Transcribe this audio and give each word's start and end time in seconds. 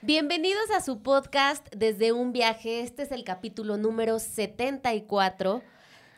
Bienvenidos 0.00 0.70
a 0.70 0.80
su 0.80 1.02
podcast 1.02 1.66
Desde 1.74 2.12
un 2.12 2.32
viaje. 2.32 2.82
Este 2.82 3.02
es 3.02 3.10
el 3.10 3.24
capítulo 3.24 3.76
número 3.76 4.20
74. 4.20 5.60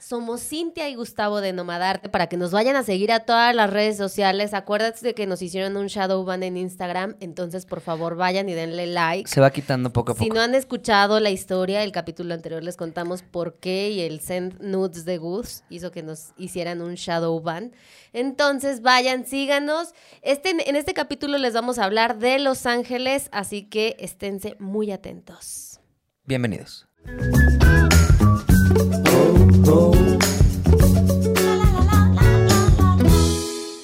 Somos 0.00 0.40
Cintia 0.40 0.88
y 0.88 0.94
Gustavo 0.94 1.42
de 1.42 1.52
Nomadarte 1.52 2.08
para 2.08 2.26
que 2.26 2.38
nos 2.38 2.52
vayan 2.52 2.74
a 2.74 2.82
seguir 2.82 3.12
a 3.12 3.20
todas 3.20 3.54
las 3.54 3.68
redes 3.68 3.98
sociales. 3.98 4.54
Acuérdate 4.54 5.00
de 5.02 5.14
que 5.14 5.26
nos 5.26 5.42
hicieron 5.42 5.76
un 5.76 5.88
shadow 5.88 6.24
ban 6.24 6.42
en 6.42 6.56
Instagram, 6.56 7.16
entonces 7.20 7.66
por 7.66 7.82
favor 7.82 8.16
vayan 8.16 8.48
y 8.48 8.54
denle 8.54 8.86
like. 8.86 9.28
Se 9.28 9.42
va 9.42 9.50
quitando 9.50 9.92
poco 9.92 10.12
a 10.12 10.14
poco. 10.14 10.24
Si 10.24 10.30
no 10.30 10.40
han 10.40 10.54
escuchado 10.54 11.20
la 11.20 11.28
historia, 11.28 11.84
el 11.84 11.92
capítulo 11.92 12.32
anterior 12.32 12.64
les 12.64 12.78
contamos 12.78 13.22
por 13.22 13.58
qué 13.58 13.90
y 13.90 14.00
el 14.00 14.20
send 14.20 14.58
nudes 14.62 15.04
de 15.04 15.18
Gus 15.18 15.64
hizo 15.68 15.90
que 15.90 16.02
nos 16.02 16.32
hicieran 16.38 16.80
un 16.80 16.94
shadow 16.94 17.38
ban. 17.38 17.72
Entonces 18.14 18.80
vayan, 18.80 19.26
síganos. 19.26 19.94
Este, 20.22 20.50
en 20.66 20.76
este 20.76 20.94
capítulo 20.94 21.36
les 21.36 21.52
vamos 21.52 21.78
a 21.78 21.84
hablar 21.84 22.18
de 22.18 22.38
Los 22.38 22.64
Ángeles, 22.64 23.28
así 23.32 23.64
que 23.64 23.96
esténse 24.00 24.56
muy 24.58 24.92
atentos. 24.92 25.78
Bienvenidos. 26.24 26.86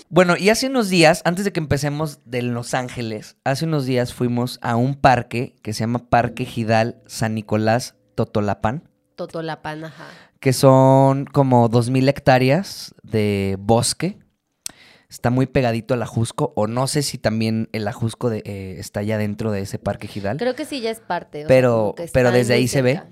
Bueno, 0.09 0.37
y 0.39 0.49
hace 0.49 0.69
unos 0.69 0.89
días, 0.89 1.21
antes 1.27 1.45
de 1.45 1.52
que 1.52 1.61
empecemos 1.61 2.21
de 2.25 2.41
Los 2.43 2.73
Ángeles, 2.73 3.37
hace 3.45 3.66
unos 3.66 3.85
días 3.85 4.15
fuimos 4.15 4.59
a 4.62 4.77
un 4.77 4.95
parque 4.95 5.57
que 5.62 5.75
se 5.75 5.80
llama 5.80 6.09
Parque 6.09 6.47
Gidal 6.47 7.02
San 7.07 7.35
Nicolás 7.35 7.97
Totolapán, 8.15 8.89
Totolapan, 9.15 9.85
ajá. 9.85 10.07
que 10.41 10.55
son 10.55 11.27
como 11.27 11.69
2.000 11.69 12.09
hectáreas 12.09 12.95
de 13.02 13.57
bosque. 13.59 14.19
Está 15.11 15.30
muy 15.30 15.47
pegadito 15.47 15.93
al 15.95 16.02
Ajusco, 16.02 16.52
o 16.57 16.66
no 16.66 16.87
sé 16.87 17.02
si 17.02 17.19
también 17.19 17.69
el 17.73 17.87
Ajusco 17.87 18.30
de- 18.30 18.43
eh, 18.47 18.77
está 18.79 19.02
ya 19.02 19.19
dentro 19.19 19.52
de 19.52 19.61
ese 19.61 19.79
Parque 19.79 20.09
Gidal. 20.09 20.38
Creo 20.38 20.55
que 20.55 20.65
sí 20.65 20.80
ya 20.80 20.91
es 20.91 21.01
parte. 21.01 21.38
o 21.38 21.41
sea, 21.43 21.49
Pero- 21.49 21.95
pero 22.13 22.33
desde 22.33 22.55
ahí 22.55 22.69
se 22.69 22.80
ve. 22.83 23.02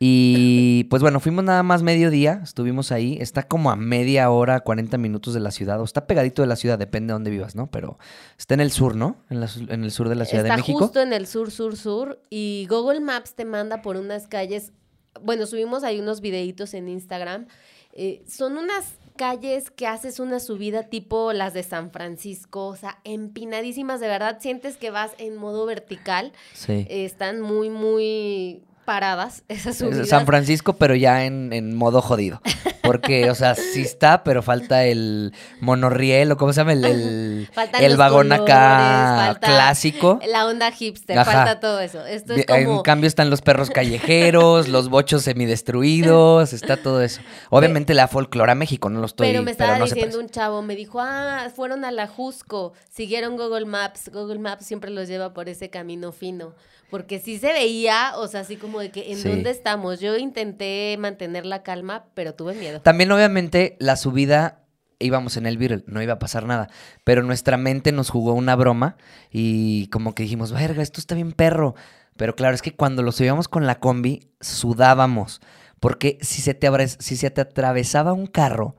Y 0.00 0.84
pues 0.84 1.02
bueno, 1.02 1.18
fuimos 1.18 1.42
nada 1.42 1.64
más 1.64 1.82
mediodía, 1.82 2.40
estuvimos 2.44 2.92
ahí, 2.92 3.18
está 3.20 3.42
como 3.48 3.70
a 3.72 3.76
media 3.76 4.30
hora, 4.30 4.60
40 4.60 4.96
minutos 4.96 5.34
de 5.34 5.40
la 5.40 5.50
ciudad, 5.50 5.80
o 5.80 5.84
está 5.84 6.06
pegadito 6.06 6.40
de 6.42 6.46
la 6.48 6.54
ciudad, 6.54 6.78
depende 6.78 7.08
de 7.08 7.14
dónde 7.14 7.30
vivas, 7.30 7.56
¿no? 7.56 7.68
Pero 7.68 7.98
está 8.38 8.54
en 8.54 8.60
el 8.60 8.70
sur, 8.70 8.94
¿no? 8.94 9.16
En, 9.28 9.40
la 9.40 9.48
su- 9.48 9.66
en 9.68 9.82
el 9.82 9.90
sur 9.90 10.08
de 10.08 10.14
la 10.14 10.24
Ciudad 10.24 10.44
Está 10.46 10.54
de 10.54 10.60
México. 10.62 10.78
justo 10.78 11.00
en 11.02 11.12
el 11.12 11.26
sur, 11.26 11.50
sur, 11.50 11.76
sur. 11.76 12.20
Y 12.30 12.66
Google 12.70 13.00
Maps 13.00 13.34
te 13.34 13.44
manda 13.44 13.82
por 13.82 13.96
unas 13.96 14.28
calles. 14.28 14.72
Bueno, 15.20 15.46
subimos 15.46 15.82
ahí 15.82 15.98
unos 15.98 16.20
videitos 16.20 16.74
en 16.74 16.88
Instagram. 16.88 17.46
Eh, 17.92 18.22
son 18.28 18.56
unas 18.56 18.84
calles 19.16 19.72
que 19.72 19.88
haces 19.88 20.20
una 20.20 20.38
subida 20.38 20.84
tipo 20.84 21.32
las 21.32 21.54
de 21.54 21.64
San 21.64 21.90
Francisco, 21.90 22.68
o 22.68 22.76
sea, 22.76 23.00
empinadísimas, 23.02 23.98
de 23.98 24.06
verdad 24.06 24.38
sientes 24.40 24.76
que 24.76 24.92
vas 24.92 25.10
en 25.18 25.36
modo 25.36 25.66
vertical. 25.66 26.32
Sí. 26.54 26.86
Eh, 26.88 27.04
están 27.04 27.40
muy, 27.40 27.68
muy 27.68 28.62
paradas 28.88 29.42
esas 29.48 29.74
Es 29.74 29.78
subidas. 29.86 30.08
San 30.08 30.24
Francisco, 30.24 30.72
pero 30.72 30.94
ya 30.94 31.26
en, 31.26 31.52
en 31.52 31.74
modo 31.74 32.00
jodido. 32.00 32.40
Porque, 32.80 33.30
o 33.30 33.34
sea, 33.34 33.54
sí 33.54 33.82
está, 33.82 34.24
pero 34.24 34.42
falta 34.42 34.86
el 34.86 35.34
monorriel, 35.60 36.32
o 36.32 36.38
cómo 36.38 36.54
se 36.54 36.60
llama, 36.60 36.72
el, 36.72 37.46
el, 37.80 37.96
vagón 37.98 38.28
colores, 38.28 38.50
acá 38.50 39.38
clásico. 39.42 40.20
La 40.26 40.46
onda 40.46 40.72
hipster, 40.72 41.18
Ajá. 41.18 41.30
falta 41.30 41.60
todo 41.60 41.80
eso. 41.80 42.06
Esto 42.06 42.32
es 42.32 42.46
En 42.48 42.64
como... 42.64 42.82
cambio 42.82 43.08
están 43.08 43.28
los 43.28 43.42
perros 43.42 43.68
callejeros, 43.68 44.68
los 44.68 44.88
bochos 44.88 45.22
semidestruidos, 45.22 46.54
está 46.54 46.78
todo 46.78 47.02
eso. 47.02 47.20
Obviamente 47.50 47.92
la 47.92 48.08
folclora 48.08 48.54
México, 48.54 48.88
no 48.88 49.00
lo 49.00 49.06
estoy, 49.06 49.26
pero 49.28 49.42
me 49.42 49.50
estaba 49.50 49.78
no 49.78 49.84
diciendo 49.84 50.18
un 50.18 50.30
chavo, 50.30 50.62
me 50.62 50.76
dijo, 50.76 50.98
ah, 51.02 51.48
fueron 51.54 51.84
a 51.84 51.90
la 51.90 52.06
Jusco, 52.06 52.72
siguieron 52.88 53.36
Google 53.36 53.66
Maps. 53.66 54.10
Google 54.10 54.38
Maps 54.38 54.64
siempre 54.64 54.90
los 54.90 55.08
lleva 55.08 55.34
por 55.34 55.50
ese 55.50 55.68
camino 55.68 56.10
fino. 56.10 56.54
Porque 56.90 57.18
sí 57.18 57.38
se 57.38 57.52
veía, 57.52 58.12
o 58.16 58.26
sea, 58.28 58.40
así 58.40 58.56
como 58.56 58.80
de 58.80 58.90
que, 58.90 59.12
¿en 59.12 59.18
Sí. 59.18 59.28
dónde 59.28 59.50
estamos? 59.50 60.00
Yo 60.00 60.16
intenté 60.16 60.96
mantener 60.98 61.44
la 61.46 61.62
calma, 61.62 62.06
pero 62.14 62.34
tuve 62.34 62.54
miedo. 62.54 62.80
También 62.80 63.12
obviamente 63.12 63.76
la 63.78 63.96
subida 63.96 64.64
íbamos 65.00 65.36
en 65.36 65.46
el 65.46 65.58
Beetle, 65.58 65.84
no 65.86 66.02
iba 66.02 66.14
a 66.14 66.18
pasar 66.18 66.44
nada, 66.46 66.68
pero 67.04 67.22
nuestra 67.22 67.56
mente 67.56 67.92
nos 67.92 68.10
jugó 68.10 68.32
una 68.32 68.56
broma 68.56 68.96
y 69.30 69.86
como 69.88 70.14
que 70.14 70.24
dijimos, 70.24 70.50
verga, 70.52 70.82
esto 70.82 71.00
está 71.00 71.14
bien 71.14 71.32
perro. 71.32 71.74
Pero 72.16 72.34
claro, 72.34 72.54
es 72.56 72.62
que 72.62 72.74
cuando 72.74 73.04
lo 73.04 73.12
subíamos 73.12 73.46
con 73.46 73.64
la 73.66 73.78
combi, 73.78 74.32
sudábamos, 74.40 75.40
porque 75.78 76.18
si 76.20 76.42
se 76.42 76.54
te, 76.54 76.68
si 76.88 77.16
se 77.16 77.30
te 77.30 77.40
atravesaba 77.40 78.12
un 78.12 78.26
carro, 78.26 78.74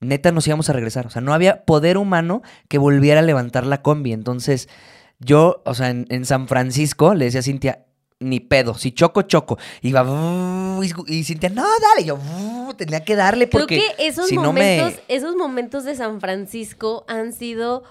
neta 0.00 0.32
nos 0.32 0.46
íbamos 0.46 0.70
a 0.70 0.72
regresar. 0.72 1.06
O 1.06 1.10
sea, 1.10 1.20
no 1.20 1.34
había 1.34 1.64
poder 1.66 1.98
humano 1.98 2.40
que 2.68 2.78
volviera 2.78 3.20
a 3.20 3.22
levantar 3.22 3.66
la 3.66 3.82
combi. 3.82 4.12
Entonces, 4.14 4.68
yo, 5.24 5.62
o 5.64 5.74
sea, 5.74 5.90
en, 5.90 6.06
en 6.10 6.24
San 6.24 6.46
Francisco 6.48 7.14
le 7.14 7.26
decía 7.26 7.40
a 7.40 7.42
Cintia, 7.42 7.84
ni 8.20 8.40
pedo, 8.40 8.74
si 8.74 8.92
choco, 8.92 9.22
choco. 9.22 9.58
Iba, 9.82 10.02
"Buh", 10.02 10.82
y, 10.82 10.92
y 11.08 11.24
Cintia, 11.24 11.50
no, 11.50 11.62
dale. 11.64 12.06
Yo, 12.06 12.18
tenía 12.76 13.04
que 13.04 13.16
darle 13.16 13.46
porque 13.46 13.76
Creo 13.78 13.96
que 13.96 14.06
esos 14.06 14.28
si 14.28 14.36
no 14.36 14.44
momentos, 14.44 14.94
me... 15.08 15.14
esos 15.14 15.36
momentos 15.36 15.84
de 15.84 15.94
San 15.96 16.20
Francisco 16.20 17.04
han 17.08 17.32
sido 17.32 17.82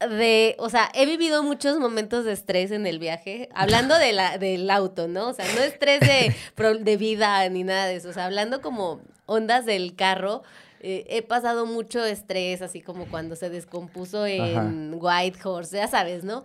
de, 0.00 0.56
o 0.58 0.68
sea, 0.68 0.90
he 0.94 1.06
vivido 1.06 1.42
muchos 1.42 1.78
momentos 1.78 2.24
de 2.26 2.32
estrés 2.32 2.70
en 2.70 2.86
el 2.86 2.98
viaje, 2.98 3.48
hablando 3.54 3.98
de 3.98 4.12
la, 4.12 4.36
del 4.38 4.68
auto, 4.70 5.08
¿no? 5.08 5.28
O 5.28 5.32
sea, 5.34 5.46
no 5.54 5.62
estrés 5.62 6.00
de, 6.00 6.34
de 6.80 6.96
vida 6.96 7.48
ni 7.48 7.64
nada 7.64 7.86
de 7.86 7.96
eso, 7.96 8.10
o 8.10 8.12
sea, 8.12 8.26
hablando 8.26 8.60
como 8.60 9.00
ondas 9.26 9.64
del 9.64 9.94
carro. 9.96 10.42
eh, 10.80 11.06
he 11.08 11.22
pasado 11.22 11.64
mucho 11.66 12.04
estrés, 12.04 12.60
así 12.62 12.82
como 12.82 13.06
cuando 13.06 13.36
se 13.36 13.48
descompuso 13.48 14.26
en 14.26 14.94
Whitehorse, 15.00 15.78
ya 15.78 15.88
sabes, 15.88 16.22
¿no? 16.24 16.44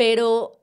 Pero 0.00 0.58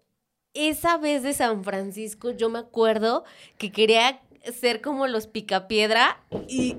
esa 0.56 0.98
vez 0.98 1.22
de 1.22 1.36
San 1.36 1.64
Francisco, 1.64 2.32
yo 2.32 2.50
me 2.50 2.58
acuerdo 2.58 3.24
que 3.60 3.72
quería 3.72 4.20
ser 4.60 4.82
como 4.82 5.06
los 5.06 5.28
picapiedra 5.28 6.24
y 6.48 6.76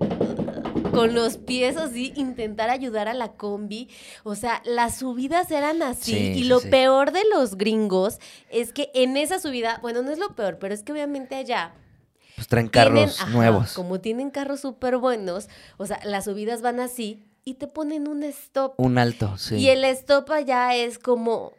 con 0.90 1.14
los 1.14 1.36
pies 1.36 1.76
así 1.76 2.12
intentar 2.16 2.68
ayudar 2.68 3.06
a 3.06 3.14
la 3.14 3.34
combi. 3.34 3.88
O 4.24 4.34
sea, 4.34 4.60
las 4.64 4.98
subidas 4.98 5.52
eran 5.52 5.82
así. 5.82 6.10
Sí, 6.14 6.32
y 6.40 6.44
lo 6.44 6.58
sí. 6.58 6.68
peor 6.68 7.12
de 7.12 7.22
los 7.32 7.56
gringos 7.56 8.18
es 8.50 8.72
que 8.72 8.90
en 8.92 9.16
esa 9.16 9.38
subida, 9.38 9.78
bueno, 9.80 10.02
no 10.02 10.10
es 10.10 10.18
lo 10.18 10.34
peor, 10.34 10.58
pero 10.58 10.74
es 10.74 10.82
que 10.82 10.90
obviamente 10.90 11.36
allá 11.36 11.74
Pues 12.34 12.48
traen 12.48 12.70
tienen- 12.70 12.92
carros 12.94 13.20
ajá, 13.20 13.30
nuevos. 13.30 13.72
Como 13.74 14.00
tienen 14.00 14.30
carros 14.30 14.58
súper 14.62 14.96
buenos, 14.96 15.48
o 15.76 15.86
sea, 15.86 16.00
las 16.02 16.24
subidas 16.24 16.60
van 16.60 16.80
así 16.80 17.22
y 17.44 17.54
te 17.54 17.68
ponen 17.68 18.08
un 18.08 18.24
stop. 18.24 18.74
Un 18.78 18.98
alto, 18.98 19.38
sí. 19.38 19.54
Y 19.58 19.68
el 19.68 19.84
stop 19.84 20.28
allá 20.32 20.74
es 20.74 20.98
como 20.98 21.52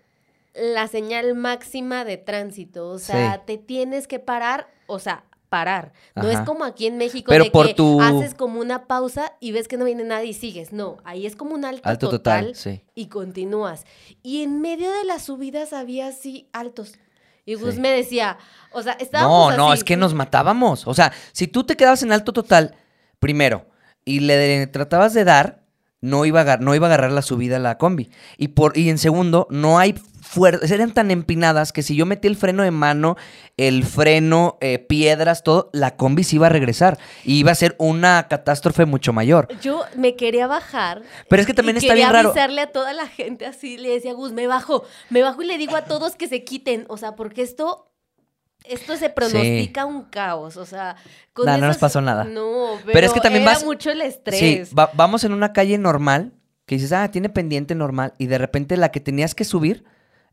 la 0.54 0.88
señal 0.88 1.36
máxima 1.36 2.06
de 2.06 2.18
tránsito. 2.18 2.90
O 2.90 3.00
sea, 3.00 3.36
Sí. 3.36 3.42
te 3.46 3.58
tienes 3.58 4.08
que 4.08 4.20
parar, 4.20 4.68
o 4.88 5.00
sea, 5.00 5.24
parar. 5.50 5.94
No 6.16 6.30
es 6.30 6.40
como 6.42 6.64
aquí 6.64 6.86
en 6.86 6.98
México 6.98 7.30
Pero 7.30 7.46
de 7.46 7.50
por 7.52 7.68
que 7.68 7.74
tu- 7.74 8.00
haces 8.02 8.36
como 8.36 8.60
una 8.60 8.86
pausa 8.86 9.34
y 9.40 9.52
ves 9.52 9.68
que 9.68 9.78
no 9.78 9.86
viene 9.86 10.04
nadie 10.04 10.28
y 10.30 10.34
sigues. 10.34 10.72
No, 10.74 10.98
ahí 11.06 11.26
es 11.26 11.36
como 11.36 11.56
un 11.56 11.66
alto, 11.66 11.90
Alto 11.90 12.10
total, 12.10 12.48
total, 12.48 12.56
sí. 12.56 12.84
y 12.94 13.08
continúas. 13.08 13.86
Y 14.22 14.44
en 14.44 14.62
medio 14.62 14.92
de 14.92 15.04
las 15.06 15.24
subidas 15.24 15.74
había 15.74 16.08
así 16.08 16.48
altos. 16.54 16.94
Y 17.46 17.56
Gus 17.56 17.76
Sí. 17.76 17.80
me 17.82 17.90
decía, 17.92 18.38
o 18.72 18.84
sea, 18.84 18.94
estábamos 18.94 19.52
No, 19.52 19.58
no, 19.58 19.72
así. 19.72 19.80
es 19.80 19.84
que 19.84 19.98
nos 19.98 20.14
matábamos. 20.14 20.86
O 20.88 20.94
sea, 20.94 21.12
si 21.32 21.48
tú 21.48 21.64
te 21.64 21.76
quedabas 21.76 22.04
en 22.04 22.12
alto 22.12 22.32
total, 22.32 22.76
primero, 23.18 23.66
y 24.06 24.20
le 24.20 24.68
tratabas 24.68 25.16
de 25.16 25.24
dar, 25.24 25.59
no 26.02 26.26
iba, 26.26 26.42
a, 26.42 26.58
no 26.58 26.76
iba 26.76 26.88
a 26.88 26.90
agarrar 26.90 27.12
la 27.12 27.22
subida 27.22 27.58
a 27.58 27.60
la 27.60 27.78
combi. 27.78 28.10
Y, 28.38 28.50
por, 28.50 28.78
y 28.78 28.90
en 28.90 28.98
segundo, 28.98 29.48
no 29.50 29.80
hay 29.80 29.96
fuerzas. 30.22 30.72
Eran 30.72 30.94
tan 30.94 31.12
empinadas 31.12 31.74
que 31.74 31.82
si 31.84 31.96
yo 31.96 32.06
metí 32.06 32.28
el 32.28 32.36
freno 32.36 32.64
de 32.64 32.72
mano, 32.72 33.18
el 33.58 33.84
freno, 33.84 34.58
eh, 34.62 34.80
piedras, 34.80 35.44
todo, 35.44 35.70
la 35.74 35.96
combi 35.96 36.24
se 36.24 36.38
iba 36.38 36.48
a 36.48 36.50
regresar. 36.50 36.98
Y 37.24 37.40
iba 37.40 37.52
a 37.52 37.56
ser 37.56 37.76
una 37.80 38.28
catástrofe 38.30 38.86
mucho 38.86 39.12
mayor. 39.12 39.48
Yo 39.62 39.84
me 39.96 40.16
quería 40.16 40.48
bajar. 40.48 41.02
Pero 41.28 41.42
es 41.42 41.48
que 41.48 41.54
también 41.54 41.78
y 41.78 41.80
está 41.80 41.94
bien 41.94 42.08
quería 42.08 42.14
raro. 42.14 42.30
avisarle 42.30 42.62
a 42.62 42.72
toda 42.72 42.94
la 42.94 43.08
gente 43.08 43.46
así. 43.46 43.78
Le 43.78 43.90
decía, 43.90 44.14
Gus, 44.14 44.32
me 44.32 44.48
bajo, 44.48 44.84
me 45.10 45.22
bajo 45.22 45.42
y 45.42 45.48
le 45.48 45.58
digo 45.58 45.76
a 45.76 45.86
todos 45.86 46.16
que 46.16 46.28
se 46.28 46.44
quiten. 46.44 46.86
O 46.88 46.98
sea, 46.98 47.16
porque 47.16 47.42
esto, 47.42 47.92
esto 48.66 48.96
se 48.98 49.10
pronostica 49.10 49.86
un 49.86 50.04
caos. 50.04 50.58
O 50.58 50.66
sea, 50.66 50.96
con 51.34 51.46
No, 51.46 51.58
no 51.58 51.68
nos 51.68 51.78
pasó 51.78 52.02
nada. 52.02 52.24
No, 52.24 52.74
pero, 52.82 52.94
Pero 52.94 53.08
es 53.08 53.14
que 53.14 53.20
también 53.22 53.44
era 53.44 53.54
vas- 53.54 53.66
mucho 53.66 53.90
el 53.92 54.02
Sí, 54.02 54.08
estrés. 54.08 54.74
va- 54.78 54.92
vamos 54.94 55.24
en 55.24 55.34
una 55.34 55.54
calle 55.54 55.78
normal, 55.78 56.34
que 56.66 56.76
dices, 56.76 56.92
ah, 56.92 57.10
tiene 57.10 57.30
pendiente 57.30 57.74
normal, 57.76 58.14
y 58.18 58.28
de 58.28 58.38
repente 58.38 58.78
la 58.78 58.92
que 58.92 59.00
tenías 59.00 59.34
que 59.36 59.44
subir 59.46 59.84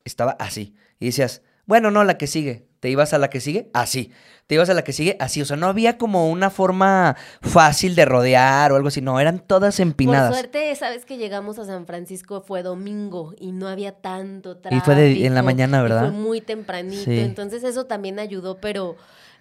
estaba 0.05 0.33
así. 0.39 0.75
Y 0.99 1.07
decías, 1.07 1.43
bueno, 1.65 1.91
no, 1.91 2.05
la 2.05 2.19
que 2.19 2.27
sigue. 2.27 2.67
Te 2.87 2.91
ibas 2.91 3.13
a 3.13 3.19
la 3.19 3.31
que 3.31 3.41
sigue, 3.41 3.69
así. 3.75 4.13
Te 4.47 4.55
ibas 4.55 4.71
a 4.71 4.75
la 4.75 4.85
que 4.85 4.93
sigue, 4.93 5.17
así. 5.19 5.43
O 5.43 5.45
sea, 5.45 5.57
no 5.57 5.67
había 5.67 5.99
como 5.99 6.31
una 6.31 6.51
forma 6.51 7.17
fácil 7.43 7.97
de 7.97 8.05
rodear 8.05 8.71
o 8.71 8.77
algo 8.77 8.87
así. 8.87 9.01
No, 9.01 9.19
eran 9.19 9.41
todas 9.41 9.75
Por 9.79 9.83
empinadas. 9.83 10.33
suerte, 10.33 10.71
esa 10.71 10.89
vez 10.89 11.05
que 11.05 11.17
llegamos 11.17 11.59
a 11.59 11.65
San 11.65 11.85
Francisco 11.85 12.43
fue 12.43 12.63
domingo 12.63 13.35
y 13.41 13.51
no 13.51 13.67
había 13.67 13.91
tanto 13.91 14.59
tráfico. 14.59 14.81
Y 14.81 14.85
fue 14.85 14.95
de- 14.95 15.27
en 15.27 15.35
la 15.35 15.43
mañana, 15.43 15.81
y 15.81 15.83
¿verdad? 15.83 16.01
fue 16.03 16.11
muy 16.13 16.41
tempranito, 16.41 17.03
Sí. 17.07 17.19
entonces 17.19 17.65
eso 17.65 17.87
también 17.87 18.21
ayudó, 18.21 18.59
pero 18.61 18.95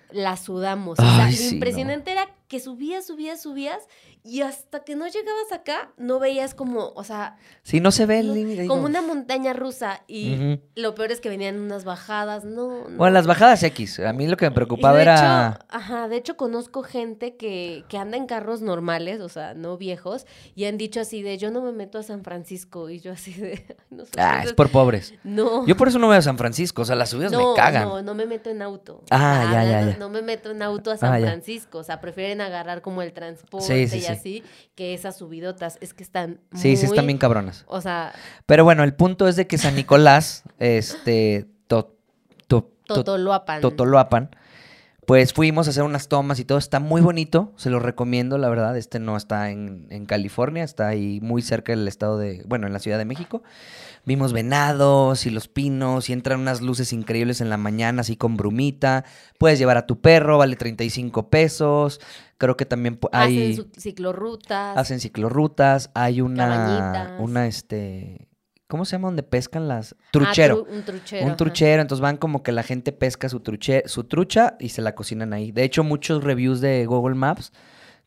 la 0.10 0.38
sudamos. 0.38 0.98
O 0.98 1.04
sea, 1.04 1.26
Ay, 1.26 1.36
lo 1.36 1.44
no. 1.44 1.50
impresionante 1.52 2.12
era 2.12 2.28
que 2.48 2.60
subías, 2.60 3.06
subías, 3.06 3.40
subías 3.44 3.78
Y 4.28 4.42
hasta 4.42 4.84
que 4.84 4.96
no 4.96 5.06
llegabas 5.08 5.52
acá, 5.54 5.92
no 5.98 6.18
veías 6.20 6.56
como, 6.56 6.92
o 6.96 7.04
sea, 7.04 7.38
Sí, 7.62 7.80
no 7.80 7.92
se 7.92 8.08
ve 8.08 8.20
el 8.20 8.34
límite. 8.34 8.66
como 8.66 8.86
una 8.86 9.04
montaña 9.04 9.54
rusa. 9.54 10.02
Y 10.08 10.60
lo 10.76 10.96
peor 10.96 11.12
es 11.12 11.22
que 11.22 11.30
venían 11.30 11.60
unas 11.60 11.84
bajadas, 11.86 12.44
no. 12.44 12.90
no. 12.90 12.98
Bueno, 12.98 13.14
las 13.14 13.28
bajadas 13.28 13.62
X. 13.62 14.00
A 14.00 14.14
mí 14.14 14.28
lo 14.28 14.36
que 14.36 14.46
me 14.46 14.52
preocupaba 14.56 14.96
de 14.98 15.04
era... 15.04 15.50
Hecho, 15.60 15.66
ajá, 15.70 16.08
de 16.08 16.18
hecho 16.18 16.38
conozco 16.38 16.82
gente 16.82 17.36
que, 17.38 17.84
que 17.88 17.98
anda 18.00 18.18
en 18.18 18.26
carros 18.26 18.62
normales, 18.62 19.22
o 19.22 19.30
sea, 19.30 19.54
no 19.54 19.78
viejos, 19.78 20.26
y 20.56 20.66
han 20.66 20.78
dicho 20.80 21.02
así 21.02 21.22
de, 21.22 21.38
yo 21.38 21.52
no 21.52 21.62
me 21.62 21.72
meto 21.72 22.00
a 22.00 22.04
San 22.04 22.24
Francisco, 22.24 22.90
y 22.90 23.00
yo 23.02 23.12
así 23.14 23.32
de, 23.34 23.64
"Ay, 23.70 23.76
no 23.92 24.06
sé, 24.06 24.12
Ah, 24.18 24.42
es 24.44 24.54
por 24.54 24.70
pobres. 24.72 25.14
No. 25.24 25.68
Yo 25.68 25.78
por 25.78 25.88
eso 25.88 26.00
no 26.00 26.08
voy 26.08 26.16
a 26.18 26.22
San 26.24 26.38
Francisco. 26.40 26.82
O 26.82 26.86
sea, 26.86 26.96
las 26.96 27.10
subidas 27.12 27.32
no, 27.32 27.52
me 27.52 27.56
cagan. 27.56 27.84
No, 27.88 28.02
no 28.02 28.16
me 28.16 28.26
meto 28.26 28.50
en 28.50 28.64
auto. 28.64 29.04
Ah, 29.12 29.50
ya, 29.54 29.64
ya, 29.64 29.92
ya. 29.92 29.98
No 29.98 30.10
me 30.10 30.22
meto 30.24 30.50
en 30.50 30.64
auto 30.64 30.90
a 30.90 30.98
San 30.98 31.14
Ah, 31.14 31.20
ya. 31.20 31.28
Francisco. 31.28 31.78
O 31.78 31.84
sea, 31.84 32.02
prefieren 32.02 32.42
agarrar 32.42 32.82
como 32.82 33.02
el 33.04 33.14
transporte 33.14 33.68
Sí, 33.68 33.88
sí, 33.88 33.98
y 33.98 34.02
sí. 34.02 34.08
Así 34.18 34.44
que 34.76 34.94
esas 34.94 35.18
subidotas. 35.18 35.78
Es 35.82 35.94
que 35.94 36.04
están 36.04 36.40
Sí, 36.54 36.76
sí, 36.78 36.86
están 36.86 37.06
bien 37.08 37.18
cabronas. 37.18 37.64
O 37.68 37.82
sea, 37.82 38.14
Pero 38.46 38.64
bueno, 38.64 38.84
el 38.84 38.94
punto 38.94 39.28
es 39.28 39.36
de 39.36 39.48
que 39.48 39.58
San 39.58 39.76
Nicolás, 39.76 40.44
este, 40.60 41.48
to- 41.68 41.96
to- 42.48 42.72
to- 42.88 42.96
Totoloapan. 42.96 43.62
Totoloapan, 43.62 44.36
pues 45.06 45.34
fuimos 45.34 45.68
a 45.68 45.70
hacer 45.70 45.84
unas 45.84 46.08
tomas 46.08 46.40
y 46.40 46.46
todo. 46.46 46.58
Está 46.58 46.80
muy 46.80 47.02
bonito, 47.02 47.54
se 47.58 47.70
lo 47.70 47.80
recomiendo, 47.80 48.38
la 48.38 48.50
verdad. 48.50 48.78
Este 48.78 49.00
no 49.00 49.18
está 49.18 49.52
en, 49.52 49.88
en 49.90 50.06
California, 50.06 50.64
está 50.64 50.88
ahí 50.88 51.20
muy 51.22 51.42
cerca 51.42 51.72
del 51.72 51.88
estado 51.88 52.18
de, 52.18 52.44
bueno, 52.48 52.68
en 52.68 52.74
la 52.74 52.80
Ciudad 52.80 52.98
de 52.98 53.06
México. 53.06 53.44
Vimos 54.06 54.34
venados 54.34 55.26
y 55.26 55.32
los 55.32 55.48
pinos 55.48 56.10
y 56.10 56.14
entran 56.14 56.40
unas 56.40 56.62
luces 56.62 56.94
increíbles 56.94 57.42
en 57.42 57.50
la 57.50 57.58
mañana, 57.58 58.02
así 58.02 58.16
con 58.16 58.38
brumita. 58.38 59.04
Puedes 59.40 59.58
llevar 59.58 59.78
a 59.78 59.88
tu 59.88 60.00
perro, 60.00 60.38
vale 60.38 60.56
35 60.56 61.30
pesos. 61.30 62.00
Creo 62.38 62.56
que 62.56 62.66
también 62.66 63.00
hay... 63.12 63.54
Hacen 63.54 63.72
ciclorrutas. 63.78 64.78
Hacen 64.78 65.00
ciclorrutas, 65.00 65.90
hay 65.96 66.22
una, 66.22 66.48
Cabañitas. 66.48 67.20
una, 67.20 67.48
este, 67.48 68.28
¿cómo 68.68 68.86
se 68.86 68.94
llama? 68.94 69.08
Donde 69.10 69.24
pescan 69.24 69.68
las, 69.68 69.94
Ah, 69.94 70.04
truchero. 70.12 70.66
tru- 70.66 70.76
un 70.78 70.84
truchero. 70.84 71.22
un 71.24 71.28
ajá. 71.30 71.38
truchero, 71.38 71.82
entonces 71.82 72.02
van 72.02 72.18
como 72.18 72.44
que 72.44 72.52
la 72.52 72.64
gente 72.64 72.92
pesca 72.92 73.30
su, 73.30 73.40
truche, 73.42 73.84
su 73.88 74.04
trucha 74.06 74.56
y 74.60 74.70
se 74.70 74.82
la 74.82 74.96
cocinan 74.96 75.34
ahí. 75.34 75.52
De 75.52 75.64
hecho, 75.64 75.84
muchos 75.84 76.24
reviews 76.24 76.62
de 76.62 76.86
Google 76.86 77.16
Maps 77.16 77.52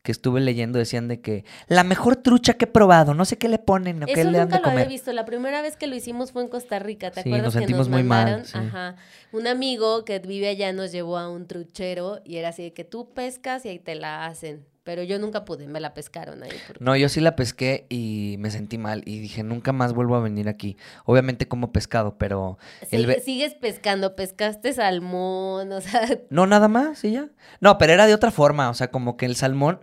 que 0.01 0.13
estuve 0.13 0.39
leyendo 0.39 0.79
decían 0.79 1.09
de 1.09 1.19
que 1.19 1.43
la 1.67 1.83
mejor 1.83 2.15
trucha 2.15 2.53
que 2.53 2.63
he 2.63 2.67
probado, 2.69 3.13
no 3.13 3.25
sé 3.25 3.37
qué 3.37 3.49
le 3.49 3.59
ponen 3.59 4.01
o 4.01 4.05
qué 4.05 4.23
le 4.23 4.31
dan 4.31 4.47
nunca 4.47 4.55
de 4.57 4.61
lo 4.61 4.67
había 4.69 4.83
comer. 4.83 4.87
visto. 4.87 5.11
La 5.11 5.25
primera 5.25 5.61
vez 5.61 5.75
que 5.75 5.87
lo 5.87 5.95
hicimos 5.95 6.31
fue 6.31 6.41
en 6.41 6.47
Costa 6.47 6.79
Rica. 6.79 7.11
¿Te 7.11 7.21
Sí, 7.21 7.29
acuerdas 7.29 7.43
nos 7.47 7.53
que 7.55 7.59
sentimos 7.59 7.89
nos 7.89 7.89
muy 7.89 8.03
mal, 8.03 8.23
mandaron? 8.23 8.45
sí. 8.45 8.57
Ajá. 8.57 8.95
Un 9.33 9.45
amigo 9.47 10.05
que 10.05 10.19
vive 10.19 10.47
allá 10.47 10.71
nos 10.71 10.93
llevó 10.93 11.17
a 11.17 11.29
un 11.29 11.47
truchero 11.47 12.21
y 12.23 12.37
era 12.37 12.47
así 12.49 12.63
de 12.63 12.73
que 12.73 12.85
tú 12.85 13.13
pescas 13.13 13.65
y 13.65 13.69
ahí 13.69 13.79
te 13.79 13.95
la 13.95 14.25
hacen. 14.25 14.65
Pero 14.89 15.03
yo 15.03 15.19
nunca 15.19 15.45
pude, 15.45 15.67
me 15.67 15.79
la 15.79 15.93
pescaron 15.93 16.41
ahí. 16.41 16.49
porque- 16.65 16.83
No, 16.83 16.95
yo 16.95 17.09
sí 17.09 17.21
la 17.21 17.35
pesqué 17.35 17.85
y 17.89 18.37
me 18.39 18.49
sentí 18.49 18.79
mal 18.79 19.03
y 19.05 19.19
dije, 19.19 19.43
nunca 19.43 19.71
más 19.71 19.93
vuelvo 19.93 20.15
a 20.15 20.19
venir 20.19 20.49
aquí. 20.49 20.77
Obviamente 21.05 21.47
como 21.47 21.71
pescado, 21.71 22.17
pero 22.17 22.57
el 22.89 23.05
Sigue- 23.05 23.21
Sigues 23.21 23.53
pescando, 23.53 24.15
pescaste 24.15 24.73
salmón, 24.73 25.71
o 25.71 25.79
sea, 25.79 26.01
No, 26.31 26.47
nada 26.47 26.67
más, 26.69 27.03
y 27.03 27.11
ya. 27.11 27.27
No, 27.59 27.77
pero 27.77 27.93
era 27.93 28.07
de 28.07 28.15
otra 28.15 28.31
forma, 28.31 28.67
o 28.71 28.73
sea, 28.73 28.89
como 28.89 29.15
que 29.15 29.27
el 29.27 29.35
salmón 29.35 29.79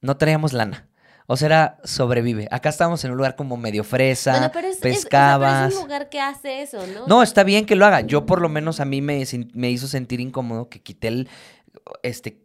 no 0.00 0.16
traíamos 0.18 0.52
lana. 0.52 0.86
O 1.26 1.36
sea, 1.36 1.46
era 1.46 1.78
sobrevive. 1.82 2.46
Acá 2.52 2.68
estábamos 2.68 3.04
en 3.04 3.10
un 3.10 3.16
lugar 3.16 3.34
como 3.34 3.56
medio 3.56 3.82
fresa, 3.82 4.30
bueno, 4.34 4.50
pero 4.52 4.68
es, 4.68 4.74
es- 4.74 4.78
o 4.78 4.82
sea, 4.82 4.90
pero 4.90 5.00
pescabas. 5.00 5.72
es 5.72 5.78
un 5.78 5.82
lugar 5.82 6.08
que 6.10 6.20
hace 6.20 6.62
eso, 6.62 6.86
¿no? 6.86 7.08
No, 7.08 7.24
está 7.24 7.42
bien 7.42 7.66
que 7.66 7.74
lo 7.74 7.86
haga. 7.86 8.02
Yo 8.02 8.24
por 8.24 8.40
lo 8.40 8.48
menos 8.48 8.78
a 8.78 8.84
mí 8.84 9.00
me, 9.00 9.24
me 9.52 9.70
hizo 9.72 9.88
sentir 9.88 10.20
incómodo 10.20 10.68
que 10.68 10.80
quité 10.80 11.08
el, 11.08 11.28
este, 12.04 12.38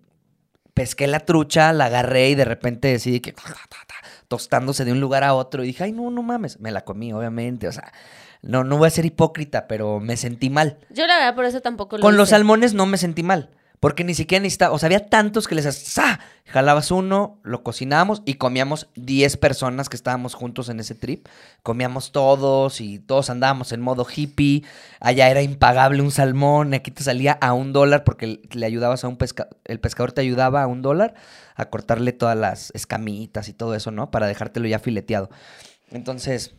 pesqué 0.80 1.08
la 1.08 1.20
trucha, 1.20 1.74
la 1.74 1.86
agarré 1.86 2.30
y 2.30 2.36
de 2.36 2.46
repente 2.46 2.88
decidí 2.88 3.20
que 3.20 3.36
tostándose 4.30 4.86
de 4.86 4.94
un 4.94 5.02
lugar 5.02 5.26
a 5.26 5.34
otro 5.34 5.64
y 5.64 5.68
dije, 5.68 5.84
ay, 5.84 5.92
no, 5.92 6.10
no 6.10 6.24
mames. 6.24 6.60
Me 6.62 6.72
la 6.72 6.86
comí, 6.86 7.12
obviamente, 7.12 7.68
o 7.68 7.72
sea, 7.74 7.92
no, 8.42 8.64
no 8.64 8.78
voy 8.78 8.88
a 8.88 8.92
ser 8.92 9.06
hipócrita, 9.06 9.68
pero 9.68 10.00
me 10.00 10.16
sentí 10.16 10.50
mal. 10.50 10.78
Yo 10.90 11.06
la 11.06 11.18
verdad 11.18 11.36
por 11.36 11.44
eso 11.44 11.60
tampoco 11.60 11.98
lo 11.98 12.02
Con 12.02 12.16
los 12.16 12.30
salmones 12.30 12.74
no 12.74 12.86
me 12.86 12.98
sentí 12.98 13.24
mal. 13.24 13.50
Porque 13.80 14.04
ni 14.04 14.14
siquiera 14.14 14.42
necesitaba, 14.42 14.74
o 14.74 14.80
sea, 14.80 14.88
había 14.88 15.08
tantos 15.08 15.48
que 15.48 15.56
les 15.56 15.74
¡sa! 15.74 16.20
Jalabas 16.46 16.92
uno, 16.92 17.40
lo 17.44 17.64
cocinábamos 17.64 18.24
y 18.26 18.34
comíamos 18.34 18.90
10 18.96 19.38
personas 19.38 19.88
que 19.88 19.96
estábamos 19.96 20.34
juntos 20.34 20.68
en 20.68 20.80
ese 20.80 20.96
trip. 20.96 21.28
Comíamos 21.64 22.12
todos 22.12 22.82
y 22.82 23.00
todos 23.00 23.30
andábamos 23.30 23.72
en 23.72 23.80
modo 23.80 24.06
hippie. 24.14 24.64
Allá 25.00 25.30
era 25.30 25.42
impagable 25.42 26.02
un 26.02 26.12
salmón, 26.12 26.74
aquí 26.74 26.92
te 26.92 27.04
salía 27.04 27.34
a 27.40 27.54
un 27.54 27.72
dólar 27.72 28.04
porque 28.04 28.42
le 28.52 28.66
ayudabas 28.66 29.04
a 29.04 29.08
un 29.08 29.16
pescador, 29.16 29.56
el 29.64 29.80
pescador 29.80 30.12
te 30.12 30.22
ayudaba 30.22 30.64
a 30.64 30.68
un 30.68 30.82
dólar 30.82 31.14
a 31.56 31.70
cortarle 31.70 32.12
todas 32.12 32.38
las 32.38 32.72
escamitas 32.74 33.48
y 33.48 33.54
todo 33.54 33.76
eso, 33.76 33.92
¿no? 33.92 34.12
Para 34.12 34.28
dejártelo 34.28 34.68
ya 34.68 34.80
fileteado. 34.80 35.30
Entonces, 35.92 36.56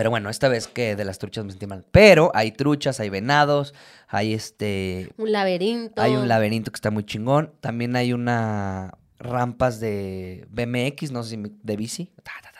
pero 0.00 0.08
bueno, 0.08 0.30
esta 0.30 0.48
vez 0.48 0.66
que 0.66 0.96
de 0.96 1.04
las 1.04 1.18
truchas 1.18 1.44
me 1.44 1.50
sentí 1.50 1.66
mal. 1.66 1.84
Pero 1.90 2.30
hay 2.32 2.52
truchas, 2.52 3.00
hay 3.00 3.10
venados, 3.10 3.74
hay 4.08 4.32
este. 4.32 5.12
Un 5.18 5.30
laberinto. 5.30 6.00
Hay 6.00 6.16
un 6.16 6.26
laberinto 6.26 6.70
que 6.70 6.76
está 6.76 6.90
muy 6.90 7.04
chingón. 7.04 7.52
También 7.60 7.94
hay 7.96 8.14
una 8.14 8.94
rampas 9.18 9.78
de 9.78 10.46
BMX, 10.48 11.12
no 11.12 11.22
sé 11.22 11.36
si 11.36 11.42
de 11.62 11.76
bici. 11.76 12.14
Ta, 12.22 12.32
ta. 12.42 12.50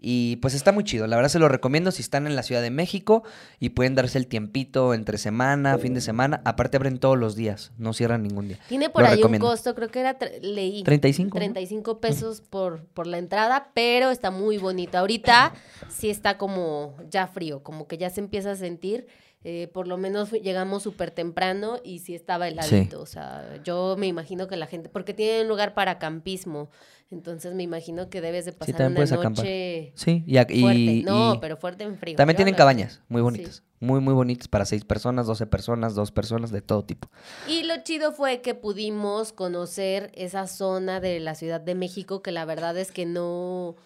Y 0.00 0.36
pues 0.36 0.54
está 0.54 0.72
muy 0.72 0.84
chido. 0.84 1.06
La 1.06 1.16
verdad 1.16 1.28
se 1.28 1.38
lo 1.38 1.48
recomiendo 1.48 1.90
si 1.90 2.00
están 2.00 2.26
en 2.26 2.34
la 2.34 2.42
Ciudad 2.42 2.62
de 2.62 2.70
México 2.70 3.22
y 3.58 3.70
pueden 3.70 3.94
darse 3.94 4.16
el 4.16 4.26
tiempito 4.26 4.94
entre 4.94 5.18
semana, 5.18 5.76
fin 5.78 5.92
de 5.92 6.00
semana. 6.00 6.40
Aparte 6.44 6.78
abren 6.78 6.98
todos 6.98 7.18
los 7.18 7.36
días, 7.36 7.72
no 7.76 7.92
cierran 7.92 8.22
ningún 8.22 8.48
día. 8.48 8.58
Tiene 8.68 8.88
por 8.88 9.02
Lo 9.02 9.08
ahí 9.08 9.16
recomiendo. 9.16 9.46
un 9.46 9.52
costo, 9.52 9.74
creo 9.74 9.88
que 9.88 10.00
era, 10.00 10.16
leí. 10.40 10.82
35. 10.82 11.28
¿no? 11.28 11.34
35 11.34 12.00
pesos 12.00 12.40
por, 12.40 12.84
por 12.86 13.06
la 13.06 13.18
entrada, 13.18 13.68
pero 13.74 14.10
está 14.10 14.30
muy 14.30 14.56
bonito. 14.56 14.96
Ahorita 14.96 15.52
sí 15.90 16.08
está 16.08 16.38
como 16.38 16.94
ya 17.10 17.26
frío, 17.26 17.62
como 17.62 17.86
que 17.86 17.98
ya 17.98 18.08
se 18.10 18.20
empieza 18.20 18.52
a 18.52 18.56
sentir. 18.56 19.06
Eh, 19.42 19.68
por 19.72 19.88
lo 19.88 19.96
menos 19.96 20.32
llegamos 20.32 20.82
súper 20.82 21.10
temprano 21.10 21.78
y 21.82 22.00
sí 22.00 22.14
estaba 22.14 22.46
heladito. 22.48 23.00
O 23.00 23.06
sea, 23.06 23.60
yo 23.64 23.96
me 23.98 24.06
imagino 24.06 24.48
que 24.48 24.56
la 24.56 24.66
gente, 24.66 24.88
porque 24.90 25.14
tiene 25.14 25.42
un 25.42 25.48
lugar 25.48 25.72
para 25.74 25.98
campismo, 25.98 26.68
entonces 27.10 27.54
me 27.54 27.62
imagino 27.62 28.08
que 28.10 28.20
debes 28.20 28.44
de 28.44 28.52
pasar 28.52 28.74
también 28.76 28.88
una 28.92 28.96
puedes 28.96 29.12
acampar. 29.12 29.44
noche 29.44 29.92
Sí, 29.96 30.22
y, 30.26 30.38
y- 30.38 30.60
fuerte. 30.60 31.02
no, 31.04 31.34
y 31.34 31.38
pero 31.38 31.56
fuerte 31.56 31.84
en 31.84 31.96
frío. 31.98 32.16
también 32.16 32.34
Yo 32.34 32.38
tienen 32.38 32.54
cabañas 32.54 33.00
muy 33.08 33.20
Sí. 33.20 33.24
bonitas. 33.24 33.62
Muy, 33.82 34.00
muy 34.00 34.12
bonitas 34.12 34.46
para 34.46 34.66
seis 34.66 34.84
personas, 34.84 35.26
12 35.26 35.46
personas, 35.46 35.94
dos 35.94 36.12
personas, 36.12 36.50
de 36.50 36.60
todo 36.60 36.84
tipo. 36.84 37.08
Y 37.48 37.62
lo 37.62 37.78
chido 37.82 38.12
fue 38.12 38.42
que 38.42 38.54
pudimos 38.54 39.32
conocer 39.32 40.12
esa 40.14 40.46
zona 40.48 41.00
de 41.00 41.18
la 41.18 41.34
Ciudad 41.34 41.62
de 41.62 41.74
México 41.74 42.20
que 42.22 42.30
la 42.30 42.44
verdad 42.44 42.76
es 42.76 42.92
que 42.92 43.06
no, 43.06 43.76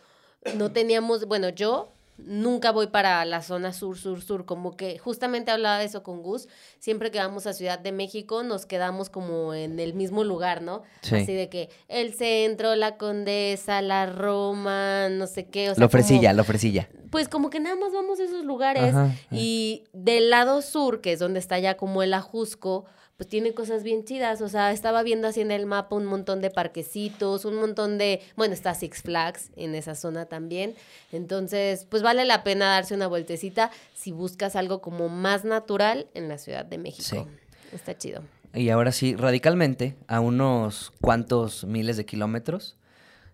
no 0.56 0.72
teníamos, 0.72 1.26
bueno, 1.28 1.48
yo 1.48 1.93
nunca 2.16 2.70
voy 2.70 2.86
para 2.86 3.24
la 3.24 3.42
zona 3.42 3.72
sur, 3.72 3.98
sur, 3.98 4.22
sur, 4.22 4.44
como 4.46 4.76
que 4.76 4.98
justamente 4.98 5.50
hablaba 5.50 5.78
de 5.78 5.86
eso 5.86 6.02
con 6.02 6.22
Gus, 6.22 6.48
siempre 6.78 7.10
que 7.10 7.18
vamos 7.18 7.46
a 7.46 7.52
Ciudad 7.52 7.78
de 7.78 7.90
México 7.92 8.42
nos 8.42 8.66
quedamos 8.66 9.10
como 9.10 9.52
en 9.54 9.80
el 9.80 9.94
mismo 9.94 10.22
lugar, 10.24 10.62
¿no? 10.62 10.82
Sí. 11.02 11.16
Así 11.16 11.32
de 11.34 11.48
que 11.48 11.70
el 11.88 12.14
centro, 12.14 12.76
la 12.76 12.96
Condesa, 12.96 13.82
la 13.82 14.06
Roma, 14.06 15.08
no 15.10 15.26
sé 15.26 15.46
qué, 15.46 15.70
o 15.70 15.74
sea, 15.74 15.80
lo 15.80 15.86
ofrecilla, 15.86 16.30
como- 16.30 16.42
ofrecilla. 16.42 16.88
pues 17.10 17.28
como 17.28 17.50
que 17.50 17.60
nada 17.60 17.76
más 17.76 17.92
vamos 17.92 18.20
a 18.20 18.24
esos 18.24 18.44
lugares. 18.44 18.82
Ajá, 18.94 19.04
ajá. 19.06 19.14
Y 19.30 19.84
del 19.92 20.30
lado 20.30 20.62
sur, 20.62 21.00
que 21.00 21.12
es 21.12 21.18
donde 21.18 21.38
está 21.40 21.58
ya 21.58 21.76
como 21.76 22.02
el 22.02 22.14
Ajusco, 22.14 22.84
pues 23.16 23.28
tiene 23.28 23.54
cosas 23.54 23.82
bien 23.82 24.04
chidas. 24.04 24.40
O 24.40 24.48
sea, 24.48 24.72
estaba 24.72 25.02
viendo 25.02 25.28
así 25.28 25.40
en 25.40 25.50
el 25.50 25.66
mapa 25.66 25.94
un 25.96 26.04
montón 26.04 26.40
de 26.40 26.50
parquecitos, 26.50 27.44
un 27.44 27.56
montón 27.56 27.98
de. 27.98 28.20
Bueno, 28.36 28.54
está 28.54 28.74
Six 28.74 29.02
Flags 29.02 29.50
en 29.56 29.74
esa 29.74 29.94
zona 29.94 30.26
también. 30.26 30.74
Entonces, 31.12 31.86
pues 31.88 32.02
vale 32.02 32.24
la 32.24 32.42
pena 32.42 32.66
darse 32.66 32.94
una 32.94 33.06
vueltecita 33.06 33.70
si 33.94 34.12
buscas 34.12 34.56
algo 34.56 34.80
como 34.80 35.08
más 35.08 35.44
natural 35.44 36.08
en 36.14 36.28
la 36.28 36.38
Ciudad 36.38 36.64
de 36.64 36.78
México. 36.78 37.28
Sí. 37.28 37.74
Está 37.74 37.96
chido. 37.96 38.22
Y 38.52 38.70
ahora 38.70 38.92
sí, 38.92 39.16
radicalmente, 39.16 39.96
a 40.06 40.20
unos 40.20 40.92
cuantos 41.00 41.64
miles 41.64 41.96
de 41.96 42.06
kilómetros, 42.06 42.76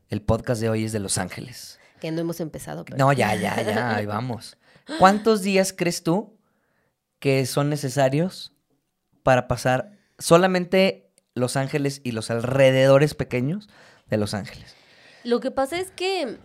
el 0.09 0.23
podcast 0.23 0.61
de 0.61 0.71
hoy 0.71 0.85
es 0.85 0.93
de 0.93 1.01
Los 1.01 1.19
Ángeles. 1.19 1.79
Que 2.01 2.11
no 2.11 2.23
hemos 2.23 2.41
empezado. 2.41 2.85
Pero... 2.87 2.97
No, 2.97 3.13
ya, 3.13 3.35
ya, 3.35 3.63
ya, 3.63 3.97
ahí 3.97 4.07
vamos. 4.07 4.57
¿Cuántos 4.99 5.43
días 5.43 5.75
crees 5.77 6.03
tú 6.03 6.35
que 7.19 7.45
son 7.45 7.69
necesarios 7.69 8.55
para 9.23 9.49
pasar 9.49 9.93
solamente 10.19 11.11
Los 11.35 11.57
Ángeles 11.57 12.01
y 12.05 12.13
los 12.13 12.31
alrededores 12.31 13.15
pequeños 13.15 13.69
de 14.09 14.17
Los 14.17 14.35
Ángeles? 14.35 14.75
Lo 15.25 15.41
que 15.41 15.51
pasa 15.51 15.79
es 15.79 15.91
que. 15.91 16.39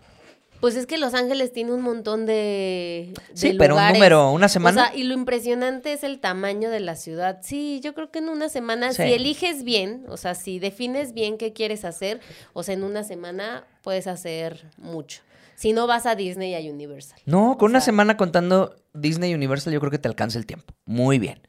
Pues 0.61 0.77
es 0.77 0.87
que 0.87 0.97
Los 0.97 1.13
Ángeles 1.13 1.51
tiene 1.51 1.73
un 1.73 1.81
montón 1.81 2.25
de. 2.25 3.13
de 3.13 3.21
Sí, 3.33 3.55
pero 3.59 3.75
un 3.75 3.87
número, 3.93 4.31
una 4.31 4.47
semana. 4.47 4.83
O 4.83 4.85
sea, 4.87 4.95
y 4.95 5.03
lo 5.03 5.13
impresionante 5.13 5.91
es 5.91 6.03
el 6.03 6.19
tamaño 6.19 6.69
de 6.69 6.79
la 6.79 6.95
ciudad. 6.95 7.39
Sí, 7.43 7.81
yo 7.83 7.93
creo 7.93 8.09
que 8.09 8.19
en 8.19 8.29
una 8.29 8.47
semana, 8.49 8.91
Sí. 8.93 9.03
si 9.03 9.13
eliges 9.13 9.63
bien, 9.63 10.05
o 10.07 10.15
sea, 10.17 10.33
si 10.33 10.59
defines 10.59 11.13
bien 11.13 11.37
qué 11.37 11.51
quieres 11.51 11.83
hacer, 11.83 12.21
o 12.53 12.63
sea, 12.63 12.73
en 12.73 12.83
una 12.83 13.03
semana 13.03 13.65
puedes 13.83 14.07
hacer 14.07 14.65
mucho. 14.77 15.21
Si 15.55 15.73
no 15.73 15.87
vas 15.87 16.05
a 16.05 16.15
Disney 16.15 16.51
y 16.51 16.55
a 16.67 16.71
Universal. 16.71 17.19
No, 17.25 17.57
con 17.57 17.67
O 17.67 17.71
una 17.71 17.79
sea- 17.81 17.85
semana 17.87 18.17
contando 18.17 18.75
Disney 18.93 19.31
y 19.31 19.35
Universal, 19.35 19.73
yo 19.73 19.79
creo 19.81 19.91
que 19.91 19.99
te 19.99 20.07
alcanza 20.07 20.39
el 20.39 20.45
tiempo. 20.45 20.73
Muy 20.85 21.19
bien. 21.19 21.41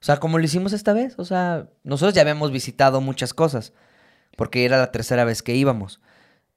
O 0.00 0.04
sea, 0.04 0.18
como 0.18 0.38
lo 0.38 0.44
hicimos 0.44 0.72
esta 0.72 0.92
vez. 0.92 1.14
O 1.18 1.24
sea, 1.24 1.68
nosotros 1.84 2.14
ya 2.14 2.22
habíamos 2.22 2.50
visitado 2.52 3.00
muchas 3.00 3.34
cosas. 3.34 3.72
Porque 4.36 4.64
era 4.64 4.76
la 4.78 4.92
tercera 4.92 5.24
vez 5.24 5.42
que 5.42 5.54
íbamos. 5.54 6.00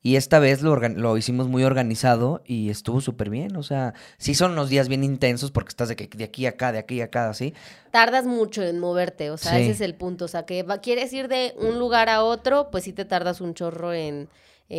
Y 0.01 0.15
esta 0.15 0.39
vez 0.39 0.61
lo, 0.61 0.75
lo 0.77 1.17
hicimos 1.17 1.47
muy 1.49 1.63
organizado 1.65 2.41
y 2.45 2.69
estuvo 2.69 3.01
súper 3.01 3.29
bien. 3.29 3.55
O 3.57 3.63
sea, 3.63 3.93
sí 4.17 4.33
son 4.33 4.51
unos 4.53 4.69
días 4.69 4.87
bien 4.87 5.03
intensos 5.03 5.51
porque 5.51 5.69
estás 5.69 5.89
de, 5.89 5.95
que- 5.97 6.07
de 6.07 6.23
aquí 6.23 6.45
a 6.45 6.49
acá, 6.51 6.71
de 6.71 6.79
aquí 6.79 7.01
a 7.01 7.05
acá, 7.05 7.29
así. 7.29 7.53
Tardas 7.91 8.25
mucho 8.25 8.63
en 8.63 8.79
moverte, 8.79 9.29
o 9.29 9.37
sea, 9.37 9.53
Sí. 9.55 9.63
ese 9.63 9.71
es 9.71 9.81
el 9.81 9.95
punto. 9.95 10.25
O 10.25 10.27
sea, 10.29 10.45
que 10.45 10.63
va- 10.63 10.79
quieres 10.79 11.11
ir 11.11 11.27
de 11.27 11.53
un 11.57 11.79
lugar 11.79 12.07
a 12.09 12.23
otro, 12.23 12.69
pues 12.71 12.85
sí 12.85 12.93
te 12.93 13.03
tardas 13.05 13.41
un 13.41 13.53
chorro 13.53 13.93
en... 13.93 14.29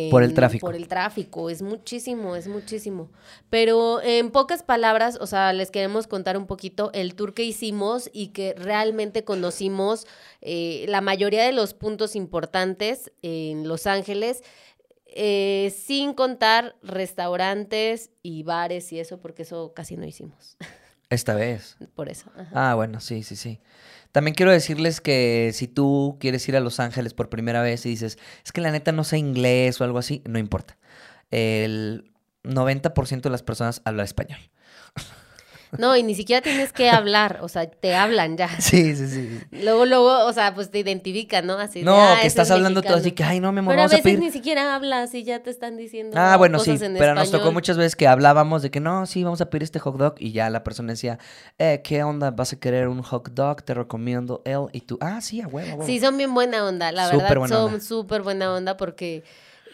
Por 0.09 0.23
el 0.23 0.33
tráfico. 0.33 0.65
Por 0.65 0.75
el 0.75 0.87
tráfico, 0.87 1.49
es 1.49 1.61
muchísimo, 1.61 2.37
es 2.37 2.47
muchísimo. 2.47 3.09
Pero 3.49 4.01
en 4.01 4.31
pocas 4.31 4.63
palabras, 4.63 5.17
o 5.19 5.27
sea, 5.27 5.51
les 5.51 5.69
queremos 5.69 6.07
contar 6.07 6.37
un 6.37 6.47
poquito 6.47 6.91
el 6.93 7.13
tour 7.13 7.33
que 7.33 7.43
hicimos 7.43 8.09
y 8.13 8.27
que 8.29 8.53
realmente 8.57 9.25
conocimos 9.25 10.07
eh, 10.39 10.85
la 10.87 11.01
mayoría 11.01 11.43
de 11.43 11.51
los 11.51 11.73
puntos 11.73 12.15
importantes 12.15 13.11
en 13.21 13.67
Los 13.67 13.85
Ángeles. 13.85 14.43
eh, 15.13 15.73
sin 15.77 16.13
contar 16.13 16.77
restaurantes 16.83 18.11
y 18.23 18.43
bares 18.43 18.93
y 18.93 18.99
eso, 19.01 19.19
porque 19.19 19.41
eso 19.41 19.73
casi 19.75 19.97
no 19.97 20.05
hicimos. 20.05 20.55
Esta 21.09 21.35
vez. 21.35 21.75
Por 21.95 22.07
eso. 22.07 22.31
ajá. 22.37 22.71
Ah, 22.71 22.75
bueno, 22.75 23.01
sí, 23.01 23.21
sí, 23.23 23.35
sí. 23.35 23.59
También 24.11 24.35
quiero 24.35 24.51
decirles 24.51 25.01
que 25.01 25.51
si 25.53 25.67
tú 25.67 26.17
quieres 26.19 26.47
ir 26.49 26.55
a 26.55 26.59
Los 26.59 26.79
Ángeles 26.79 27.13
por 27.13 27.29
primera 27.29 27.61
vez 27.61 27.85
y 27.85 27.89
dices, 27.89 28.17
es 28.43 28.51
que 28.51 28.61
la 28.61 28.71
neta 28.71 28.91
no 28.91 29.03
sé 29.03 29.17
inglés 29.17 29.79
o 29.79 29.83
algo 29.83 29.99
así, 29.99 30.21
no 30.25 30.37
importa. 30.39 30.77
El 31.29 32.11
90% 32.43 33.21
de 33.21 33.29
las 33.29 33.43
personas 33.43 33.81
habla 33.85 34.03
español. 34.03 34.39
No, 35.77 35.95
y 35.95 36.03
ni 36.03 36.15
siquiera 36.15 36.41
tienes 36.41 36.73
que 36.73 36.89
hablar, 36.89 37.39
o 37.41 37.47
sea, 37.47 37.65
te 37.69 37.95
hablan 37.95 38.37
ya. 38.37 38.49
Sí, 38.59 38.95
sí, 38.95 39.07
sí. 39.07 39.39
Luego, 39.51 39.85
luego, 39.85 40.25
o 40.25 40.33
sea, 40.33 40.53
pues 40.53 40.69
te 40.69 40.79
identifican, 40.79 41.47
¿no? 41.47 41.53
Así 41.53 41.79
de, 41.79 41.85
No, 41.85 41.95
"Ah, 41.95 42.17
que 42.21 42.27
estás 42.27 42.47
es 42.47 42.51
hablando 42.51 42.81
todo 42.81 42.95
así 42.95 43.05
mexicano". 43.05 43.29
que, 43.29 43.33
ay, 43.33 43.39
no, 43.39 43.51
mi 43.51 43.59
amor, 43.59 43.71
Pero 43.73 43.81
a 43.81 43.85
vamos 43.85 43.93
a 43.93 43.95
veces 43.97 44.03
pedir. 44.03 44.19
ni 44.19 44.31
siquiera 44.31 44.75
hablas 44.75 45.13
y 45.13 45.23
ya 45.23 45.41
te 45.43 45.49
están 45.49 45.77
diciendo 45.77 46.17
Ah, 46.19 46.35
bueno, 46.37 46.59
sí, 46.59 46.71
cosas 46.71 46.81
en 46.89 46.97
pero 46.97 47.15
nos 47.15 47.27
tocó 47.29 47.37
español. 47.37 47.53
muchas 47.53 47.77
veces 47.77 47.95
que 47.95 48.07
hablábamos 48.07 48.61
de 48.61 48.71
que 48.71 48.79
no, 48.79 49.05
sí, 49.05 49.23
vamos 49.23 49.39
a 49.41 49.49
pedir 49.49 49.63
este 49.63 49.79
hot 49.79 49.95
dog 49.97 50.15
y 50.19 50.31
ya 50.33 50.49
la 50.49 50.63
persona 50.63 50.93
decía, 50.93 51.19
eh, 51.57 51.81
¿qué 51.83 52.03
onda? 52.03 52.31
¿Vas 52.31 52.53
a 52.53 52.59
querer 52.59 52.87
un 52.87 53.01
hot 53.01 53.29
dog? 53.31 53.63
Te 53.63 53.73
recomiendo 53.73 54.41
él 54.45 54.65
y 54.73 54.81
tú, 54.81 54.97
ah, 55.01 55.21
sí, 55.21 55.41
a 55.41 55.47
huevo, 55.47 55.69
a 55.71 55.73
huevo. 55.75 55.85
Sí, 55.85 55.99
son 55.99 56.17
bien 56.17 56.33
buena 56.33 56.65
onda, 56.65 56.91
la 56.91 57.05
Súper 57.05 57.19
verdad, 57.19 57.35
buena 57.37 57.55
son 57.55 57.81
súper 57.81 58.21
buena 58.23 58.53
onda 58.53 58.77
porque 58.77 59.23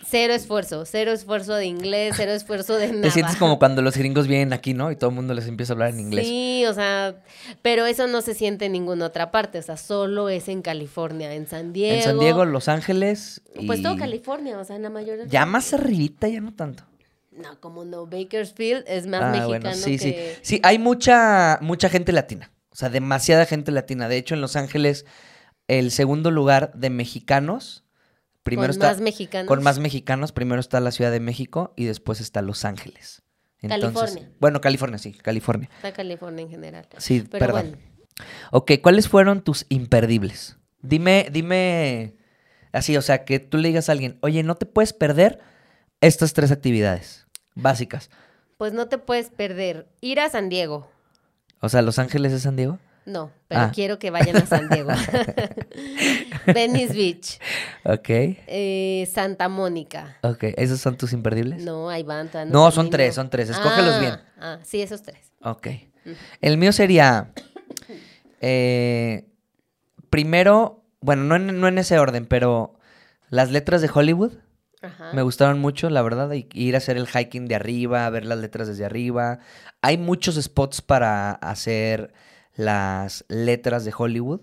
cero 0.10 0.34
esfuerzo, 0.34 0.86
cero 0.86 1.12
esfuerzo 1.12 1.54
de 1.56 1.66
inglés, 1.66 2.16
cero 2.18 2.32
esfuerzo 2.32 2.76
de 2.78 2.88
nada. 2.92 3.02
Te 3.02 3.12
sientes 3.12 3.36
como 3.36 3.60
cuando 3.60 3.82
los 3.82 3.98
gringos 3.98 4.28
vienen 4.28 4.54
aquí, 4.54 4.74
¿no? 4.74 4.92
Y 4.92 4.96
todo 4.96 5.10
el 5.10 5.16
mundo 5.16 5.34
les 5.34 5.48
empieza 5.48 5.74
a 5.74 5.76
hablar 5.76 5.90
en 5.90 6.00
inglés. 6.00 6.26
Sí, 6.26 6.66
o 6.66 6.74
sea, 6.74 7.24
pero 7.62 7.86
eso 7.86 8.08
no 8.08 8.22
se 8.22 8.34
siente 8.34 8.66
en 8.66 8.72
ninguna 8.72 9.06
otra 9.06 9.32
parte, 9.32 9.60
o 9.60 9.62
sea, 9.62 9.78
solo 9.78 10.30
es 10.30 10.48
en 10.48 10.62
California, 10.62 11.34
en 11.34 11.48
San 11.48 11.74
Diego. 11.74 11.98
En 11.98 12.04
San 12.04 12.20
Diego, 12.20 12.46
Los 12.46 12.68
Ángeles. 12.68 13.42
Y... 13.56 13.68
Pues 13.68 13.82
todo 13.82 13.98
California, 13.98 14.58
o 14.58 14.64
sea, 14.64 14.76
en 14.76 14.84
la 14.84 14.90
mayoría. 14.90 15.26
Ya 15.28 15.46
más 15.46 15.74
arribita, 15.74 16.28
ya 16.28 16.42
no 16.42 16.54
tanto. 16.54 16.84
No, 17.32 17.60
como 17.60 17.86
no, 17.86 18.08
Bakersfield 18.08 18.84
es 18.88 19.06
más 19.06 19.22
ah, 19.22 19.30
mexicano 19.30 19.48
bueno, 19.48 19.74
sí, 19.74 20.00
sí. 20.00 20.16
Sí, 20.42 20.60
hay 20.64 20.80
mucha, 20.80 21.60
mucha 21.62 21.88
gente 21.90 22.12
latina. 22.12 22.52
O 22.72 22.76
sea, 22.76 22.90
demasiada 22.90 23.46
gente 23.46 23.72
latina. 23.72 24.10
De 24.10 24.18
hecho, 24.18 24.34
en 24.34 24.42
Los 24.42 24.56
Ángeles, 24.56 25.06
el 25.68 25.92
segundo 25.92 26.32
lugar 26.32 26.72
de 26.74 26.90
mexicanos, 26.90 27.84
primero 28.50 28.68
con 28.68 28.72
está 28.82 28.88
más 28.88 29.02
mexicanos. 29.02 29.48
con 29.48 29.64
más 29.64 29.80
mexicanos, 29.80 30.32
primero 30.32 30.60
está 30.60 30.80
la 30.80 30.92
Ciudad 30.92 31.12
de 31.12 31.20
México 31.20 31.74
y 31.76 31.86
después 31.86 32.20
está 32.22 32.42
Los 32.42 32.66
Ángeles. 32.66 33.22
Entonces, 33.62 33.92
California. 33.94 34.32
Bueno, 34.40 34.62
California, 34.62 34.98
sí, 35.00 35.14
California. 35.14 35.70
Está 35.78 35.92
California 35.94 36.44
en 36.44 36.50
general. 36.50 36.88
Sí, 36.98 37.26
Pero 37.30 37.46
perdón. 37.46 37.72
bueno, 37.72 37.78
Ok, 38.52 38.72
¿cuáles 38.82 39.08
fueron 39.08 39.42
tus 39.44 39.66
imperdibles? 39.70 40.58
Dime, 40.82 41.28
dime 41.32 42.16
así, 42.72 42.96
o 42.98 43.02
sea, 43.02 43.26
que 43.26 43.40
tú 43.40 43.58
le 43.58 43.68
digas 43.70 43.90
a 43.90 43.92
alguien, 43.92 44.18
oye, 44.22 44.44
no 44.44 44.56
te 44.56 44.66
puedes 44.66 44.94
perder 44.94 45.40
estas 46.02 46.34
tres 46.34 46.52
actividades 46.52 47.28
básicas. 47.56 48.10
pues 48.58 48.74
no 48.74 48.88
te 48.88 48.98
puedes 48.98 49.30
perder 49.30 49.88
ir 50.02 50.20
a 50.20 50.30
San 50.30 50.50
Diego. 50.50 50.90
O 51.60 51.70
sea, 51.70 51.82
Los 51.82 51.98
Ángeles 52.00 52.34
es 52.34 52.44
San 52.44 52.56
Diego. 52.56 52.78
No, 53.08 53.32
pero 53.48 53.62
Ah. 53.62 53.72
quiero 53.74 54.00
que 54.00 54.10
vayan 54.12 54.36
a 54.36 54.46
San 54.46 54.68
Diego. 54.68 54.90
Venice 56.54 56.94
Beach, 56.94 57.40
Ok, 57.86 58.10
eh, 58.10 59.10
Santa 59.12 59.48
Mónica. 59.48 60.18
ok. 60.24 60.44
¿Esos 60.58 60.82
son 60.82 60.98
tus 60.98 61.14
imperdibles? 61.14 61.64
No, 61.64 61.90
hay 61.90 62.04
banda. 62.04 62.44
No, 62.44 62.70
son 62.70 62.90
tres, 62.90 63.16
son 63.16 63.30
tres. 63.30 63.50
Escógelos 63.50 63.96
Ah, 63.96 64.00
bien. 64.00 64.14
Ah, 64.40 64.60
sí, 64.64 64.82
esos 64.82 65.02
tres. 65.04 65.32
Ok. 65.42 65.68
El 66.42 66.58
mío 66.58 66.74
sería, 66.74 67.32
eh, 68.42 69.26
primero, 70.10 70.84
bueno, 71.02 71.24
no 71.24 71.36
en, 71.36 71.60
no 71.60 71.68
en 71.68 71.78
ese 71.78 72.00
orden, 72.00 72.26
pero 72.26 72.78
las 73.30 73.52
letras 73.52 73.82
de 73.82 73.90
Hollywood. 73.94 74.34
Ajá. 74.82 75.12
Me 75.14 75.22
gustaron 75.22 75.60
mucho, 75.60 75.90
la 75.90 76.02
verdad, 76.02 76.32
y- 76.34 76.48
ir 76.54 76.76
a 76.76 76.78
hacer 76.80 76.98
el 76.98 77.08
hiking 77.08 77.48
de 77.48 77.56
arriba, 77.56 78.10
ver 78.10 78.26
las 78.26 78.38
letras 78.38 78.68
desde 78.68 78.86
arriba. 78.86 79.40
Hay 79.82 79.98
muchos 79.98 80.36
spots 80.36 80.82
para 80.82 81.32
hacer 81.32 82.14
las 82.58 83.24
letras 83.30 83.86
de 83.86 83.94
Hollywood, 83.98 84.42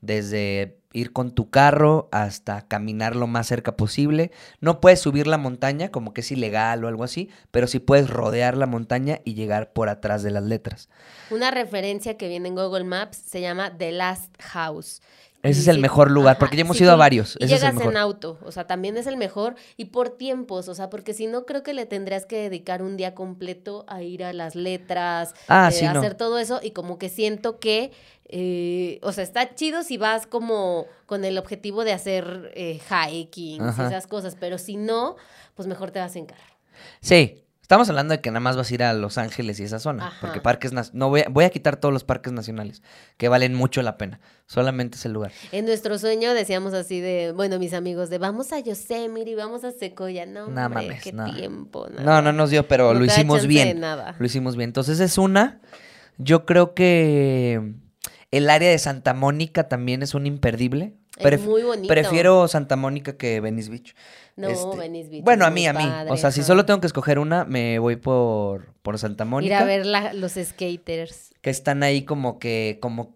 desde 0.00 0.78
ir 0.92 1.12
con 1.12 1.32
tu 1.32 1.50
carro 1.50 2.08
hasta 2.12 2.68
caminar 2.68 3.16
lo 3.16 3.26
más 3.26 3.48
cerca 3.48 3.76
posible. 3.76 4.30
No 4.60 4.80
puedes 4.80 5.00
subir 5.00 5.26
la 5.26 5.38
montaña, 5.38 5.90
como 5.90 6.14
que 6.14 6.20
es 6.20 6.30
ilegal 6.30 6.84
o 6.84 6.88
algo 6.88 7.04
así, 7.04 7.30
pero 7.50 7.66
sí 7.66 7.80
puedes 7.80 8.08
rodear 8.08 8.56
la 8.56 8.66
montaña 8.66 9.20
y 9.24 9.34
llegar 9.34 9.72
por 9.72 9.88
atrás 9.88 10.22
de 10.22 10.30
las 10.30 10.44
letras. 10.44 10.88
Una 11.30 11.50
referencia 11.50 12.16
que 12.16 12.28
viene 12.28 12.48
en 12.48 12.54
Google 12.54 12.84
Maps 12.84 13.16
se 13.16 13.40
llama 13.40 13.76
The 13.76 13.92
Last 13.92 14.40
House. 14.40 15.02
Ese 15.44 15.60
es 15.60 15.68
el 15.68 15.78
mejor 15.78 16.10
lugar, 16.10 16.32
ajá, 16.32 16.38
porque 16.40 16.56
ya 16.56 16.62
hemos 16.62 16.80
ido 16.80 16.90
a 16.90 16.96
varios. 16.96 17.36
Y 17.38 17.44
Ese 17.44 17.54
es 17.56 17.62
el 17.62 17.72
llegas 17.72 17.86
en 17.86 17.96
auto, 17.96 18.38
o 18.44 18.50
sea, 18.50 18.66
también 18.66 18.96
es 18.96 19.06
el 19.06 19.16
mejor 19.16 19.54
y 19.76 19.86
por 19.86 20.10
tiempos, 20.10 20.68
o 20.68 20.74
sea, 20.74 20.90
porque 20.90 21.14
si 21.14 21.26
no 21.26 21.44
creo 21.46 21.62
que 21.62 21.74
le 21.74 21.86
tendrías 21.86 22.26
que 22.26 22.36
dedicar 22.42 22.82
un 22.82 22.96
día 22.96 23.14
completo 23.14 23.84
a 23.86 24.02
ir 24.02 24.24
a 24.24 24.32
las 24.32 24.54
letras, 24.56 25.34
Ah, 25.48 25.68
eh, 25.70 25.72
sí, 25.72 25.84
no. 25.84 25.90
hacer 26.00 26.14
todo 26.14 26.38
eso 26.38 26.60
y 26.62 26.70
como 26.72 26.98
que 26.98 27.08
siento 27.10 27.58
que, 27.60 27.92
eh, 28.28 28.98
o 29.02 29.12
sea, 29.12 29.22
está 29.22 29.54
chido 29.54 29.82
si 29.82 29.98
vas 29.98 30.26
como 30.26 30.86
con 31.06 31.24
el 31.24 31.36
objetivo 31.38 31.84
de 31.84 31.92
hacer 31.92 32.50
eh, 32.54 32.80
hiking 33.12 33.62
Ajá. 33.62 33.86
esas 33.88 34.06
cosas, 34.06 34.36
pero 34.40 34.56
si 34.58 34.76
no, 34.76 35.16
pues 35.54 35.68
mejor 35.68 35.90
te 35.90 35.98
vas 36.00 36.16
en 36.16 36.26
carro. 36.26 36.40
Sí, 37.00 37.43
estamos 37.64 37.88
hablando 37.88 38.12
de 38.12 38.20
que 38.20 38.30
nada 38.30 38.40
más 38.40 38.58
vas 38.58 38.70
a 38.70 38.74
ir 38.74 38.82
a 38.82 38.92
Los 38.92 39.16
Ángeles 39.16 39.58
y 39.58 39.62
esa 39.62 39.78
zona. 39.78 40.08
Ajá. 40.08 40.18
Porque 40.20 40.42
parques 40.42 40.72
no 40.92 41.08
voy 41.08 41.22
a, 41.22 41.30
voy 41.30 41.46
a 41.46 41.50
quitar 41.50 41.76
todos 41.76 41.94
los 41.94 42.04
parques 42.04 42.30
nacionales, 42.30 42.82
que 43.16 43.28
valen 43.30 43.54
mucho 43.54 43.80
la 43.80 43.96
pena. 43.96 44.20
Solamente 44.44 44.98
es 44.98 45.06
el 45.06 45.14
lugar. 45.14 45.32
En 45.50 45.64
nuestro 45.64 45.98
sueño 45.98 46.34
decíamos 46.34 46.74
así 46.74 47.00
de, 47.00 47.32
bueno, 47.34 47.58
mis 47.58 47.72
amigos, 47.72 48.10
de 48.10 48.18
vamos 48.18 48.52
a 48.52 48.60
Yosemite, 48.60 49.34
vamos 49.34 49.64
a 49.64 49.72
Sequoia, 49.72 50.26
no, 50.26 50.48
No 50.48 50.66
hombre, 50.66 50.88
mames, 50.88 51.02
qué 51.02 51.14
no. 51.14 51.34
tiempo. 51.34 51.88
No, 51.88 52.02
nada. 52.04 52.20
no 52.20 52.34
nos 52.34 52.50
dio, 52.50 52.68
pero 52.68 52.92
No 52.92 52.98
lo 52.98 53.06
hicimos 53.06 53.46
bien. 53.46 53.80
nada. 53.80 54.14
Lo 54.18 54.26
hicimos 54.26 54.56
bien. 54.56 54.68
Entonces 54.68 55.00
es 55.00 55.16
una. 55.16 55.62
Yo 56.18 56.44
creo 56.44 56.74
que 56.74 57.72
el 58.30 58.50
área 58.50 58.68
de 58.68 58.78
Santa 58.78 59.14
Mónica 59.14 59.68
también 59.68 60.02
es 60.02 60.12
un 60.12 60.26
imperdible. 60.26 60.98
Es 61.18 61.40
muy 61.42 61.62
bonito. 61.62 61.88
Prefiero 61.88 62.48
Santa 62.48 62.76
Mónica 62.76 63.16
que 63.16 63.40
Venice 63.40 63.70
Beach. 63.70 63.94
No, 64.36 64.48
Este, 64.48 64.76
Venice 64.76 65.10
Beach 65.10 65.22
Bueno, 65.24 65.44
a 65.46 65.50
mí, 65.50 65.66
a 65.66 65.72
mí. 65.72 65.84
padre, 65.84 66.10
o 66.10 66.16
sea, 66.16 66.30
si 66.32 66.42
solo 66.42 66.64
tengo 66.64 66.80
que 66.80 66.86
escoger 66.88 67.18
una, 67.18 67.44
me 67.44 67.78
voy 67.78 67.96
por, 67.96 68.72
por 68.82 68.98
Santa 68.98 69.24
Mónica. 69.24 69.54
Ir 69.56 69.62
a 69.62 69.64
ver 69.64 69.86
la- 69.86 70.12
los 70.12 70.32
skaters. 70.32 71.32
que 71.40 71.50
están 71.50 71.82
ahí 71.82 72.02
como 72.04 72.38
que, 72.38 72.78
como 72.80 73.14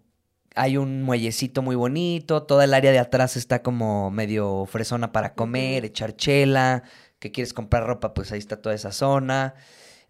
hay 0.54 0.76
un 0.76 1.02
muellecito 1.02 1.62
muy 1.62 1.76
bonito, 1.76 2.42
toda 2.44 2.64
el 2.64 2.74
área 2.74 2.90
de 2.92 2.98
atrás 2.98 3.36
está 3.36 3.62
como 3.62 4.10
medio 4.10 4.66
fresona 4.66 5.12
para 5.12 5.34
comer, 5.34 5.84
echar 5.84 6.14
chela, 6.16 6.82
que 7.18 7.32
quieres 7.32 7.52
comprar 7.54 7.84
ropa, 7.86 8.14
pues 8.14 8.32
ahí 8.32 8.38
está 8.38 8.60
toda 8.60 8.74
esa 8.74 8.92
zona. 8.92 9.54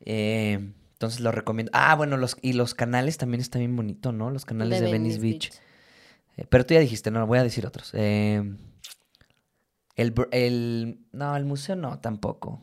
Eh, 0.05 0.59
entonces 0.93 1.21
lo 1.21 1.33
recomiendo. 1.33 1.71
Ah, 1.75 1.95
bueno, 1.95 2.17
los, 2.17 2.37
y 2.43 2.55
los 2.55 2.75
canales 2.75 3.19
también 3.19 3.41
está 3.41 3.59
bien 3.59 3.77
bonito, 3.77 4.13
¿no? 4.13 4.31
Los 4.31 4.45
canales 4.45 4.81
de, 4.81 4.91
Venice 4.91 5.21
Beach. 5.21 5.51
Eh, 5.51 5.53
pero 6.49 6.65
tú 6.65 6.75
ya 6.75 6.81
dijiste, 6.81 7.11
no, 7.11 7.27
voy 7.27 7.39
a 7.39 7.43
decir 7.43 7.67
otros. 7.67 7.91
Eh, 7.95 8.43
el, 9.97 10.15
el, 10.31 11.01
no, 11.13 11.37
el 11.37 11.45
museo 11.45 11.77
no, 11.77 11.99
tampoco. 11.99 12.63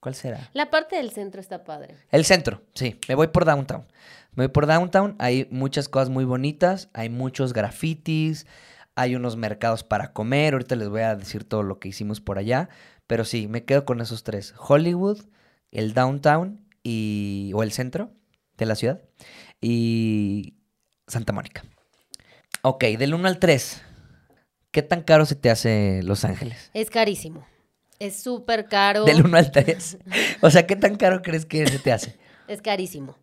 ¿Cuál 0.00 0.14
será? 0.14 0.48
La 0.54 0.70
parte 0.70 0.96
del 0.96 1.10
centro 1.10 1.42
está 1.42 1.62
padre. 1.64 1.96
El 2.10 2.24
centro, 2.24 2.62
sí. 2.74 2.98
Me 3.06 3.14
voy 3.14 3.26
por 3.28 3.44
downtown. 3.44 3.86
Me 4.32 4.46
voy 4.46 4.52
por 4.52 4.66
downtown. 4.66 5.14
Hay 5.18 5.46
muchas 5.50 5.90
cosas 5.90 6.08
muy 6.08 6.24
bonitas. 6.24 6.88
Hay 6.94 7.10
muchos 7.10 7.52
grafitis. 7.52 8.46
Hay 8.94 9.14
unos 9.14 9.36
mercados 9.36 9.84
para 9.84 10.14
comer. 10.14 10.54
Ahorita 10.54 10.74
les 10.76 10.88
voy 10.88 11.02
a 11.02 11.16
decir 11.16 11.44
todo 11.44 11.62
lo 11.62 11.78
que 11.78 11.88
hicimos 11.88 12.22
por 12.22 12.38
allá. 12.38 12.70
Pero 13.06 13.26
sí, 13.26 13.46
me 13.46 13.64
quedo 13.66 13.84
con 13.84 14.00
esos 14.00 14.24
tres. 14.24 14.54
Hollywood, 14.58 15.20
el 15.70 15.92
downtown 15.92 16.66
y... 16.82 17.52
o 17.54 17.62
el 17.62 17.72
centro 17.72 18.10
de 18.56 18.64
la 18.64 18.76
ciudad. 18.76 19.02
Y 19.60 20.54
Santa 21.06 21.34
Mónica. 21.34 21.62
Ok, 22.62 22.84
del 22.84 23.14
1 23.14 23.26
al 23.28 23.38
3. 23.38 23.82
¿Qué 24.70 24.82
tan 24.82 25.02
caro 25.02 25.26
se 25.26 25.34
te 25.34 25.50
hace 25.50 26.02
Los 26.02 26.24
Ángeles? 26.24 26.70
Es 26.74 26.90
carísimo. 26.90 27.46
Es 27.98 28.22
súper 28.22 28.66
caro. 28.66 29.04
Del 29.04 29.24
1 29.24 29.36
al 29.36 29.50
3. 29.52 29.98
O 30.42 30.50
sea, 30.50 30.66
¿qué 30.66 30.76
tan 30.76 30.96
caro 30.96 31.22
crees 31.22 31.46
que 31.46 31.66
se 31.66 31.78
te 31.78 31.92
hace? 31.92 32.18
Es 32.48 32.62
carísimo. 32.62 33.16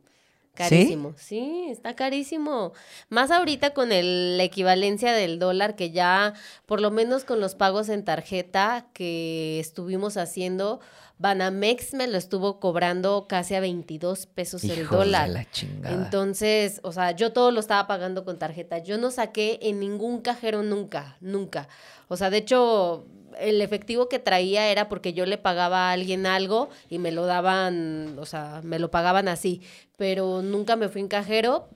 Carísimo, 0.54 1.14
¿Sí? 1.18 1.68
está 1.70 1.96
carísimo. 1.96 2.74
Más 3.10 3.30
ahorita 3.30 3.76
con 3.76 3.92
el, 3.92 4.38
la 4.38 4.44
equivalencia 4.44 5.14
del 5.14 5.38
dólar, 5.38 5.76
que 5.76 5.92
ya, 5.92 6.34
por 6.66 6.82
lo 6.82 6.90
menos 6.90 7.26
con 7.26 7.40
los 7.40 7.54
pagos 7.54 7.90
en 7.90 8.04
tarjeta 8.04 8.88
que 8.94 9.60
estuvimos 9.60 10.18
haciendo, 10.18 10.80
Banamex 11.20 11.94
me 11.96 12.08
lo 12.08 12.18
estuvo 12.18 12.60
cobrando 12.60 13.26
casi 13.28 13.56
a 13.56 13.60
22 13.60 14.28
pesos 14.28 14.64
el 14.64 14.80
Hijos 14.80 14.92
de 14.92 14.98
dólar. 14.98 15.30
la 15.30 15.50
chingada. 15.50 15.96
Entonces, 15.96 16.80
o 16.84 16.92
sea, 16.92 17.12
yo 17.12 17.34
todo 17.34 17.50
lo 17.52 17.60
estaba 17.60 17.88
pagando 17.88 18.24
con 18.24 18.38
tarjeta. 18.38 18.78
Yo 18.80 19.00
no 19.00 19.10
saqué 19.10 19.58
en 19.64 19.80
ningún 19.80 20.22
cajero 20.22 20.62
nunca, 20.62 21.18
nunca. 21.20 21.70
O 22.08 22.18
sea, 22.18 22.30
de 22.30 22.38
hecho, 22.38 23.08
el 23.40 23.62
efectivo 23.62 24.10
que 24.10 24.20
traía 24.20 24.70
era 24.70 24.90
porque 24.90 25.14
yo 25.14 25.26
le 25.26 25.40
pagaba 25.40 25.90
a 25.90 25.92
alguien 25.94 26.28
algo 26.28 26.70
y 26.88 27.00
me 27.00 27.12
lo 27.12 27.26
daban, 27.26 28.18
o 28.20 28.26
sea, 28.26 28.62
me 28.64 28.78
lo 28.78 28.92
pagaban 28.92 29.28
así. 29.28 29.62
Pero 29.98 30.44
nunca 30.44 30.76
me 30.76 30.88
fui 30.88 31.02
en 31.02 31.08
cajero. 31.08 31.68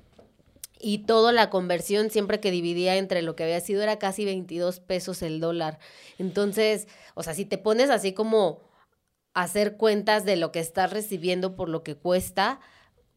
Y 0.83 1.00
toda 1.00 1.31
la 1.31 1.51
conversión, 1.51 2.10
siempre 2.10 2.39
que 2.39 2.50
dividía 2.50 2.95
entre 2.95 3.21
lo 3.21 3.36
que 3.36 3.43
había 3.43 3.60
sido, 3.60 3.83
era 3.83 4.00
casi 4.00 4.25
22 4.25 4.79
pesos 4.79 5.21
el 5.21 5.39
dólar. 5.39 5.77
Entonces, 6.17 6.88
o 7.13 7.21
sea, 7.21 7.36
si 7.36 7.45
te 7.45 7.60
pones 7.60 7.91
así 7.91 8.13
como 8.13 8.70
hacer 9.33 9.77
cuentas 9.77 10.25
de 10.25 10.35
lo 10.35 10.51
que 10.51 10.59
estás 10.59 10.91
recibiendo 10.91 11.55
por 11.55 11.69
lo 11.69 11.83
que 11.83 11.95
cuesta, 11.95 12.59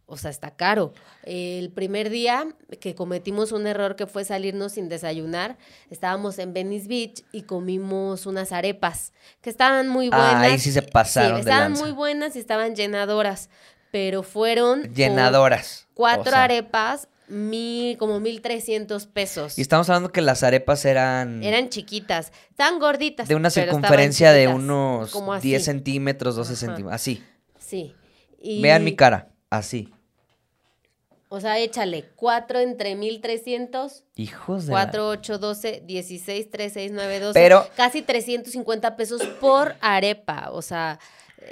o 0.06 0.16
sea, 0.18 0.30
está 0.30 0.50
caro. 0.54 0.92
El 1.25 1.71
primer 1.71 2.11
día 2.11 2.47
que 2.80 2.94
cometimos 2.94 3.52
un 3.52 3.66
error 3.66 3.97
que 3.97 4.06
fue 4.06 4.25
salirnos 4.25 4.73
sin 4.73 4.88
desayunar, 4.90 5.56
estábamos 5.90 6.38
en 6.38 6.52
Venice 6.52 6.87
Beach 6.88 7.25
y 7.33 7.42
comimos 7.42 8.26
unas 8.26 8.52
arepas 8.52 9.12
que 9.40 9.49
estaban 9.50 9.88
muy 9.88 10.11
Ah, 10.12 10.16
buenas. 10.33 10.52
ahí 10.52 10.59
sí 10.59 10.73
se 10.73 10.83
pasaron 10.83 11.35
de 11.37 11.40
estaban 11.40 11.71
lanza. 11.73 11.83
muy 11.83 11.92
buenas 11.92 12.37
y 12.37 12.38
estaban 12.38 12.75
llenadoras, 12.76 13.49
pero 13.90 14.23
fueron 14.23 14.83
Llenadoras. 14.94 15.87
cuatro 15.94 16.23
o 16.23 16.35
sea, 16.35 16.44
arepas, 16.44 17.09
mil, 17.35 17.99
como 17.99 18.21
mil 18.21 18.41
trescientos 18.41 19.07
pesos. 19.07 19.59
Y 19.59 19.62
estamos 19.62 19.88
hablando 19.91 20.11
que 20.12 20.23
las 20.23 20.43
arepas 20.43 20.85
eran, 20.85 21.43
Eran 21.43 21.69
chiquitas, 21.69 22.33
estaban 22.50 22.79
gorditas. 22.79 23.29
de 23.29 23.35
una 23.35 23.50
circunferencia 23.50 24.33
de 24.33 24.49
unos 24.49 25.11
como 25.11 25.33
así. 25.35 25.49
10 25.49 25.64
centímetros, 25.64 26.37
12 26.37 26.53
Ajá. 26.53 26.61
centímetros. 26.61 26.95
Así. 26.95 27.23
Sí. 27.59 27.95
Y- 28.41 28.62
Vean 28.62 28.85
mi 28.85 28.95
cara. 28.97 29.29
Así. 29.50 29.88
O 31.31 31.41
sea, 31.41 31.59
échale 31.59 32.11
cuatro 32.14 32.61
entre 32.61 32.95
1300, 32.95 34.05
Hijos 34.14 34.67
de 34.67 34.73
la- 34.73 34.85
4, 34.85 35.09
8, 35.09 35.38
12, 35.38 35.83
16, 35.85 36.49
3, 36.50 36.73
6, 36.73 36.93
9, 36.95 37.19
12. 37.19 37.41
Pero- 37.41 37.67
Casi 37.76 38.03
350 38.03 38.97
pesos 38.97 39.23
por 39.41 39.75
arepa. 39.81 40.50
O 40.53 40.62
sea, 40.62 41.00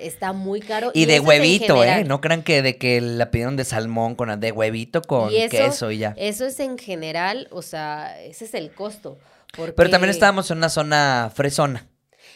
está 0.01 0.33
muy 0.33 0.61
caro. 0.61 0.91
Y 0.95 1.05
de 1.07 1.21
huevito, 1.21 1.85
¿eh? 1.85 2.05
No 2.05 2.21
crean 2.21 2.43
que 2.43 2.63
de 2.63 2.77
que 2.79 3.01
la 3.01 3.31
pidieron 3.31 3.57
de 3.57 3.65
salmón 3.65 4.15
con 4.15 4.39
de 4.41 4.53
huevito 4.53 5.03
con 5.03 5.31
Y 5.33 5.37
eso- 5.37 5.51
queso 5.51 5.91
y 5.91 5.99
ya. 5.99 6.15
Eso 6.17 6.47
es 6.47 6.59
en 6.61 6.79
general, 6.79 7.49
o 7.51 7.63
sea, 7.63 8.21
ese 8.23 8.45
es 8.47 8.55
el 8.55 8.73
costo. 8.73 9.19
porque- 9.57 9.73
Pero 9.75 9.91
también 9.91 10.09
estábamos 10.11 10.51
en 10.51 10.57
una 10.59 10.71
zona 10.71 11.31
fresona. 11.35 11.87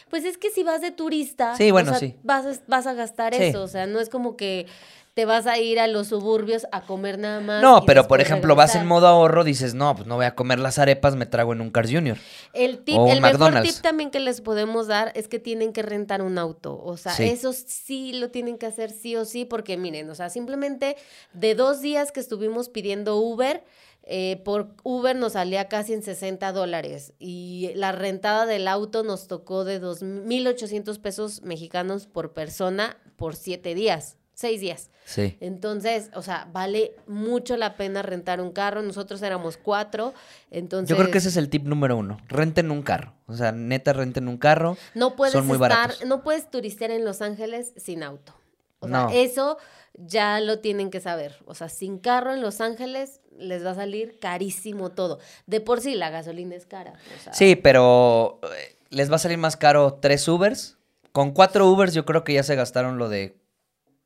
Pues 0.09 0.23
es 0.23 0.37
que 0.37 0.51
si 0.51 0.61
vas 0.63 0.81
de 0.81 0.91
turista, 0.91 1.55
Sí, 1.57 1.71
bueno, 1.71 1.89
o 1.91 1.93
sea, 1.95 1.99
sí. 1.99 2.15
Vas, 2.23 2.45
a- 2.45 2.61
vas 2.67 2.85
a 2.85 2.93
gastar 2.93 3.33
Sí. 3.33 3.43
eso. 3.45 3.63
O 3.63 3.67
sea, 3.67 3.87
no 3.87 3.99
es 3.99 4.09
como 4.09 4.37
que 4.37 4.67
te 5.17 5.25
vas 5.25 5.47
a 5.47 5.57
ir 5.57 5.79
a 5.79 5.87
los 5.87 6.09
suburbios 6.09 6.67
a 6.71 6.81
comer 6.85 7.17
nada 7.17 7.39
más. 7.39 7.59
No, 7.63 7.85
pero 7.87 8.07
por 8.07 8.21
ejemplo, 8.21 8.53
vas 8.53 8.75
en 8.75 8.85
modo 8.85 9.07
ahorro, 9.07 9.43
dices, 9.43 9.73
no, 9.73 9.95
pues 9.95 10.05
no 10.07 10.15
voy 10.15 10.25
a 10.25 10.35
comer 10.35 10.59
las 10.59 10.77
arepas, 10.77 11.15
me 11.15 11.25
trago 11.25 11.53
en 11.53 11.61
un 11.61 11.71
Cars 11.71 11.89
Junior. 11.91 12.19
El 12.53 12.83
tip, 12.83 12.99
O 12.99 13.07
el 13.11 13.19
mejor 13.19 13.39
McDonald's. 13.39 13.73
tip 13.73 13.81
también 13.81 14.11
que 14.11 14.19
les 14.19 14.41
podemos 14.41 14.85
dar 14.85 15.11
es 15.15 15.27
que 15.27 15.39
tienen 15.39 15.73
que 15.73 15.81
rentar 15.81 16.21
un 16.21 16.37
auto. 16.37 16.79
O 16.79 16.97
sea, 16.97 17.13
Sí. 17.13 17.23
eso 17.23 17.51
sí 17.51 18.13
lo 18.13 18.29
tienen 18.29 18.59
que 18.59 18.67
hacer 18.67 18.91
sí 18.91 19.15
o 19.15 19.25
sí, 19.25 19.43
porque 19.43 19.75
miren, 19.75 20.07
o 20.11 20.13
sea, 20.13 20.29
simplemente 20.29 20.97
de 21.33 21.55
dos 21.55 21.81
días 21.81 22.11
que 22.11 22.19
estuvimos 22.19 22.69
pidiendo 22.69 23.17
Uber, 23.17 23.63
eh, 24.03 24.39
por 24.45 24.75
Uber 24.83 25.15
nos 25.15 25.33
salía 25.33 25.67
casi 25.67 25.93
en 25.93 26.03
60 26.03 26.51
dólares 26.51 27.13
y 27.17 27.71
la 27.73 27.91
rentada 27.91 28.45
del 28.45 28.67
auto 28.67 29.01
nos 29.01 29.25
tocó 29.27 29.63
de 29.65 29.79
2.800 29.81 30.99
pesos 30.99 31.41
mexicanos 31.41 32.05
por 32.05 32.33
persona 32.33 32.97
por 33.15 33.35
siete 33.35 33.73
días, 33.73 34.15
seis 34.37 34.61
días. 34.61 34.91
Sí. 35.05 35.35
Entonces, 35.39 36.11
o 36.13 36.21
sea, 36.21 36.47
vale 36.51 36.95
mucho 37.07 37.57
la 37.57 37.75
pena 37.75 38.03
rentar 38.03 38.39
un 38.39 38.51
carro. 38.51 38.83
Nosotros 38.83 39.19
éramos 39.23 39.57
cuatro, 39.57 40.13
entonces... 40.51 40.89
Yo 40.89 40.95
creo 41.01 41.09
que 41.11 41.17
ese 41.17 41.29
es 41.29 41.37
el 41.37 41.49
tip 41.49 41.65
número 41.65 41.97
uno. 41.97 42.17
Renten 42.27 42.69
un 42.69 42.83
carro. 42.83 43.13
O 43.25 43.33
sea, 43.33 43.51
neta, 43.51 43.93
renten 43.93 44.27
un 44.27 44.37
carro. 44.37 44.77
No 44.93 45.15
puedes 45.15 45.33
Son 45.33 45.47
muy 45.47 45.55
estar, 45.55 45.69
baratos. 45.71 46.05
no 46.05 46.21
puedes 46.21 46.51
turistear 46.51 46.91
en 46.91 47.03
Los 47.03 47.23
Ángeles 47.23 47.73
sin 47.77 48.03
auto. 48.03 48.35
O 48.79 48.87
No. 48.87 49.09
sea, 49.09 49.19
eso 49.19 49.57
ya 49.95 50.39
lo 50.39 50.59
tienen 50.59 50.91
que 50.91 50.99
saber. 50.99 51.37
O 51.47 51.55
sea, 51.55 51.67
sin 51.67 51.97
carro 51.97 52.31
en 52.31 52.41
Los 52.41 52.61
Ángeles 52.61 53.21
les 53.39 53.65
va 53.65 53.71
a 53.71 53.75
salir 53.75 54.19
carísimo 54.19 54.91
todo. 54.91 55.17
De 55.47 55.61
por 55.61 55.81
sí 55.81 55.95
la 55.95 56.11
gasolina 56.11 56.55
es 56.55 56.67
cara. 56.67 56.93
o 57.19 57.23
sea, 57.23 57.33
Sí, 57.33 57.55
pero 57.55 58.39
eh, 58.43 58.77
les 58.91 59.09
va 59.09 59.15
a 59.15 59.19
salir 59.19 59.39
más 59.39 59.57
caro 59.57 59.95
tres 59.99 60.27
Ubers. 60.27 60.77
Con 61.11 61.31
cuatro 61.31 61.67
Ubers 61.67 61.95
yo 61.95 62.05
creo 62.05 62.23
que 62.23 62.33
ya 62.33 62.43
se 62.43 62.53
gastaron 62.55 62.99
lo 62.99 63.09
de 63.09 63.35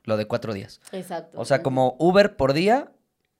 lo 0.03 0.17
de 0.17 0.25
cuatro 0.25 0.53
días. 0.53 0.81
Exacto. 0.91 1.39
O 1.39 1.45
sea, 1.45 1.61
como 1.61 1.95
Uber 1.99 2.35
por 2.35 2.53
día, 2.53 2.91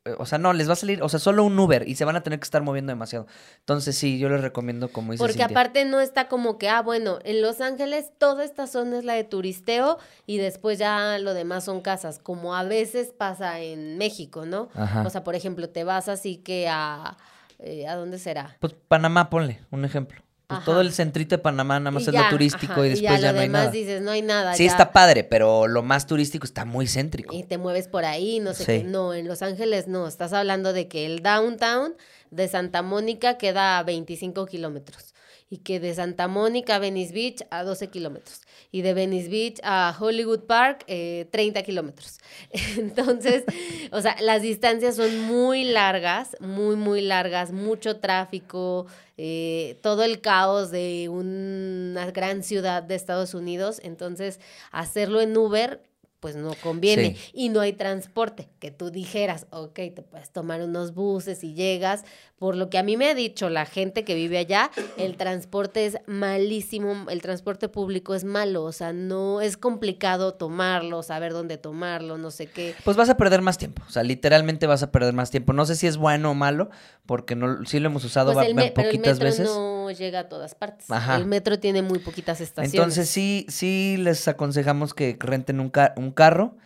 eh, 0.05 0.15
o 0.17 0.25
sea, 0.25 0.37
no, 0.39 0.51
les 0.53 0.67
va 0.67 0.73
a 0.73 0.75
salir, 0.75 1.01
o 1.03 1.09
sea, 1.09 1.19
solo 1.19 1.43
un 1.43 1.57
Uber 1.59 1.87
y 1.87 1.95
se 1.95 2.05
van 2.05 2.15
a 2.15 2.23
tener 2.23 2.39
que 2.39 2.43
estar 2.45 2.61
moviendo 2.63 2.91
demasiado. 2.91 3.27
Entonces 3.59 3.95
sí, 3.95 4.17
yo 4.17 4.29
les 4.29 4.41
recomiendo 4.41 4.89
como 4.91 5.11
dice 5.11 5.21
Porque 5.21 5.33
Cintia. 5.39 5.47
aparte 5.55 5.85
no 5.85 5.99
está 5.99 6.27
como 6.27 6.57
que, 6.57 6.69
ah, 6.69 6.81
bueno, 6.81 7.19
en 7.23 7.41
Los 7.41 7.61
Ángeles 7.61 8.11
toda 8.17 8.43
esta 8.43 8.65
zona 8.67 8.97
es 8.97 9.05
la 9.05 9.13
de 9.13 9.23
turisteo 9.23 9.99
y 10.25 10.37
después 10.37 10.79
ya 10.79 11.17
lo 11.19 11.33
demás 11.35 11.65
son 11.65 11.81
casas, 11.81 12.17
como 12.19 12.55
a 12.55 12.63
veces 12.63 13.13
pasa 13.15 13.59
en 13.59 13.97
México, 13.99 14.45
¿no? 14.45 14.69
Ajá. 14.73 15.03
O 15.05 15.09
sea, 15.09 15.23
por 15.23 15.35
ejemplo, 15.35 15.69
te 15.69 15.83
vas 15.83 16.07
así 16.09 16.37
que 16.37 16.67
a... 16.67 17.17
eh, 17.59 17.87
¿A 17.87 17.95
dónde 17.95 18.17
será? 18.17 18.57
Pues 18.59 18.73
Panamá, 18.87 19.29
ponle 19.29 19.59
un 19.69 19.85
ejemplo. 19.85 20.21
Pues 20.51 20.57
Ajá. 20.61 20.65
todo 20.65 20.81
el 20.81 20.91
centrito 20.93 21.35
de 21.35 21.39
Panamá 21.41 21.79
nada 21.79 21.91
más 21.91 22.03
Y 22.03 22.09
es 22.09 22.13
lo 22.15 22.29
turístico 22.29 22.73
ajá, 22.73 22.85
y 22.85 22.89
después 22.89 23.11
ya, 23.11 23.17
ya, 23.19 23.27
lo 23.27 23.33
no 23.33 23.39
hay 23.41 23.47
demás 23.47 23.61
nada. 23.61 23.71
dices, 23.71 24.01
no 24.01 24.11
hay 24.11 24.21
nada. 24.21 24.53
Sí 24.55 24.65
ya. 24.65 24.71
está 24.71 24.91
padre, 24.93 25.23
pero 25.23 25.67
lo 25.67 25.81
más 25.83 26.05
turístico 26.07 26.45
está 26.45 26.65
muy 26.65 26.87
céntrico. 26.87 27.33
y 27.35 27.43
te 27.43 27.57
mueves 27.57 27.87
por 27.87 28.05
ahí, 28.05 28.39
no 28.39 28.53
sé 28.53 28.63
Sí. 28.65 28.71
qué. 28.79 28.83
No, 28.83 29.13
en 29.13 29.27
Los 29.27 29.41
Ángeles 29.41 29.87
no. 29.87 30.07
Estás 30.07 30.33
hablando 30.33 30.73
de 30.73 30.87
que 30.87 31.05
el 31.05 31.21
downtown 31.23 31.95
de 32.29 32.47
Santa 32.47 32.81
Mónica 32.81 33.37
queda 33.37 33.79
a 33.79 33.83
25 33.83 34.45
kilómetros. 34.45 35.13
Y 35.53 35.57
que 35.57 35.81
de 35.81 35.93
Santa 35.93 36.29
Mónica 36.29 36.75
a 36.75 36.79
Venice 36.79 37.13
Beach 37.13 37.43
a 37.51 37.63
12 37.63 37.89
kilómetros. 37.89 38.39
Y 38.71 38.83
de 38.83 38.93
Venice 38.93 39.27
Beach 39.27 39.59
a 39.63 39.93
Hollywood 39.99 40.45
Park, 40.45 40.85
eh, 40.87 41.27
30 41.29 41.61
kilómetros. 41.63 42.19
Entonces, 42.77 43.43
o 43.91 43.99
sea, 44.01 44.15
las 44.21 44.41
distancias 44.43 44.95
son 44.95 45.19
muy 45.23 45.65
largas, 45.65 46.37
muy, 46.39 46.77
muy 46.77 47.01
largas, 47.01 47.51
mucho 47.51 47.97
tráfico, 47.99 48.87
eh, 49.23 49.77
todo 49.83 50.03
el 50.03 50.19
caos 50.19 50.71
de 50.71 51.07
una 51.07 52.09
gran 52.09 52.41
ciudad 52.41 52.81
de 52.81 52.95
Estados 52.95 53.35
Unidos. 53.35 53.79
Entonces, 53.83 54.39
hacerlo 54.71 55.21
en 55.21 55.37
Uber 55.37 55.83
pues 56.21 56.37
no 56.37 56.53
conviene. 56.63 57.15
Sí. 57.15 57.31
Y 57.33 57.49
no 57.49 57.59
hay 57.59 57.73
transporte, 57.73 58.47
que 58.59 58.71
tú 58.71 58.91
dijeras, 58.91 59.47
ok, 59.49 59.73
te 59.73 60.01
puedes 60.03 60.29
tomar 60.29 60.61
unos 60.61 60.93
buses 60.93 61.43
y 61.43 61.53
llegas. 61.53 62.05
Por 62.37 62.55
lo 62.55 62.69
que 62.71 62.77
a 62.79 62.83
mí 62.83 62.95
me 62.97 63.07
ha 63.09 63.13
dicho 63.13 63.49
la 63.49 63.65
gente 63.65 64.03
que 64.03 64.15
vive 64.15 64.37
allá, 64.39 64.71
el 64.97 65.15
transporte 65.17 65.85
es 65.85 65.97
malísimo, 66.07 67.05
el 67.09 67.21
transporte 67.21 67.69
público 67.69 68.15
es 68.15 68.23
malo, 68.23 68.63
o 68.63 68.71
sea, 68.71 68.93
no 68.93 69.41
es 69.41 69.57
complicado 69.57 70.33
tomarlo, 70.33 71.03
saber 71.03 71.33
dónde 71.33 71.57
tomarlo, 71.57 72.17
no 72.17 72.31
sé 72.31 72.47
qué. 72.47 72.73
Pues 72.83 72.97
vas 72.97 73.09
a 73.09 73.17
perder 73.17 73.41
más 73.41 73.57
tiempo. 73.57 73.83
O 73.87 73.91
sea, 73.91 74.03
literalmente 74.03 74.65
vas 74.65 74.81
a 74.81 74.91
perder 74.91 75.13
más 75.13 75.29
tiempo. 75.29 75.53
No 75.53 75.65
sé 75.65 75.75
si 75.75 75.85
es 75.87 75.97
bueno 75.97 76.31
o 76.31 76.33
malo, 76.33 76.69
porque 77.05 77.35
no, 77.35 77.65
sí 77.65 77.79
lo 77.79 77.89
hemos 77.89 78.03
usado 78.05 78.33
Pues 78.33 78.47
el 78.47 78.55
me- 78.55 78.71
pero 78.71 78.89
el 78.89 78.95
poquitas 78.97 79.19
metro 79.19 79.25
veces. 79.25 79.45
no 79.47 79.91
llega 79.91 80.19
a 80.21 80.29
todas 80.29 80.55
partes. 80.55 80.89
Ajá. 80.89 81.17
El 81.17 81.25
metro 81.25 81.59
tiene 81.59 81.81
muy 81.81 81.99
poquitas 81.99 82.41
estaciones. 82.41 82.73
Entonces 82.73 83.09
sí, 83.09 83.45
sí 83.49 83.97
les 83.99 84.27
aconsejamos 84.27 84.93
que 84.93 85.15
renten 85.19 85.59
un, 85.59 85.69
ca- 85.69 85.93
un 86.11 86.15
carro 86.15 86.57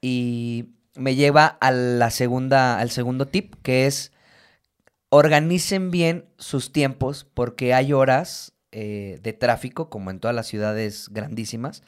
y 0.00 0.66
me 0.94 1.14
lleva 1.14 1.46
a 1.46 1.70
la 1.70 2.10
segunda, 2.10 2.78
al 2.78 2.90
segundo 2.90 3.26
tip, 3.26 3.54
que 3.62 3.86
es 3.86 4.12
organicen 5.08 5.90
bien 5.90 6.28
sus 6.38 6.72
tiempos 6.72 7.26
porque 7.34 7.74
hay 7.74 7.92
horas 7.92 8.52
eh, 8.72 9.18
de 9.22 9.32
tráfico, 9.32 9.90
como 9.90 10.10
en 10.10 10.20
todas 10.20 10.34
las 10.34 10.46
ciudades 10.46 11.08
grandísimas, 11.10 11.82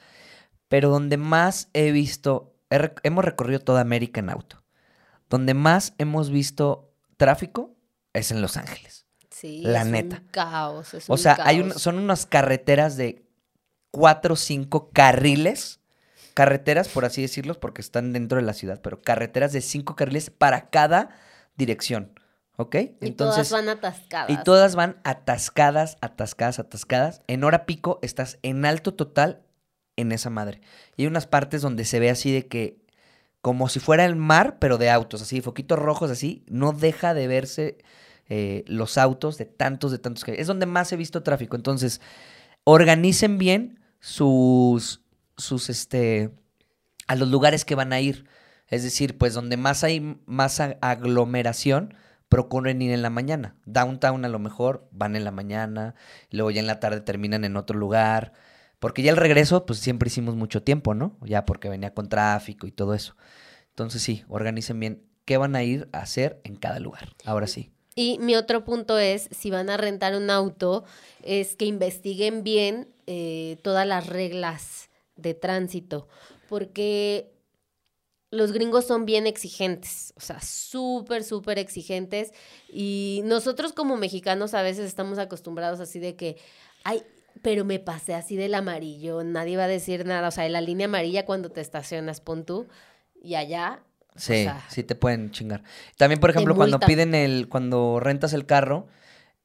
pero 0.68 0.88
donde 0.88 1.16
más 1.16 1.68
he 1.74 1.92
visto, 1.92 2.54
he 2.70 2.78
rec- 2.78 3.00
hemos 3.04 3.24
recorrido 3.24 3.60
toda 3.60 3.80
América 3.80 4.18
en 4.20 4.30
auto, 4.30 4.64
donde 5.30 5.54
más 5.54 5.94
hemos 5.98 6.30
visto 6.30 6.92
tráfico 7.16 7.76
es 8.12 8.30
en 8.32 8.42
Los 8.42 8.56
Ángeles. 8.56 9.06
sí, 9.30 9.62
la 9.62 9.82
es 9.82 9.88
neta. 9.88 10.16
un 10.16 10.28
caos. 10.28 10.94
es 10.94 11.08
O 11.08 11.12
un 11.14 11.18
sea, 11.18 11.38
hay 11.42 11.60
un- 11.60 11.72
son 11.72 11.98
unas 11.98 12.26
carreteras 12.26 12.96
de 12.96 13.24
cuatro 13.92 14.34
o 14.34 14.36
cinco 14.36 14.90
carriles. 14.90 15.80
Carreteras, 16.34 16.88
por 16.88 17.04
así 17.04 17.22
decirlos, 17.22 17.58
porque 17.58 17.80
están 17.80 18.12
dentro 18.12 18.38
de 18.38 18.44
la 18.44 18.52
ciudad, 18.52 18.80
pero 18.82 19.02
carreteras 19.02 19.52
de 19.52 19.60
cinco 19.60 19.96
carriles 19.96 20.30
para 20.30 20.70
cada 20.70 21.10
dirección. 21.56 22.12
¿Ok? 22.56 22.76
Y 23.00 23.12
todas 23.12 23.50
van 23.50 23.68
atascadas. 23.68 24.30
y 24.30 24.42
todas 24.44 24.74
van 24.76 25.00
atascadas, 25.04 25.96
atascadas, 26.00 26.58
atascadas. 26.58 27.22
En 27.26 27.44
hora 27.44 27.64
pico 27.64 27.98
estás 28.02 28.38
en 28.42 28.64
alto 28.66 28.94
total 28.94 29.42
en 29.96 30.12
esa 30.12 30.30
madre. 30.30 30.60
Y 30.96 31.02
hay 31.02 31.08
unas 31.08 31.26
partes 31.26 31.62
donde 31.62 31.84
se 31.84 31.98
ve 31.98 32.10
así 32.10 32.32
de 32.32 32.46
que 32.46 32.82
como 33.40 33.68
si 33.68 33.80
fuera 33.80 34.04
el 34.04 34.16
mar, 34.16 34.58
pero 34.60 34.78
de 34.78 34.90
autos, 34.90 35.20
así, 35.22 35.40
foquitos 35.40 35.78
rojos, 35.78 36.10
así. 36.10 36.44
No 36.46 36.72
deja 36.72 37.12
de 37.14 37.26
verse 37.26 37.78
eh, 38.28 38.64
los 38.68 38.98
autos 38.98 39.36
de 39.36 39.46
tantos, 39.46 39.90
de 39.90 39.98
tantos 39.98 40.24
que... 40.24 40.40
Es 40.40 40.46
donde 40.46 40.66
más 40.66 40.92
he 40.92 40.96
visto 40.96 41.22
tráfico. 41.22 41.56
Entonces, 41.56 42.00
organicen 42.64 43.38
bien 43.38 43.80
sus, 43.98 45.01
sus, 45.36 45.70
este, 45.70 46.30
a 47.06 47.16
los 47.16 47.28
lugares 47.28 47.64
que 47.64 47.74
van 47.74 47.92
a 47.92 48.00
ir. 48.00 48.26
Es 48.68 48.82
decir, 48.82 49.18
pues 49.18 49.34
donde 49.34 49.56
más 49.56 49.84
hay 49.84 50.18
más 50.26 50.60
aglomeración, 50.60 51.94
procuren 52.28 52.80
ir 52.80 52.92
en 52.92 53.02
la 53.02 53.10
mañana. 53.10 53.56
Downtown 53.66 54.24
a 54.24 54.28
lo 54.28 54.38
mejor 54.38 54.88
van 54.90 55.16
en 55.16 55.24
la 55.24 55.30
mañana, 55.30 55.94
luego 56.30 56.50
ya 56.50 56.60
en 56.60 56.66
la 56.66 56.80
tarde 56.80 57.02
terminan 57.02 57.44
en 57.44 57.56
otro 57.56 57.78
lugar. 57.78 58.32
Porque 58.78 59.02
ya 59.02 59.10
el 59.10 59.18
regreso, 59.18 59.66
pues 59.66 59.78
siempre 59.78 60.08
hicimos 60.08 60.34
mucho 60.34 60.62
tiempo, 60.62 60.94
¿no? 60.94 61.18
Ya 61.22 61.44
porque 61.44 61.68
venía 61.68 61.92
con 61.92 62.08
tráfico 62.08 62.66
y 62.66 62.72
todo 62.72 62.94
eso. 62.94 63.14
Entonces 63.68 64.02
sí, 64.02 64.24
organicen 64.28 64.80
bien 64.80 65.04
qué 65.24 65.36
van 65.36 65.54
a 65.54 65.62
ir 65.62 65.88
a 65.92 65.98
hacer 65.98 66.40
en 66.44 66.56
cada 66.56 66.80
lugar. 66.80 67.10
Ahora 67.24 67.46
sí. 67.46 67.70
Y 67.94 68.18
mi 68.20 68.34
otro 68.34 68.64
punto 68.64 68.98
es, 68.98 69.28
si 69.30 69.50
van 69.50 69.68
a 69.68 69.76
rentar 69.76 70.16
un 70.16 70.30
auto, 70.30 70.84
es 71.22 71.56
que 71.56 71.66
investiguen 71.66 72.42
bien 72.42 72.88
eh, 73.06 73.58
todas 73.62 73.86
las 73.86 74.06
reglas 74.06 74.88
de 75.22 75.34
tránsito, 75.34 76.08
porque 76.48 77.32
los 78.30 78.52
gringos 78.52 78.86
son 78.86 79.04
bien 79.04 79.26
exigentes, 79.26 80.14
o 80.16 80.20
sea, 80.20 80.40
súper, 80.40 81.22
súper 81.22 81.58
exigentes. 81.58 82.32
Y 82.68 83.20
nosotros 83.24 83.72
como 83.72 83.96
mexicanos 83.96 84.54
a 84.54 84.62
veces 84.62 84.86
estamos 84.86 85.18
acostumbrados 85.18 85.80
así 85.80 85.98
de 85.98 86.16
que, 86.16 86.38
ay, 86.82 87.02
pero 87.42 87.64
me 87.64 87.78
pasé 87.78 88.14
así 88.14 88.36
del 88.36 88.54
amarillo, 88.54 89.22
nadie 89.22 89.56
va 89.56 89.64
a 89.64 89.68
decir 89.68 90.06
nada, 90.06 90.28
o 90.28 90.30
sea, 90.30 90.46
en 90.46 90.52
la 90.52 90.60
línea 90.60 90.86
amarilla 90.86 91.24
cuando 91.26 91.50
te 91.50 91.60
estacionas, 91.60 92.20
pon 92.20 92.44
tú, 92.44 92.68
y 93.22 93.34
allá... 93.34 93.82
o 94.14 94.18
Sí, 94.18 94.44
sea, 94.44 94.64
sí 94.68 94.82
te 94.82 94.94
pueden 94.94 95.30
chingar. 95.30 95.62
También, 95.96 96.20
por 96.20 96.30
ejemplo, 96.30 96.54
cuando 96.54 96.80
piden 96.80 97.14
el, 97.14 97.48
cuando 97.48 98.00
rentas 98.00 98.32
el 98.32 98.46
carro, 98.46 98.86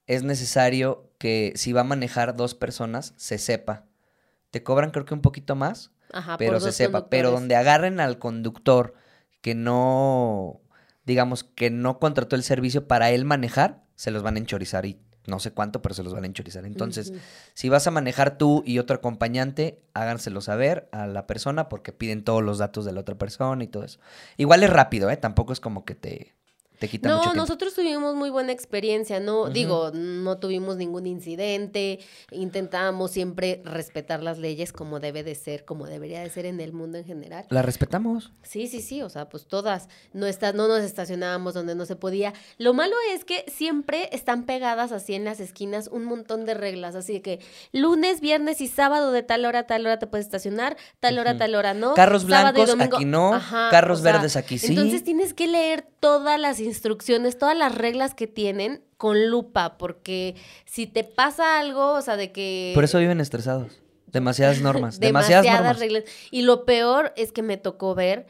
es 0.06 0.24
necesario 0.24 1.10
que 1.18 1.52
si 1.56 1.74
va 1.74 1.82
a 1.82 1.86
manejar 1.86 2.36
dos 2.36 2.56
personas, 2.56 3.14
se 3.18 3.38
sepa. 3.38 3.86
Te 4.52 4.64
cobran 4.64 4.92
creo 4.92 5.06
que 5.06 5.14
un 5.14 5.22
poquito 5.22 5.56
más, 5.56 5.92
ajá, 6.12 6.38
pero 6.38 6.60
se 6.60 6.72
sepa. 6.72 7.10
Pero 7.10 7.32
donde 7.32 7.56
agarren 7.56 8.00
al 8.00 8.20
conductor 8.20 8.94
que 9.42 9.56
no, 9.56 10.62
digamos, 11.06 11.44
que 11.44 11.70
no 11.70 12.00
contrató 12.00 12.36
el 12.36 12.44
servicio 12.44 12.88
para 12.88 13.12
él 13.12 13.26
manejar, 13.26 13.84
se 13.96 14.12
los 14.12 14.24
van 14.24 14.36
a 14.36 14.40
enchorizar 14.40 14.86
y 14.86 15.00
no 15.28 15.40
sé 15.40 15.52
cuánto, 15.52 15.82
pero 15.82 15.94
se 15.94 16.04
los 16.04 16.14
van 16.14 16.24
a 16.24 16.28
enchorizar. 16.28 16.66
Entonces, 16.66 17.12
si 17.54 17.68
vas 17.68 17.86
a 17.86 17.92
manejar 17.92 18.38
tú 18.38 18.64
y 18.66 18.80
otro 18.80 18.96
acompañante, 18.96 19.84
háganselo 19.94 20.40
saber 20.40 20.88
a 20.94 21.06
la 21.06 21.28
persona 21.28 21.68
porque 21.68 21.92
piden 21.92 22.24
todos 22.24 22.42
los 22.42 22.60
datos 22.60 22.86
de 22.86 22.94
la 22.94 23.02
otra 23.02 23.18
persona 23.18 23.62
y 23.62 23.68
todo 23.68 23.84
eso. 23.84 24.00
Igual 24.38 24.64
es 24.64 24.70
rápido, 24.70 25.10
¿eh? 25.10 25.18
Tampoco 25.18 25.52
es 25.52 25.60
como 25.60 25.84
que 25.84 25.96
te, 25.96 26.37
te 26.80 26.88
quita 26.88 27.16
mucho 27.16 27.30
No, 27.30 27.36
nosotros 27.36 27.74
tuvimos 27.74 28.16
muy 28.16 28.30
buena 28.30 28.52
experiencia, 28.52 29.20
no, 29.20 29.50
digo, 29.50 29.92
no 29.92 30.38
tuvimos 30.38 30.78
ningún 30.78 31.08
incidente, 31.08 32.00
intentábamos 32.32 33.12
siempre 33.12 33.62
respetar 33.66 34.22
las 34.24 34.38
leyes 34.38 34.74
como 34.74 35.00
debe 35.00 35.24
de 35.24 35.36
ser, 35.36 35.66
como 35.66 35.88
debería 35.88 36.22
de 36.22 36.30
ser 36.30 36.46
en 36.46 36.60
el 36.60 36.74
mundo 36.74 36.98
en 36.98 37.06
general. 37.06 37.46
La 37.50 37.62
respetamos. 37.62 38.32
Sí, 38.44 38.68
sí, 38.68 38.82
sí, 38.82 39.02
o 39.02 39.10
sea, 39.10 39.30
pues 39.30 39.48
todas, 39.48 39.90
no 40.14 40.26
está, 40.26 40.54
no 40.54 40.68
nos 40.68 40.82
estacionábamos 40.82 41.54
donde 41.54 41.76
no 41.76 41.86
se 41.86 41.96
podía. 41.96 42.34
Lo 42.58 42.74
malo 42.74 42.96
es 43.14 43.26
que 43.26 43.46
siempre 43.48 44.10
están 44.12 44.44
pegadas 44.44 44.92
así 44.92 45.14
en 45.14 45.26
las 45.26 45.40
esquinas 45.40 45.88
un 45.88 46.06
montón 46.06 46.46
de 46.46 46.54
reglas, 46.54 46.96
así 46.96 47.20
que 47.20 47.40
lunes, 47.72 48.22
viernes 48.22 48.62
y 48.62 48.68
sábado 48.68 49.12
de 49.12 49.24
tal 49.24 49.46
hora 49.46 49.60
a 49.60 49.68
tal 49.68 49.86
hora 49.86 50.00
te 50.00 50.08
puedes 50.08 50.26
estacionar, 50.26 50.78
tal 51.00 51.18
hora 51.20 51.32
a 51.32 51.38
tal 51.38 51.56
hora 51.56 51.74
no. 51.74 51.94
Carros 51.94 52.26
blancos 52.26 52.76
aquí 52.80 53.06
no, 53.06 53.34
Ajá, 53.34 53.70
carros 53.72 54.00
o 54.00 54.04
sea, 54.04 54.14
verdes 54.14 54.36
aquí 54.36 54.58
sí. 54.58 54.68
Entonces 54.68 55.04
tienes 55.04 55.34
que 55.34 55.48
leer 55.48 55.88
todas 56.00 56.40
las 56.40 56.60
instrucciones, 56.68 57.40
todas 57.40 57.58
las 57.58 57.74
reglas 57.74 58.14
que 58.14 58.28
tienen 58.28 58.84
con 58.98 59.30
lupa, 59.30 59.78
porque 59.80 60.36
si 60.66 60.86
te 60.86 61.04
pasa 61.04 61.60
algo, 61.60 61.94
o 61.94 62.02
sea, 62.02 62.16
de 62.18 62.32
que... 62.32 62.72
Por 62.76 62.84
eso 62.84 63.00
viven 63.00 63.20
estresados. 63.20 63.82
Demasiadas 64.06 64.62
normas. 64.62 65.00
demasiadas, 65.00 65.46
normas. 65.46 65.80
reglas. 65.80 66.04
Y 66.30 66.44
lo 66.44 66.66
peor 66.66 67.14
es 67.16 67.32
que 67.32 67.42
me 67.42 67.58
tocó 67.58 67.96
ver 67.96 68.28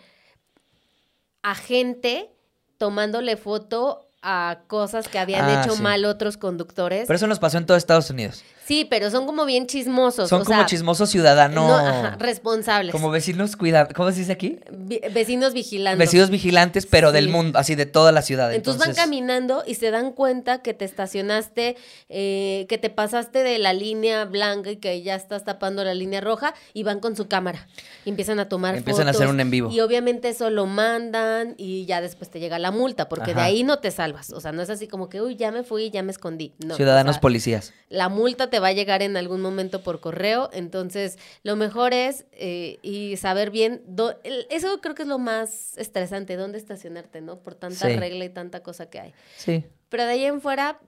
a 1.44 1.56
gente 1.56 2.32
tomándole 2.78 3.38
foto 3.38 4.07
a 4.30 4.60
cosas 4.68 5.08
que 5.08 5.20
habían 5.20 5.46
Ah, 5.50 5.62
hecho 5.64 5.76
sí. 5.78 5.82
mal 5.82 6.04
otros 6.04 6.36
conductores. 6.36 7.06
Pero 7.08 7.16
eso 7.16 7.28
nos 7.28 7.40
pasó 7.40 7.58
en 7.58 7.66
todo 7.66 7.78
Estados 7.78 8.10
Unidos. 8.10 8.44
sí, 8.66 8.86
pero 8.90 9.10
son 9.10 9.26
como 9.26 9.46
bien 9.46 9.66
chismosos. 9.68 10.28
Son 10.28 10.42
o 10.42 10.44
como 10.46 10.58
sea, 10.60 10.66
chismosos 10.66 11.10
ciudadanos. 11.10 11.66
no, 11.66 11.74
ajá, 11.74 12.18
responsables. 12.20 12.92
como 12.92 13.10
vecinos 13.10 13.56
cuidados. 13.56 13.94
¿Cómo 13.96 14.12
se 14.12 14.20
dice 14.20 14.34
aquí? 14.34 14.60
Vi- 14.70 15.00
vecinos 15.14 15.54
vigilando. 15.54 15.98
Vecinos 15.98 16.30
vigilantes, 16.30 16.86
pero 16.86 17.14
del 17.14 17.30
mundo, 17.30 17.58
así 17.58 17.76
de 17.76 17.86
toda 17.86 18.12
la 18.12 18.22
ciudad. 18.22 18.54
Entonces, 18.54 18.82
Entonces, 18.82 18.98
van 18.98 19.06
caminando 19.06 19.64
y 19.66 19.76
se 19.76 19.90
dan 19.92 20.12
cuenta 20.12 20.62
que 20.62 20.74
te 20.74 20.84
estacionaste, 20.84 21.78
eh, 22.10 22.66
que 22.68 22.78
te 22.78 22.90
pasaste 22.90 23.44
de 23.44 23.58
la 23.60 23.72
línea 23.72 24.26
blanca 24.26 24.72
y 24.72 24.76
que 24.76 25.02
ya 25.02 25.16
estás 25.16 25.46
tapando 25.46 25.86
la 25.86 25.94
línea 25.94 26.20
roja 26.20 26.54
y 26.74 26.84
van 26.84 27.00
con 27.00 27.16
su 27.16 27.30
cámara 27.30 27.68
y 28.04 28.10
empiezan 28.10 28.40
a 28.42 28.50
tomar 28.50 28.76
Empiezan 28.76 29.08
a 29.08 29.12
hacer 29.12 29.28
un 29.30 29.40
en 29.40 29.50
vivo. 29.50 29.72
Y 29.72 29.80
obviamente 29.80 30.28
eso 30.28 30.50
lo 30.50 30.66
mandan 30.66 31.56
y 31.58 31.86
ya 31.86 32.02
después 32.02 32.30
te 32.30 32.40
llega 32.42 32.60
la 32.60 32.72
multa 32.72 33.08
porque 33.08 33.34
de 33.34 33.40
ahí 33.42 33.64
no 33.64 33.80
te 33.80 33.92
salvas. 34.26 34.32
O 34.38 34.42
sea, 34.42 34.52
no 34.52 34.62
es 34.62 34.70
así 34.70 34.88
como 34.88 35.10
que, 35.10 35.22
uy, 35.22 35.36
ya 35.36 35.52
me 35.52 35.64
fui, 35.64 35.90
ya 35.90 36.04
me 36.04 36.12
escondí. 36.12 36.54
No, 36.66 36.76
ciudadanos 36.76 37.12
o 37.12 37.14
sea, 37.16 37.22
policías. 37.22 37.74
la 37.90 38.10
multa 38.10 38.50
te 38.50 38.60
va 38.60 38.68
a 38.70 38.74
llegar 38.74 39.02
en 39.02 39.18
algún 39.18 39.42
momento 39.42 39.82
por 39.84 40.00
correo, 40.00 40.50
entonces 40.54 41.18
lo 41.44 41.56
mejor 41.56 41.94
es 41.94 42.26
eh, 42.32 42.80
y 42.82 43.18
saber 43.18 43.52
bien, 43.52 43.84
el- 44.24 44.48
eso 44.50 44.80
creo 44.82 44.96
que 44.96 45.04
es 45.04 45.08
lo 45.08 45.20
más 45.20 45.78
estresante, 45.78 46.36
dónde 46.36 46.58
estacionarte, 46.58 47.22
¿no? 47.22 47.40
Por 47.40 47.56
tanta 47.56 47.88
Sí. 47.88 47.96
regla 47.96 48.26
y 48.26 48.30
tanta 48.30 48.62
cosa 48.62 48.90
que 48.90 49.00
hay. 49.00 49.14
Sí. 49.38 49.66
Pero 49.90 50.04
de 50.06 50.12
ahí 50.12 50.26
en 50.26 50.42
fuera, 50.42 50.80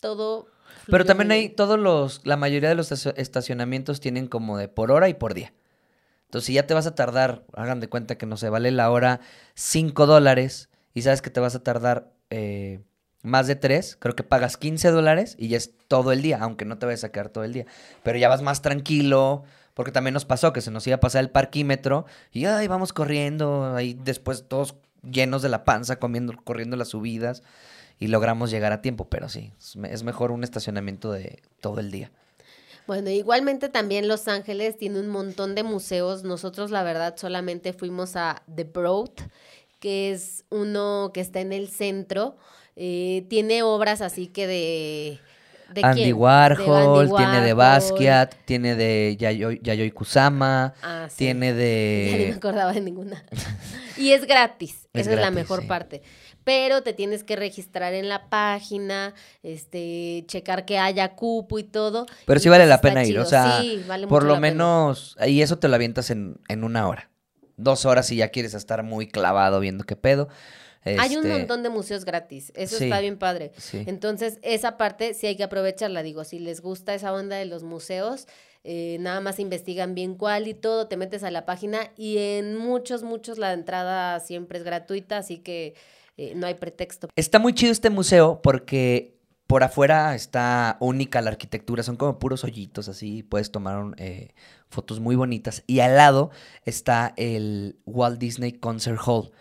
todo... 0.00 0.46
Pero 0.86 1.04
también 1.04 1.30
hay 1.30 1.48
todos 1.48 1.78
los, 1.78 2.20
la 2.26 2.36
mayoría 2.36 2.68
de 2.68 2.74
los 2.74 2.92
estacio- 2.92 3.14
estacionamientos 3.16 4.00
tienen 4.00 4.26
como 4.26 4.58
de 4.58 4.68
por 4.68 4.90
hora 4.92 5.08
y 5.08 5.14
por 5.14 5.34
día. 5.34 5.52
Entonces, 6.26 6.46
si 6.46 6.52
ya 6.54 6.66
te 6.66 6.74
vas 6.74 6.86
a 6.86 6.94
tardar, 6.94 7.44
hagan 7.54 7.80
de 7.80 7.88
cuenta 7.88 8.18
que 8.18 8.26
no 8.26 8.36
sé, 8.36 8.50
vale 8.50 8.70
la 8.70 8.90
hora 8.90 9.20
5 9.54 10.06
dólares 10.06 10.68
y 10.92 11.02
sabes 11.02 11.22
que 11.22 11.30
te 11.30 11.40
vas 11.40 11.54
a 11.54 11.62
tardar 11.62 12.12
eh, 12.30 12.80
más 13.22 13.46
de 13.46 13.56
3, 13.56 13.96
creo 13.98 14.14
que 14.14 14.22
pagas 14.22 14.56
15 14.56 14.90
dólares 14.90 15.34
y 15.38 15.48
ya 15.48 15.56
es 15.56 15.72
todo 15.88 16.12
el 16.12 16.22
día, 16.22 16.38
aunque 16.40 16.64
no 16.64 16.78
te 16.78 16.86
vayas 16.86 17.04
a 17.04 17.12
quedar 17.12 17.28
todo 17.28 17.44
el 17.44 17.52
día. 17.52 17.66
Pero 18.02 18.18
ya 18.18 18.28
vas 18.28 18.42
más 18.42 18.62
tranquilo, 18.62 19.44
porque 19.74 19.92
también 19.92 20.14
nos 20.14 20.24
pasó 20.24 20.52
que 20.52 20.60
se 20.60 20.70
nos 20.70 20.86
iba 20.86 20.96
a 20.96 21.00
pasar 21.00 21.22
el 21.22 21.30
parquímetro 21.30 22.06
y 22.32 22.46
ay, 22.46 22.68
vamos 22.68 22.92
corriendo, 22.92 23.74
ahí 23.74 23.94
después 23.94 24.46
todos 24.48 24.76
llenos 25.02 25.42
de 25.42 25.48
la 25.48 25.64
panza, 25.64 25.98
comiendo, 25.98 26.34
corriendo 26.42 26.76
las 26.76 26.88
subidas 26.88 27.42
y 27.98 28.08
logramos 28.08 28.50
llegar 28.50 28.72
a 28.72 28.82
tiempo, 28.82 29.08
pero 29.08 29.28
sí, 29.28 29.52
es 29.84 30.02
mejor 30.02 30.30
un 30.30 30.44
estacionamiento 30.44 31.10
de 31.12 31.42
todo 31.60 31.80
el 31.80 31.90
día. 31.90 32.10
Bueno, 32.88 33.10
igualmente 33.10 33.68
también 33.68 34.08
Los 34.08 34.28
Ángeles 34.28 34.78
tiene 34.78 34.98
un 34.98 35.08
montón 35.08 35.54
de 35.54 35.62
museos. 35.62 36.24
Nosotros, 36.24 36.70
la 36.70 36.82
verdad, 36.82 37.16
solamente 37.18 37.74
fuimos 37.74 38.16
a 38.16 38.42
The 38.52 38.64
Broad, 38.64 39.10
que 39.80 40.12
es 40.12 40.44
uno 40.50 41.10
que 41.14 41.20
está 41.20 41.40
en 41.40 41.52
el 41.52 41.68
centro. 41.68 42.36
Eh, 42.76 43.26
tiene 43.28 43.62
obras 43.62 44.00
así 44.00 44.26
que 44.28 44.46
de... 44.46 45.18
¿de 45.74 45.82
Andy 45.84 45.96
quién? 46.02 46.08
De 46.08 46.14
Warhol, 46.14 47.14
tiene 47.16 47.40
de. 47.42 47.52
Basquiat, 47.52 48.34
tiene 48.46 48.74
de 48.74 49.16
Yayoi, 49.18 49.60
Yayoi 49.62 49.90
Kusama, 49.90 50.72
Ah, 50.82 51.06
sí. 51.10 51.16
tiene 51.18 51.48
Ya 51.48 51.52
ni 51.52 51.58
me 51.58 52.24
de... 52.30 52.32
acordaba 52.36 52.72
de 52.72 52.80
ninguna. 52.80 53.22
y 53.98 54.12
es 54.12 54.24
gratis. 54.26 54.88
Es 54.94 55.02
Esa 55.06 55.14
es 55.14 55.20
la 55.20 55.30
mejor 55.30 55.62
sí. 55.62 55.66
parte. 55.66 56.02
Pero 56.44 56.82
te 56.82 56.94
tienes 56.94 57.24
que 57.24 57.36
registrar 57.36 57.92
en 57.92 58.08
la 58.08 58.30
página, 58.30 59.12
este, 59.42 60.24
checar 60.28 60.64
que 60.64 60.78
haya 60.78 61.14
cupo 61.14 61.58
y 61.58 61.64
todo. 61.64 62.06
Pero 62.24 62.40
y 62.40 62.42
sí 62.42 62.48
vale 62.48 62.62
pues 62.62 62.70
la 62.70 62.80
pena 62.80 63.04
ir, 63.04 63.18
o 63.18 63.26
sea, 63.26 63.60
Sí, 63.60 63.84
vale 63.86 64.06
Por 64.06 64.22
lo 64.22 64.34
pena. 64.36 64.40
menos, 64.40 65.16
y 65.26 65.42
eso 65.42 65.58
te 65.58 65.68
lo 65.68 65.74
avientas 65.74 66.08
en, 66.10 66.40
en 66.48 66.64
una 66.64 66.88
hora. 66.88 67.10
Dos 67.58 67.84
horas 67.84 68.06
si 68.06 68.16
ya 68.16 68.28
quieres 68.28 68.54
estar 68.54 68.82
muy 68.82 69.06
clavado 69.06 69.60
viendo 69.60 69.84
qué 69.84 69.96
pedo. 69.96 70.28
Hay 70.84 71.16
un 71.16 71.26
Este, 71.26 71.38
montón 71.38 71.62
de 71.62 71.68
museos 71.68 72.04
gratis. 72.06 72.50
Eso 72.54 72.78
sí. 72.78 72.84
está 72.84 73.00
bien 73.00 73.18
padre. 73.18 73.52
Sí. 73.58 73.82
Entonces, 73.86 74.38
esa 74.42 74.78
parte 74.78 75.12
sí 75.12 75.26
hay 75.26 75.36
que 75.36 75.42
aprovecharla. 75.44 76.02
Digo, 76.02 76.24
si 76.24 76.38
les 76.38 76.62
gusta 76.62 76.94
esa 76.94 77.12
onda 77.12 77.36
de 77.36 77.44
los 77.44 77.62
museos, 77.62 78.26
eh, 78.64 78.96
nada 79.00 79.20
más 79.20 79.38
investigan 79.38 79.94
bien 79.94 80.14
cuál 80.14 80.48
y 80.48 80.54
todo, 80.54 80.86
te 80.88 80.96
metes 80.96 81.24
a 81.24 81.30
la 81.30 81.44
página 81.44 81.90
y 81.96 82.18
en 82.18 82.56
muchos, 82.56 83.02
muchos 83.02 83.38
la 83.38 83.52
entrada 83.52 84.18
siempre 84.20 84.58
es 84.58 84.64
gratuita, 84.64 85.18
así 85.18 85.38
que 85.38 85.74
eh, 86.16 86.32
no 86.36 86.46
hay 86.46 86.54
pretexto. 86.54 87.08
Está 87.16 87.38
muy 87.38 87.52
chido 87.54 87.72
este 87.72 87.90
museo 87.90 88.40
porque 88.42 89.18
por 89.46 89.62
afuera 89.64 90.14
está 90.14 90.76
única 90.80 91.22
la 91.22 91.30
arquitectura, 91.30 91.82
son 91.82 91.96
como 91.96 92.18
puros 92.18 92.44
hoyitos 92.44 92.88
así, 92.88 93.22
puedes 93.22 93.50
tomar 93.50 93.78
un, 93.78 93.94
eh, 93.98 94.30
fotos 94.68 95.00
muy 95.00 95.16
bonitas. 95.16 95.64
Y 95.66 95.80
al 95.80 95.96
lado 95.96 96.30
está 96.64 97.14
el 97.16 97.78
Walt 97.86 98.18
Disney 98.18 98.52
Concert 98.52 99.00
Hall, 99.04 99.32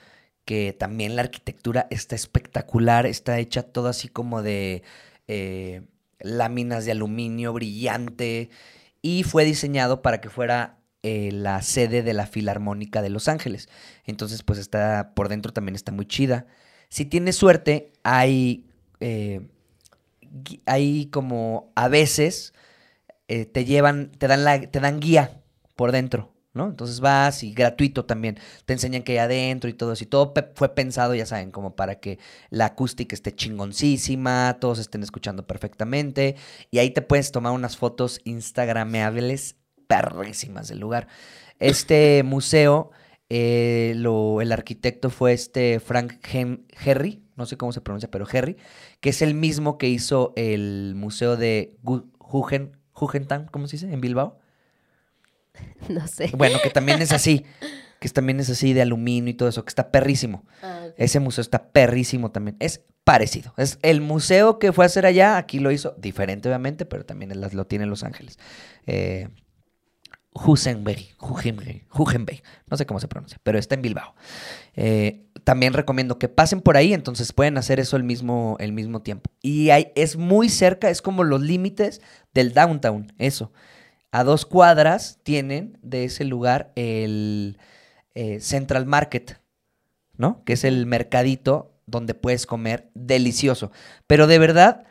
que 0.45 0.73
también 0.73 1.15
la 1.15 1.23
arquitectura 1.23 1.87
está 1.89 2.15
espectacular, 2.15 3.05
está 3.05 3.39
hecha 3.39 3.63
todo 3.63 3.89
así 3.89 4.07
como 4.07 4.41
de 4.41 4.83
eh, 5.27 5.81
láminas 6.19 6.85
de 6.85 6.91
aluminio 6.91 7.53
brillante 7.53 8.49
y 9.01 9.23
fue 9.23 9.45
diseñado 9.45 10.01
para 10.01 10.21
que 10.21 10.29
fuera 10.29 10.79
eh, 11.03 11.31
la 11.31 11.61
sede 11.61 12.01
de 12.01 12.13
la 12.13 12.25
Filarmónica 12.25 13.01
de 13.01 13.09
Los 13.09 13.27
Ángeles. 13.27 13.69
Entonces, 14.05 14.43
pues 14.43 14.59
está 14.59 15.13
por 15.15 15.29
dentro 15.29 15.53
también 15.53 15.75
está 15.75 15.91
muy 15.91 16.05
chida. 16.05 16.47
Si 16.89 17.05
tienes 17.05 17.35
suerte, 17.35 17.91
hay, 18.03 18.65
eh, 18.99 19.47
hay 20.65 21.07
como 21.07 21.71
a 21.75 21.87
veces 21.87 22.53
eh, 23.27 23.45
te 23.45 23.65
llevan, 23.65 24.11
te 24.11 24.27
dan, 24.27 24.43
la, 24.43 24.59
te 24.61 24.79
dan 24.79 24.99
guía 24.99 25.41
por 25.75 25.91
dentro, 25.91 26.33
¿no? 26.53 26.67
Entonces 26.69 26.99
vas 26.99 27.43
y 27.43 27.53
gratuito 27.53 28.05
también. 28.05 28.37
Te 28.65 28.73
enseñan 28.73 29.03
que 29.03 29.13
hay 29.13 29.17
adentro 29.19 29.69
y 29.69 29.73
todo 29.73 29.93
eso. 29.93 30.03
Y 30.03 30.07
todo 30.07 30.33
fue 30.55 30.73
pensado, 30.75 31.13
ya 31.15 31.25
saben, 31.25 31.51
como 31.51 31.75
para 31.75 31.99
que 31.99 32.19
la 32.49 32.65
acústica 32.67 33.15
esté 33.15 33.33
chingoncísima, 33.35 34.57
todos 34.59 34.79
estén 34.79 35.03
escuchando 35.03 35.45
perfectamente. 35.45 36.35
Y 36.71 36.79
ahí 36.79 36.91
te 36.91 37.01
puedes 37.01 37.31
tomar 37.31 37.53
unas 37.53 37.77
fotos 37.77 38.21
instagrameables 38.23 39.55
perrísimas 39.87 40.67
del 40.67 40.79
lugar. 40.79 41.07
Este 41.59 42.23
museo, 42.23 42.91
eh, 43.29 43.93
lo, 43.95 44.41
el 44.41 44.51
arquitecto 44.51 45.09
fue 45.09 45.33
este 45.33 45.79
Frank 45.79 46.13
Hen- 46.23 46.65
Herry, 46.83 47.23
no 47.35 47.45
sé 47.45 47.57
cómo 47.57 47.71
se 47.71 47.81
pronuncia, 47.81 48.09
pero 48.09 48.25
Herry, 48.31 48.57
que 48.99 49.09
es 49.09 49.21
el 49.21 49.33
mismo 49.33 49.77
que 49.77 49.87
hizo 49.89 50.33
el 50.35 50.93
museo 50.95 51.35
de 51.37 51.77
Gu- 51.83 52.09
Guggen- 52.19 52.71
Guggenheim, 52.97 53.45
¿cómo 53.45 53.67
se 53.67 53.77
dice? 53.77 53.91
En 53.91 54.01
Bilbao. 54.01 54.39
No 55.89 56.07
sé. 56.07 56.31
Bueno, 56.35 56.59
que 56.61 56.69
también 56.69 57.01
es 57.01 57.11
así, 57.11 57.43
que 57.99 58.09
también 58.09 58.39
es 58.39 58.49
así 58.49 58.73
de 58.73 58.81
aluminio 58.83 59.31
y 59.31 59.33
todo 59.33 59.49
eso, 59.49 59.63
que 59.65 59.69
está 59.69 59.91
perrísimo. 59.91 60.45
Ah. 60.61 60.87
Ese 60.97 61.19
museo 61.19 61.41
está 61.41 61.69
perrísimo 61.69 62.31
también. 62.31 62.57
Es 62.59 62.81
parecido. 63.03 63.53
Es 63.57 63.79
el 63.81 64.01
museo 64.01 64.59
que 64.59 64.71
fue 64.71 64.85
a 64.85 64.87
hacer 64.87 65.05
allá, 65.05 65.37
aquí 65.37 65.59
lo 65.59 65.71
hizo 65.71 65.95
diferente, 65.97 66.49
obviamente, 66.49 66.85
pero 66.85 67.05
también 67.05 67.31
lo 67.39 67.65
tiene 67.65 67.85
en 67.85 67.89
Los 67.89 68.03
Ángeles. 68.03 68.37
Eh, 68.85 69.29
Husenberg, 70.45 71.03
Hugenberg, 71.19 71.85
Hugenberg, 71.93 72.43
no 72.69 72.77
sé 72.77 72.85
cómo 72.85 72.99
se 72.99 73.07
pronuncia, 73.07 73.39
pero 73.43 73.57
está 73.57 73.75
en 73.75 73.81
Bilbao. 73.81 74.13
Eh, 74.75 75.25
también 75.43 75.73
recomiendo 75.73 76.19
que 76.19 76.29
pasen 76.29 76.61
por 76.61 76.77
ahí, 76.77 76.93
entonces 76.93 77.33
pueden 77.33 77.57
hacer 77.57 77.79
eso 77.79 77.97
el 77.97 78.03
mismo, 78.03 78.57
el 78.59 78.73
mismo 78.73 79.01
tiempo. 79.01 79.31
Y 79.41 79.69
hay, 79.69 79.91
es 79.95 80.17
muy 80.17 80.49
cerca, 80.49 80.89
es 80.89 81.01
como 81.01 81.23
los 81.23 81.41
límites 81.41 82.01
del 82.37 82.53
downtown, 82.53 83.11
eso. 83.17 83.51
A 84.11 84.23
dos 84.23 84.45
cuadras 84.45 85.19
tienen 85.23 85.79
de 85.81 86.03
ese 86.03 86.23
lugar 86.23 86.71
el 86.75 87.57
eh, 88.13 88.39
Central 88.41 88.85
Market, 88.85 89.41
¿no? 90.17 90.43
Que 90.43 90.53
es 90.53 90.63
el 90.63 90.85
mercadito 90.85 91.73
donde 91.87 92.13
puedes 92.13 92.45
comer 92.45 92.91
delicioso. 92.93 93.71
Pero 94.05 94.27
de 94.27 94.37
verdad 94.37 94.85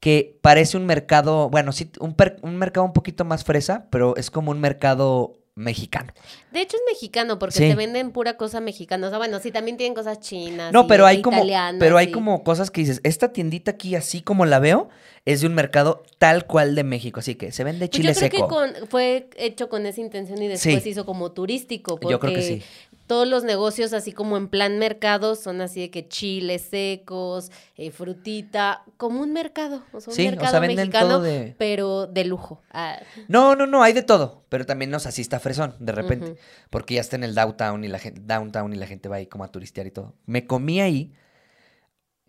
que 0.00 0.38
parece 0.40 0.78
un 0.78 0.86
mercado, 0.86 1.50
bueno, 1.50 1.72
sí, 1.72 1.92
un, 2.00 2.16
un 2.40 2.56
mercado 2.56 2.86
un 2.86 2.94
poquito 2.94 3.26
más 3.26 3.44
fresa, 3.44 3.86
pero 3.90 4.16
es 4.16 4.30
como 4.30 4.50
un 4.50 4.60
mercado 4.60 5.39
mexicano. 5.54 6.12
De 6.52 6.60
hecho 6.62 6.76
es 6.76 6.82
mexicano 6.90 7.38
porque 7.38 7.56
Sí. 7.56 7.68
te 7.68 7.74
venden 7.74 8.12
pura 8.12 8.36
cosa 8.36 8.60
mexicana. 8.60 9.06
O 9.06 9.10
sea, 9.10 9.18
bueno, 9.18 9.38
sí, 9.40 9.50
también 9.50 9.76
tienen 9.76 9.94
cosas 9.94 10.20
chinas. 10.20 10.72
No, 10.72 10.86
pero 10.86 11.06
hay 11.06 11.20
como, 11.22 11.44
pero 11.78 11.98
hay 11.98 12.08
y- 12.08 12.12
como 12.12 12.42
cosas 12.44 12.70
que 12.70 12.80
dices, 12.82 13.00
esta 13.04 13.32
tiendita 13.32 13.72
aquí, 13.72 13.94
así 13.94 14.22
como 14.22 14.46
la 14.46 14.58
veo, 14.58 14.88
es 15.26 15.42
de 15.42 15.48
un 15.48 15.54
mercado 15.54 16.02
tal 16.18 16.46
cual 16.46 16.74
de 16.74 16.82
México, 16.84 17.20
así 17.20 17.34
que 17.34 17.52
se 17.52 17.62
vende 17.62 17.80
Pues 17.88 17.90
chile 17.90 18.14
yo 18.14 18.18
creo 18.18 18.30
seco. 18.30 18.48
que 18.48 18.54
con- 18.78 18.88
fue 18.88 19.28
hecho 19.36 19.68
con 19.68 19.84
esa 19.86 20.00
intención 20.00 20.40
y 20.40 20.48
después 20.48 20.76
Sí. 20.76 20.80
se 20.80 20.88
hizo 20.88 21.04
como 21.04 21.32
turístico. 21.32 21.96
Porque 21.98 22.12
Yo 22.12 22.20
creo 22.20 22.34
que 22.34 22.42
sí. 22.42 22.62
Todos 23.10 23.26
los 23.26 23.42
negocios, 23.42 23.92
así 23.92 24.12
como 24.12 24.36
en 24.36 24.46
plan 24.46 24.78
mercado, 24.78 25.34
son 25.34 25.60
así 25.60 25.80
de 25.80 25.90
que 25.90 26.06
chiles 26.06 26.62
secos, 26.62 27.50
eh, 27.74 27.90
frutita, 27.90 28.84
como 28.98 29.20
un 29.20 29.32
mercado. 29.32 29.82
O 29.92 30.00
sea, 30.00 30.12
un 30.12 30.16
Sí, 30.16 30.28
o 30.28 30.30
mercado 30.30 30.50
sea, 30.52 30.60
venden 30.60 30.76
mexicano, 30.76 31.08
todo 31.16 31.22
de- 31.22 31.56
pero 31.58 32.06
de 32.06 32.24
lujo. 32.24 32.62
Ah, 32.70 33.00
No, 33.26 33.56
no, 33.56 33.66
no, 33.66 33.82
hay 33.82 33.92
de 33.94 34.02
todo, 34.04 34.44
pero 34.48 34.64
también, 34.64 34.94
sea, 34.94 35.10
sí 35.10 35.22
está 35.22 35.40
fresón, 35.40 35.74
de 35.80 35.90
repente, 35.90 36.36
porque 36.70 36.94
ya 36.94 37.00
está 37.00 37.16
en 37.16 37.24
el 37.24 37.34
downtown 37.34 37.82
y 37.82 37.88
la 37.88 37.98
gente, 37.98 38.20
downtown 38.24 38.72
y 38.72 38.76
la 38.76 38.86
gente 38.86 39.08
va 39.08 39.16
ahí 39.16 39.26
como 39.26 39.42
a 39.42 39.48
turistear 39.48 39.88
y 39.88 39.90
todo. 39.90 40.14
Me 40.26 40.46
comí 40.46 40.80
ahí, 40.80 41.12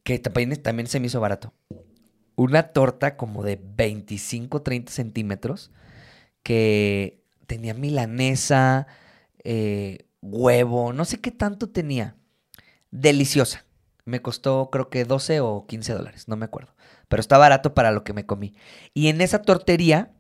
que 0.04 0.18
también, 0.18 0.56
también 0.64 0.88
se 0.88 1.00
me 1.00 1.06
hizo 1.08 1.20
barato, 1.20 1.54
una 2.36 2.70
torta 2.74 3.18
como 3.18 3.44
de 3.44 3.60
25, 3.62 4.64
30 4.64 4.92
centímetros, 4.92 5.70
que 6.42 7.22
tenía 7.46 7.76
milanesa, 7.76 8.88
eh, 9.44 10.08
huevo, 10.22 10.94
no 10.94 11.06
sé 11.06 11.20
qué 11.22 11.32
tanto 11.32 11.70
tenía. 11.70 12.16
Deliciosa. 12.92 13.66
Me 14.06 14.22
costó 14.22 14.70
creo 14.72 14.90
que 14.90 15.06
12 15.06 15.42
o 15.42 15.66
15 15.68 15.94
dólares, 15.94 16.28
no 16.28 16.38
me 16.38 16.46
acuerdo. 16.46 16.76
Pero 17.10 17.22
está 17.22 17.38
barato 17.38 17.74
para 17.76 17.92
lo 17.92 18.04
que 18.04 18.14
me 18.14 18.26
comí. 18.26 18.56
Y 18.94 19.10
en 19.10 19.22
esa 19.22 19.42
tortería 19.44 20.14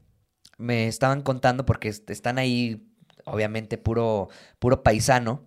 me 0.58 0.88
estaban 0.88 1.22
contando, 1.24 1.66
porque 1.66 1.90
est- 1.90 2.10
están 2.12 2.40
ahí, 2.40 2.88
obviamente, 3.26 3.78
puro, 3.80 4.30
puro 4.60 4.84
paisano. 4.84 5.46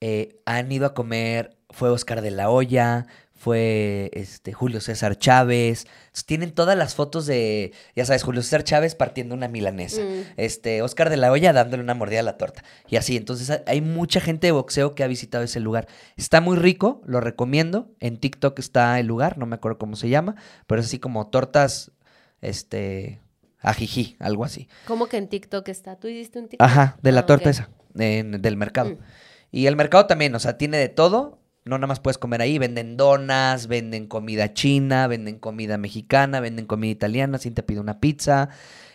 eh, 0.00 0.40
han 0.46 0.70
ido 0.72 0.86
a 0.86 0.94
comer, 0.94 1.56
fue 1.70 1.90
Oscar 1.90 2.20
de 2.22 2.30
la 2.30 2.50
Hoya, 2.50 3.06
fue 3.44 4.10
este, 4.14 4.54
Julio 4.54 4.80
César 4.80 5.18
Chávez. 5.18 5.86
Tienen 6.24 6.52
todas 6.52 6.78
las 6.78 6.94
fotos 6.94 7.26
de, 7.26 7.72
ya 7.94 8.06
sabes, 8.06 8.22
Julio 8.22 8.40
César 8.42 8.64
Chávez 8.64 8.94
partiendo 8.94 9.34
una 9.34 9.48
milanesa. 9.48 10.00
Mm. 10.00 10.32
Este, 10.38 10.80
Oscar 10.80 11.10
de 11.10 11.18
la 11.18 11.30
Hoya 11.30 11.52
dándole 11.52 11.82
una 11.82 11.92
mordida 11.92 12.20
a 12.20 12.22
la 12.22 12.38
torta. 12.38 12.64
Y 12.88 12.96
así, 12.96 13.18
entonces 13.18 13.50
ha- 13.50 13.62
hay 13.66 13.82
mucha 13.82 14.20
gente 14.20 14.46
de 14.46 14.52
boxeo 14.52 14.94
que 14.94 15.04
ha 15.04 15.06
visitado 15.08 15.44
ese 15.44 15.60
lugar. 15.60 15.86
Está 16.16 16.40
muy 16.40 16.56
rico, 16.56 17.02
lo 17.04 17.20
recomiendo. 17.20 17.90
En 18.00 18.16
TikTok 18.16 18.58
está 18.58 18.98
el 18.98 19.06
lugar, 19.06 19.36
no 19.36 19.44
me 19.44 19.56
acuerdo 19.56 19.76
cómo 19.76 19.94
se 19.96 20.08
llama, 20.08 20.36
pero 20.66 20.80
es 20.80 20.86
así 20.86 20.98
como 20.98 21.26
tortas, 21.28 21.92
este, 22.40 23.20
ajijí, 23.60 24.16
algo 24.20 24.44
así. 24.46 24.68
¿Cómo 24.86 25.06
que 25.06 25.18
en 25.18 25.28
TikTok 25.28 25.68
está? 25.68 25.96
¿Tú 25.96 26.08
hiciste 26.08 26.38
un 26.38 26.48
TikTok? 26.48 26.66
Ajá, 26.66 26.96
de 27.02 27.12
la 27.12 27.20
Ah, 27.20 27.26
torta 27.26 27.50
esa, 27.50 27.68
en- 27.98 28.40
del 28.40 28.56
mercado. 28.56 28.90
Mm. 28.90 28.98
Y 29.52 29.66
el 29.66 29.76
mercado 29.76 30.06
también, 30.06 30.34
o 30.34 30.38
sea, 30.40 30.56
tiene 30.58 30.78
de 30.78 30.88
todo. 30.88 31.38
No 31.64 31.78
nada 31.78 31.86
más 31.86 32.00
puedes 32.00 32.18
comer 32.18 32.42
ahí. 32.42 32.58
Venden 32.58 32.96
donas, 32.96 33.68
venden 33.68 34.06
comida 34.06 34.52
china, 34.52 35.06
venden 35.06 35.38
comida 35.38 35.78
mexicana, 35.78 36.40
venden 36.40 36.66
comida 36.66 36.90
italiana. 36.90 37.38
Si 37.38 37.50
te 37.50 37.62
pide 37.62 37.80
una 37.80 38.00
pizza, 38.00 38.50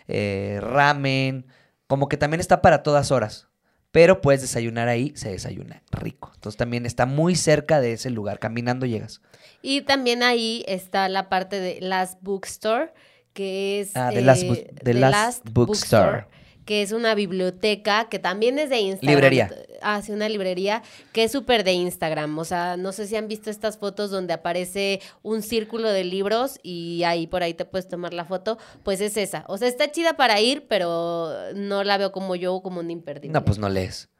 eh, 0.06 0.58
ramen. 0.62 1.46
Como 1.86 2.08
que 2.08 2.16
también 2.16 2.40
está 2.40 2.62
para 2.62 2.82
todas 2.82 3.10
horas. 3.10 3.48
Pero 3.90 4.20
puedes 4.20 4.40
desayunar 4.40 4.86
ahí, 4.86 5.12
se 5.16 5.30
desayuna 5.30 5.82
rico. 5.90 6.30
Entonces 6.34 6.56
también 6.56 6.86
está 6.86 7.06
muy 7.06 7.34
cerca 7.34 7.80
de 7.80 7.94
ese 7.94 8.10
lugar. 8.10 8.38
Caminando 8.38 8.86
llegas. 8.86 9.20
Y 9.62 9.80
también 9.80 10.22
ahí 10.22 10.64
está 10.68 11.08
la 11.08 11.28
parte 11.28 11.58
de 11.58 11.80
Last 11.80 12.18
Bookstore, 12.22 12.92
que 13.32 13.80
es... 13.80 13.96
Ah, 13.96 14.10
The 14.12 14.20
Last 14.20 14.42
eh, 14.44 14.74
The 14.82 14.94
Last 14.94 15.50
Bookstore. 15.50 16.26
Que 16.64 16.82
es 16.82 16.92
una 16.92 17.14
biblioteca 17.14 18.08
que 18.08 18.18
también 18.18 18.58
es 18.58 18.70
de 18.70 18.80
Instagram. 18.80 19.14
Librería. 19.14 19.50
Ah, 19.82 20.02
sí, 20.02 20.12
una 20.12 20.28
librería 20.28 20.82
que 21.12 21.24
es 21.24 21.32
súper 21.32 21.64
de 21.64 21.72
Instagram. 21.72 22.38
O 22.38 22.44
sea, 22.44 22.76
no 22.76 22.92
sé 22.92 23.06
si 23.06 23.16
han 23.16 23.28
visto 23.28 23.50
estas 23.50 23.78
fotos 23.78 24.10
donde 24.10 24.32
aparece 24.32 25.00
un 25.22 25.42
círculo 25.42 25.90
de 25.90 26.04
libros 26.04 26.58
y 26.62 27.02
ahí 27.04 27.26
por 27.26 27.42
ahí 27.42 27.54
te 27.54 27.64
puedes 27.64 27.88
tomar 27.88 28.12
la 28.12 28.24
foto. 28.24 28.58
Pues 28.82 29.00
es 29.00 29.16
esa. 29.16 29.44
O 29.48 29.58
sea, 29.58 29.68
está 29.68 29.90
chida 29.90 30.14
para 30.14 30.40
ir, 30.40 30.66
pero 30.68 31.32
no 31.54 31.84
la 31.84 31.98
veo 31.98 32.12
como 32.12 32.36
yo, 32.36 32.60
como 32.62 32.80
un 32.80 32.90
imperdible. 32.90 33.32
No, 33.32 33.44
pues 33.44 33.58
no 33.58 33.68
lees. 33.68 34.10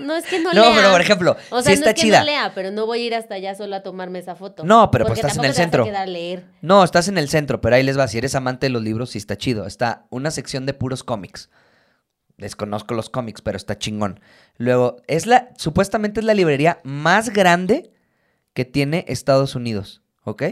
No 0.00 0.16
es 0.16 0.24
que 0.26 0.40
no, 0.40 0.52
No, 0.52 0.62
lea. 0.66 0.72
pero 0.76 0.90
por 0.92 1.00
ejemplo, 1.00 1.36
O 1.50 1.58
sí 1.58 1.64
sea, 1.64 1.72
no 1.72 1.78
está 1.78 1.90
es 1.90 1.94
que 1.94 2.00
chida. 2.02 2.18
no 2.20 2.24
lea, 2.26 2.52
pero 2.54 2.70
no 2.70 2.86
voy 2.86 3.00
a 3.02 3.06
ir 3.06 3.14
hasta 3.14 3.34
allá 3.34 3.54
solo 3.54 3.76
a 3.76 3.82
tomarme 3.82 4.18
esa 4.18 4.34
foto. 4.34 4.64
No, 4.64 4.90
pero 4.90 5.06
pues 5.06 5.18
estás 5.18 5.36
en 5.36 5.44
el 5.44 5.52
tampoco 5.54 5.84
te 5.84 5.90
vas 5.90 5.98
a 5.98 6.02
centro. 6.04 6.12
leer. 6.12 6.44
No, 6.62 6.82
estás 6.84 7.08
en 7.08 7.18
el 7.18 7.28
centro, 7.28 7.60
pero 7.60 7.76
ahí 7.76 7.82
les 7.82 7.98
va. 7.98 8.08
Si 8.08 8.18
eres 8.18 8.34
amante 8.34 8.66
de 8.66 8.70
los 8.70 8.82
libros, 8.82 9.10
sí 9.10 9.18
está 9.18 9.36
chido. 9.36 9.66
Está 9.66 10.06
una 10.10 10.30
sección 10.30 10.66
de 10.66 10.74
puros 10.74 11.04
cómics. 11.04 11.50
Desconozco 12.36 12.94
los 12.94 13.10
cómics, 13.10 13.42
pero 13.42 13.56
está 13.56 13.76
chingón. 13.78 14.20
Luego, 14.56 14.96
es 15.08 15.26
la, 15.26 15.50
supuestamente 15.58 16.20
es 16.20 16.26
la 16.26 16.32
librería 16.34 16.80
más 16.84 17.30
grande 17.30 17.92
que 18.54 18.64
tiene 18.64 19.04
Estados 19.08 19.54
Unidos, 19.54 20.02
¿ok? 20.24 20.42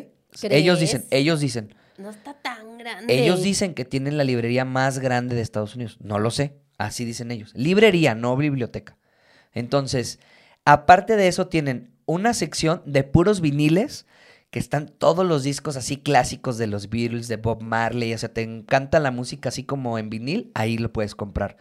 Ellos 0.42 0.80
dicen, 0.80 1.06
ellos 1.10 1.40
dicen, 1.40 1.74
No 1.96 2.10
está 2.10 2.34
tan 2.34 2.76
grande. 2.76 3.12
ellos 3.18 3.42
dicen 3.42 3.72
que 3.72 3.86
tienen 3.86 4.18
la 4.18 4.24
librería 4.24 4.66
más 4.66 4.98
grande 4.98 5.34
de 5.34 5.40
Estados 5.40 5.74
Unidos. 5.76 5.96
No 6.00 6.18
lo 6.18 6.30
sé, 6.30 6.58
así 6.76 7.06
dicen 7.06 7.30
ellos. 7.30 7.52
Librería, 7.54 8.14
no 8.14 8.36
biblioteca. 8.36 8.98
Entonces, 9.58 10.18
aparte 10.64 11.16
de 11.16 11.28
eso, 11.28 11.48
tienen 11.48 11.92
una 12.06 12.34
sección 12.34 12.82
de 12.86 13.04
puros 13.04 13.40
viniles 13.40 14.06
que 14.50 14.58
están 14.58 14.88
todos 14.88 15.26
los 15.26 15.42
discos 15.42 15.76
así 15.76 15.98
clásicos 15.98 16.56
de 16.56 16.66
los 16.66 16.88
Beatles, 16.88 17.28
de 17.28 17.36
Bob 17.36 17.62
Marley. 17.62 18.14
O 18.14 18.18
sea, 18.18 18.32
te 18.32 18.42
encanta 18.42 18.98
la 18.98 19.10
música 19.10 19.50
así 19.50 19.64
como 19.64 19.98
en 19.98 20.10
vinil, 20.10 20.50
ahí 20.54 20.78
lo 20.78 20.92
puedes 20.92 21.14
comprar. 21.14 21.56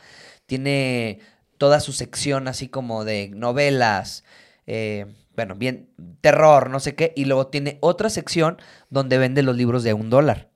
Tiene 0.45 1.19
toda 1.57 1.79
su 1.79 1.91
sección 1.91 2.47
así 2.47 2.69
como 2.69 3.03
de 3.03 3.29
novelas, 3.33 4.23
eh, 4.67 5.07
bueno, 5.35 5.55
bien, 5.55 5.89
terror, 6.21 6.69
no 6.69 6.79
sé 6.79 6.95
qué. 6.95 7.13
Y 7.15 7.25
luego 7.25 7.47
tiene 7.47 7.77
otra 7.81 8.09
sección 8.09 8.57
donde 8.89 9.17
vende 9.17 9.43
los 9.43 9.55
libros 9.55 9.83
de 9.83 9.93
un 9.93 10.09
dólar. 10.09 10.49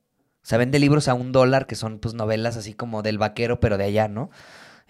O 0.43 0.45
sea, 0.45 0.58
vende 0.58 0.80
libros 0.80 1.08
a 1.08 1.13
un 1.13 1.32
dólar, 1.32 1.67
que 1.67 1.75
son 1.75 1.99
pues 1.99 2.13
novelas 2.13 2.58
así 2.58 2.73
como 2.73 3.04
del 3.04 3.17
vaquero, 3.17 3.60
pero 3.60 3.77
de 3.77 3.86
allá, 3.86 4.08
¿no? 4.08 4.32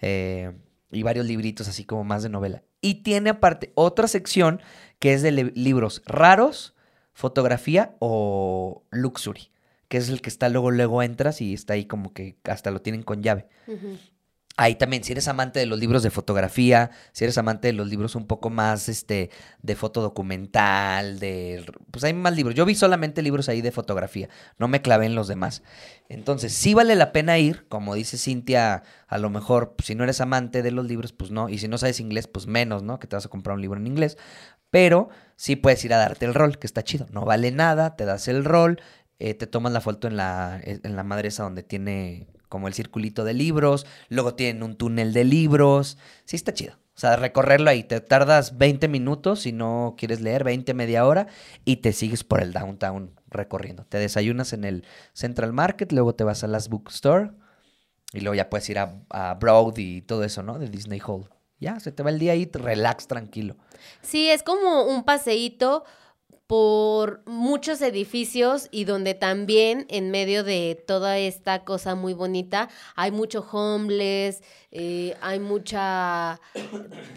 Eh, 0.00 0.52
y 0.92 1.02
varios 1.02 1.26
libritos 1.26 1.66
así 1.68 1.84
como 1.84 2.04
más 2.04 2.22
de 2.22 2.28
novela. 2.28 2.62
Y 2.80 3.02
tiene 3.02 3.30
aparte 3.30 3.72
otra 3.74 4.06
sección 4.08 4.60
que 4.98 5.14
es 5.14 5.22
de 5.22 5.32
li- 5.32 5.52
libros 5.54 6.02
raros, 6.06 6.74
fotografía 7.12 7.94
o 7.98 8.84
luxury. 8.90 9.50
que 9.88 9.98
es 9.98 10.08
el 10.08 10.22
que 10.22 10.30
está 10.30 10.48
luego, 10.48 10.70
luego 10.70 11.02
entras 11.02 11.42
y 11.42 11.52
está 11.52 11.74
ahí 11.74 11.84
como 11.84 12.14
que 12.14 12.36
hasta 12.44 12.70
lo 12.70 12.80
tienen 12.80 13.02
con 13.02 13.22
llave. 13.22 13.46
Ahí 14.58 14.74
también, 14.74 15.02
si 15.02 15.12
eres 15.12 15.28
amante 15.28 15.60
de 15.60 15.66
los 15.66 15.78
libros 15.78 16.02
de 16.02 16.10
fotografía, 16.10 16.90
si 17.12 17.24
eres 17.24 17.38
amante 17.38 17.68
de 17.68 17.72
los 17.72 17.88
libros 17.88 18.14
un 18.14 18.26
poco 18.26 18.50
más 18.50 18.90
este, 18.90 19.30
de 19.62 19.76
foto 19.76 20.02
documental, 20.02 21.18
de. 21.18 21.64
Pues 21.90 22.04
hay 22.04 22.12
más 22.12 22.36
libros. 22.36 22.54
Yo 22.54 22.66
vi 22.66 22.74
solamente 22.74 23.22
libros 23.22 23.48
ahí 23.48 23.62
de 23.62 23.72
fotografía, 23.72 24.28
no 24.58 24.68
me 24.68 24.82
clavé 24.82 25.06
en 25.06 25.14
los 25.14 25.26
demás. 25.26 25.62
Entonces, 26.10 26.52
sí 26.52 26.74
vale 26.74 26.96
la 26.96 27.12
pena 27.12 27.38
ir, 27.38 27.66
como 27.68 27.94
dice 27.94 28.18
Cintia, 28.18 28.82
a 29.08 29.18
lo 29.18 29.30
mejor, 29.30 29.74
pues, 29.74 29.86
si 29.86 29.94
no 29.94 30.04
eres 30.04 30.20
amante 30.20 30.62
de 30.62 30.70
los 30.70 30.84
libros, 30.86 31.14
pues 31.14 31.30
no. 31.30 31.48
Y 31.48 31.56
si 31.56 31.68
no 31.68 31.78
sabes 31.78 31.98
inglés, 32.00 32.26
pues 32.26 32.46
menos, 32.46 32.82
¿no? 32.82 32.98
Que 32.98 33.06
te 33.06 33.16
vas 33.16 33.24
a 33.24 33.30
comprar 33.30 33.54
un 33.54 33.62
libro 33.62 33.80
en 33.80 33.86
inglés. 33.86 34.18
Pero 34.70 35.08
sí 35.36 35.56
puedes 35.56 35.82
ir 35.84 35.94
a 35.94 35.98
darte 35.98 36.26
el 36.26 36.34
rol, 36.34 36.58
que 36.58 36.66
está 36.66 36.82
chido. 36.84 37.06
No 37.10 37.24
vale 37.24 37.52
nada, 37.52 37.96
te 37.96 38.04
das 38.04 38.28
el 38.28 38.44
rol, 38.44 38.80
eh, 39.18 39.34
te 39.34 39.46
tomas 39.46 39.72
la 39.72 39.80
foto 39.80 40.08
en 40.08 40.16
la, 40.16 40.60
en 40.62 40.96
la 40.96 41.04
madre 41.04 41.30
donde 41.30 41.62
tiene 41.62 42.31
como 42.52 42.68
el 42.68 42.74
circulito 42.74 43.24
de 43.24 43.32
libros, 43.32 43.86
luego 44.10 44.34
tienen 44.34 44.62
un 44.62 44.76
túnel 44.76 45.14
de 45.14 45.24
libros, 45.24 45.96
sí 46.26 46.36
está 46.36 46.52
chido. 46.52 46.74
O 46.94 47.00
sea, 47.00 47.16
recorrerlo 47.16 47.70
ahí, 47.70 47.82
te 47.82 47.98
tardas 48.02 48.58
20 48.58 48.88
minutos 48.88 49.40
si 49.40 49.52
no 49.52 49.94
quieres 49.96 50.20
leer, 50.20 50.44
20, 50.44 50.74
media 50.74 51.06
hora, 51.06 51.28
y 51.64 51.76
te 51.76 51.94
sigues 51.94 52.24
por 52.24 52.42
el 52.42 52.52
downtown 52.52 53.18
recorriendo. 53.28 53.86
Te 53.86 53.96
desayunas 53.96 54.52
en 54.52 54.64
el 54.64 54.84
Central 55.14 55.54
Market, 55.54 55.92
luego 55.92 56.14
te 56.14 56.24
vas 56.24 56.44
a 56.44 56.46
las 56.46 56.68
Bookstore, 56.68 57.30
y 58.12 58.20
luego 58.20 58.34
ya 58.34 58.50
puedes 58.50 58.68
ir 58.68 58.78
a, 58.78 59.34
Broad 59.40 59.78
y 59.78 60.02
todo 60.02 60.22
eso, 60.22 60.42
¿no? 60.42 60.58
De 60.58 60.68
Disney 60.68 61.00
Hall. 61.06 61.30
Ya, 61.58 61.80
se 61.80 61.90
te 61.90 62.02
va 62.02 62.10
el 62.10 62.18
día 62.18 62.32
ahí, 62.32 62.50
relax, 62.52 63.06
tranquilo. 63.06 63.56
Sí, 64.02 64.28
es 64.28 64.42
como 64.42 64.84
un 64.84 65.04
paseíto 65.04 65.84
por 66.52 67.22
muchos 67.24 67.80
edificios 67.80 68.68
y 68.70 68.84
donde 68.84 69.14
también 69.14 69.86
en 69.88 70.10
medio 70.10 70.44
de 70.44 70.78
toda 70.86 71.16
esta 71.16 71.64
cosa 71.64 71.94
muy 71.94 72.12
bonita 72.12 72.68
hay 72.94 73.10
mucho 73.10 73.40
homeless, 73.40 74.42
eh, 74.70 75.16
hay 75.22 75.40
mucha 75.40 76.38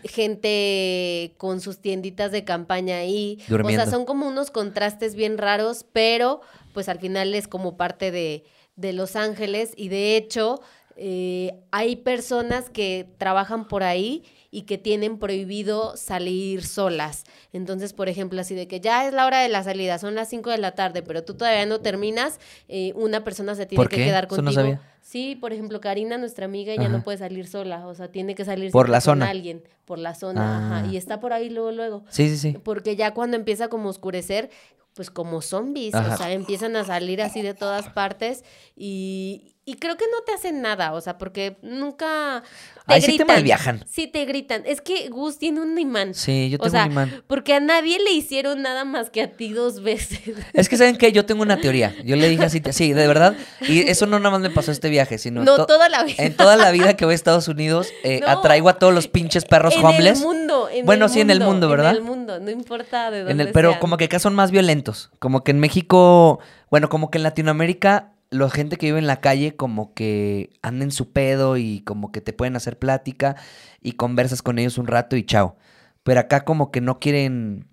gente 0.06 1.34
con 1.38 1.60
sus 1.60 1.80
tienditas 1.80 2.32
de 2.32 2.45
campaña 2.45 3.00
ahí. 3.00 3.39
O 3.50 3.52
Durmiendo. 3.52 3.84
sea, 3.84 3.91
son 3.91 4.06
como 4.06 4.26
unos 4.26 4.52
contrastes 4.52 5.15
bien 5.15 5.38
raros, 5.38 5.86
pero 5.91 6.39
pues 6.74 6.88
al 6.88 7.00
final 7.00 7.36
es 7.36 7.50
como 7.50 7.76
parte 7.76 8.12
de, 8.12 8.45
de 8.78 8.93
Los 8.93 9.17
Ángeles 9.17 9.74
y 9.76 9.89
de 9.89 10.15
hecho 10.15 10.62
eh, 10.95 11.60
hay 11.71 11.98
personas 11.98 12.69
que 12.69 13.06
trabajan 13.17 13.67
por 13.67 13.84
ahí 13.84 14.24
y 14.56 14.62
que 14.62 14.78
tienen 14.78 15.18
prohibido 15.20 15.98
salir 15.98 16.63
solas. 16.65 17.26
Entonces, 17.52 17.91
por 17.91 18.08
ejemplo, 18.08 18.39
así 18.39 18.56
de 18.56 18.68
que 18.70 18.80
ya 18.80 19.06
es 19.06 19.13
la 19.13 19.26
hora 19.26 19.41
de 19.41 19.50
la 19.50 19.63
salida, 19.63 19.98
son 19.98 20.15
las 20.15 20.30
5 20.30 20.50
de 20.50 20.58
la 20.58 20.72
tarde, 20.72 21.02
pero 21.04 21.24
tú 21.26 21.34
todavía 21.34 21.65
no 21.65 21.82
terminas, 21.82 22.39
eh, 22.70 22.94
una 22.96 23.26
persona 23.26 23.54
se 23.56 23.65
tiene 23.65 23.84
¿Por 23.84 23.89
que 23.89 23.98
quedar 23.98 24.26
Eso 24.26 24.38
no 24.38 24.44
contigo. 24.44 24.62
sabía. 24.62 24.82
Sí, 25.02 25.36
por 25.36 25.52
ejemplo, 25.52 25.82
Karina, 25.82 26.18
nuestra 26.18 26.46
amiga, 26.46 26.74
Ajá. 26.74 26.88
no 26.88 27.04
puede 27.04 27.18
salir 27.18 27.48
sola, 27.48 27.86
o 27.86 27.94
sea, 27.96 28.08
tiene 28.12 28.34
que 28.34 28.46
salir 28.46 28.72
Por 28.72 28.88
la 28.88 28.98
con 29.00 29.02
zona. 29.02 29.30
alguien, 29.30 29.62
por 29.84 30.00
la 30.00 30.15
zona, 30.15 30.58
ajá, 30.80 30.88
Ah. 30.88 30.91
y 30.91 30.96
está 30.96 31.20
por 31.20 31.34
ahí 31.34 31.50
luego, 31.50 31.72
luego. 31.72 32.04
Sí, 32.10 32.30
sí, 32.30 32.38
sí. 32.38 32.58
Porque 32.63 32.96
ya 32.96 33.13
cuando 33.13 33.36
empieza 33.36 33.68
como 33.68 33.88
a 33.88 33.91
oscurecer, 33.91 34.50
pues 34.94 35.12
como 35.12 35.41
zombies, 35.41 35.94
Ajá. 35.94 36.13
o 36.13 36.18
sea, 36.18 36.32
empiezan 36.32 36.78
a 36.78 36.86
salir 36.86 37.22
así 37.22 37.41
de 37.41 37.54
todas 37.54 37.89
partes 37.89 38.46
y, 38.78 39.55
y 39.67 39.75
creo 39.78 39.97
que 39.97 40.06
no 40.12 40.21
te 40.23 40.32
hacen 40.34 40.62
nada, 40.62 40.93
o 40.93 41.01
sea, 41.01 41.17
porque 41.17 41.58
nunca 41.63 42.43
te 42.86 42.93
Ahí 42.93 43.01
sí 43.01 43.08
te 43.08 43.12
gritan. 43.13 43.28
malviajan. 43.36 43.84
Sí 43.89 44.06
te 44.06 44.23
gritan. 44.25 44.62
Es 44.65 44.80
que 44.80 45.10
Gus 45.10 45.39
tiene 45.39 45.60
un 45.60 45.78
imán. 45.80 46.13
Sí, 46.13 46.51
yo 46.51 46.58
O 46.58 46.60
tengo 46.60 46.69
sea, 46.71 46.86
un 46.86 46.91
imán. 46.91 47.23
Porque 47.25 47.56
a 47.56 47.60
nadie 47.60 47.97
le 47.97 48.12
hicieron 48.12 48.62
nada 48.62 48.86
más 48.86 49.10
que 49.10 49.23
a 49.23 49.32
ti 49.32 49.54
dos 49.54 49.82
veces. 49.82 50.19
Es 50.54 50.69
que, 50.69 50.78
¿saben 50.78 50.97
qué? 50.97 51.12
Yo 51.12 51.25
tengo 51.25 51.41
una 51.41 51.58
teoría. 51.60 51.95
Yo 52.04 52.15
le 52.15 52.30
dije 52.30 52.45
así, 52.45 52.62
sí, 52.71 52.93
de 52.93 53.08
verdad. 53.08 53.36
Y 53.67 53.80
eso 53.89 54.06
no 54.06 54.19
nada 54.19 54.30
más 54.30 54.41
me 54.41 54.51
pasó 54.51 54.71
este 54.71 54.89
viaje, 54.89 55.17
sino 55.17 55.43
No, 55.43 55.56
to- 55.56 55.65
toda 55.65 55.89
la 55.89 56.04
vida. 56.04 56.23
en 56.23 56.36
toda 56.38 56.56
la 56.58 56.69
vida 56.69 56.95
que 56.95 57.06
voy 57.06 57.13
a 57.13 57.15
Estados 57.15 57.47
Unidos, 57.47 57.88
eh, 58.04 58.19
No. 58.21 58.28
atraigo 58.28 58.69
a 58.69 58.75
todos 58.78 58.93
los 58.93 59.08
pinches 59.08 59.45
perros 59.45 59.75
en 59.75 59.84
homeless. 59.84 60.19
el 60.19 60.25
mundo. 60.25 60.69
en 60.71 60.86
Bueno, 60.86 61.06
el 61.06 61.12
sí, 61.12 61.21
en 61.21 61.32
el 61.32 61.39
mundo, 61.39 61.67
¿verdad? 61.69 61.89
En 61.91 61.97
el 61.97 62.04
mundo, 62.04 62.39
no 62.39 62.51
importa 62.51 63.10
de 63.10 63.19
dónde 63.19 63.32
En 63.32 63.39
el, 63.41 63.51
pero 63.51 63.69
sean. 63.71 63.80
como 63.80 63.97
que 63.97 64.06
acá 64.06 64.19
son 64.19 64.36
más 64.36 64.51
violentos. 64.51 65.10
Como 65.17 65.43
que 65.43 65.49
en 65.51 65.60
México, 65.60 66.39
bueno, 66.69 66.88
como 66.88 67.10
que 67.10 67.17
en 67.17 67.23
Latinoamérica, 67.23 68.12
la 68.30 68.50
gente 68.50 68.78
que 68.78 68.88
vive 68.88 69.00
en 69.00 69.08
la 69.08 69.22
calle 69.22 69.56
como 69.56 69.94
que 69.94 70.50
anda 70.62 70.84
en 70.84 70.92
su 70.92 71.12
pedo 71.12 71.58
y 71.58 71.82
como 71.82 72.12
que 72.12 72.22
te 72.22 72.34
pueden 72.34 72.56
hacer 72.56 72.78
plática 72.80 73.36
y 73.82 73.94
conversas 73.94 74.42
con 74.42 74.60
ellos 74.60 74.78
un 74.78 74.88
rato 74.88 75.16
y 75.16 75.24
chao. 75.26 75.56
Pero 76.04 76.20
acá 76.20 76.42
como 76.46 76.72
que 76.72 76.82
no 76.82 77.00
quieren... 77.00 77.68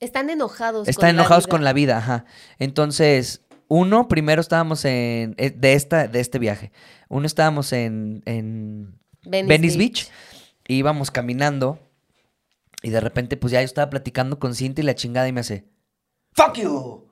Están 0.00 0.30
enojados. 0.30 0.88
Están 0.88 1.10
con 1.10 1.16
la 1.16 1.22
enojados 1.22 1.44
vida. 1.46 1.50
con 1.50 1.64
la 1.64 1.72
vida, 1.72 1.98
ajá. 1.98 2.24
Entonces, 2.58 3.42
uno, 3.68 4.08
primero 4.08 4.40
estábamos 4.40 4.84
en... 4.84 5.34
eh, 5.38 5.50
De, 5.50 5.72
esta, 5.74 6.06
de 6.08 6.20
este 6.20 6.38
viaje. 6.38 6.72
Uno 7.08 7.26
estábamos 7.26 7.72
en... 7.72 8.22
en 8.26 8.98
Venice, 9.24 9.48
Venice 9.48 9.78
Beach. 9.78 10.10
íbamos 10.68 11.10
caminando 11.10 11.78
y 12.82 12.90
de 12.90 13.00
repente 13.00 13.36
pues 13.36 13.50
ya 13.52 13.60
yo 13.60 13.64
estaba 13.66 13.90
platicando 13.90 14.38
con 14.38 14.54
Cintia 14.54 14.82
y 14.82 14.86
la 14.86 14.94
chingada 14.94 15.26
y 15.28 15.32
me 15.32 15.40
hace 15.40 15.64
¡Fuck 16.34 16.54
you! 16.58 17.07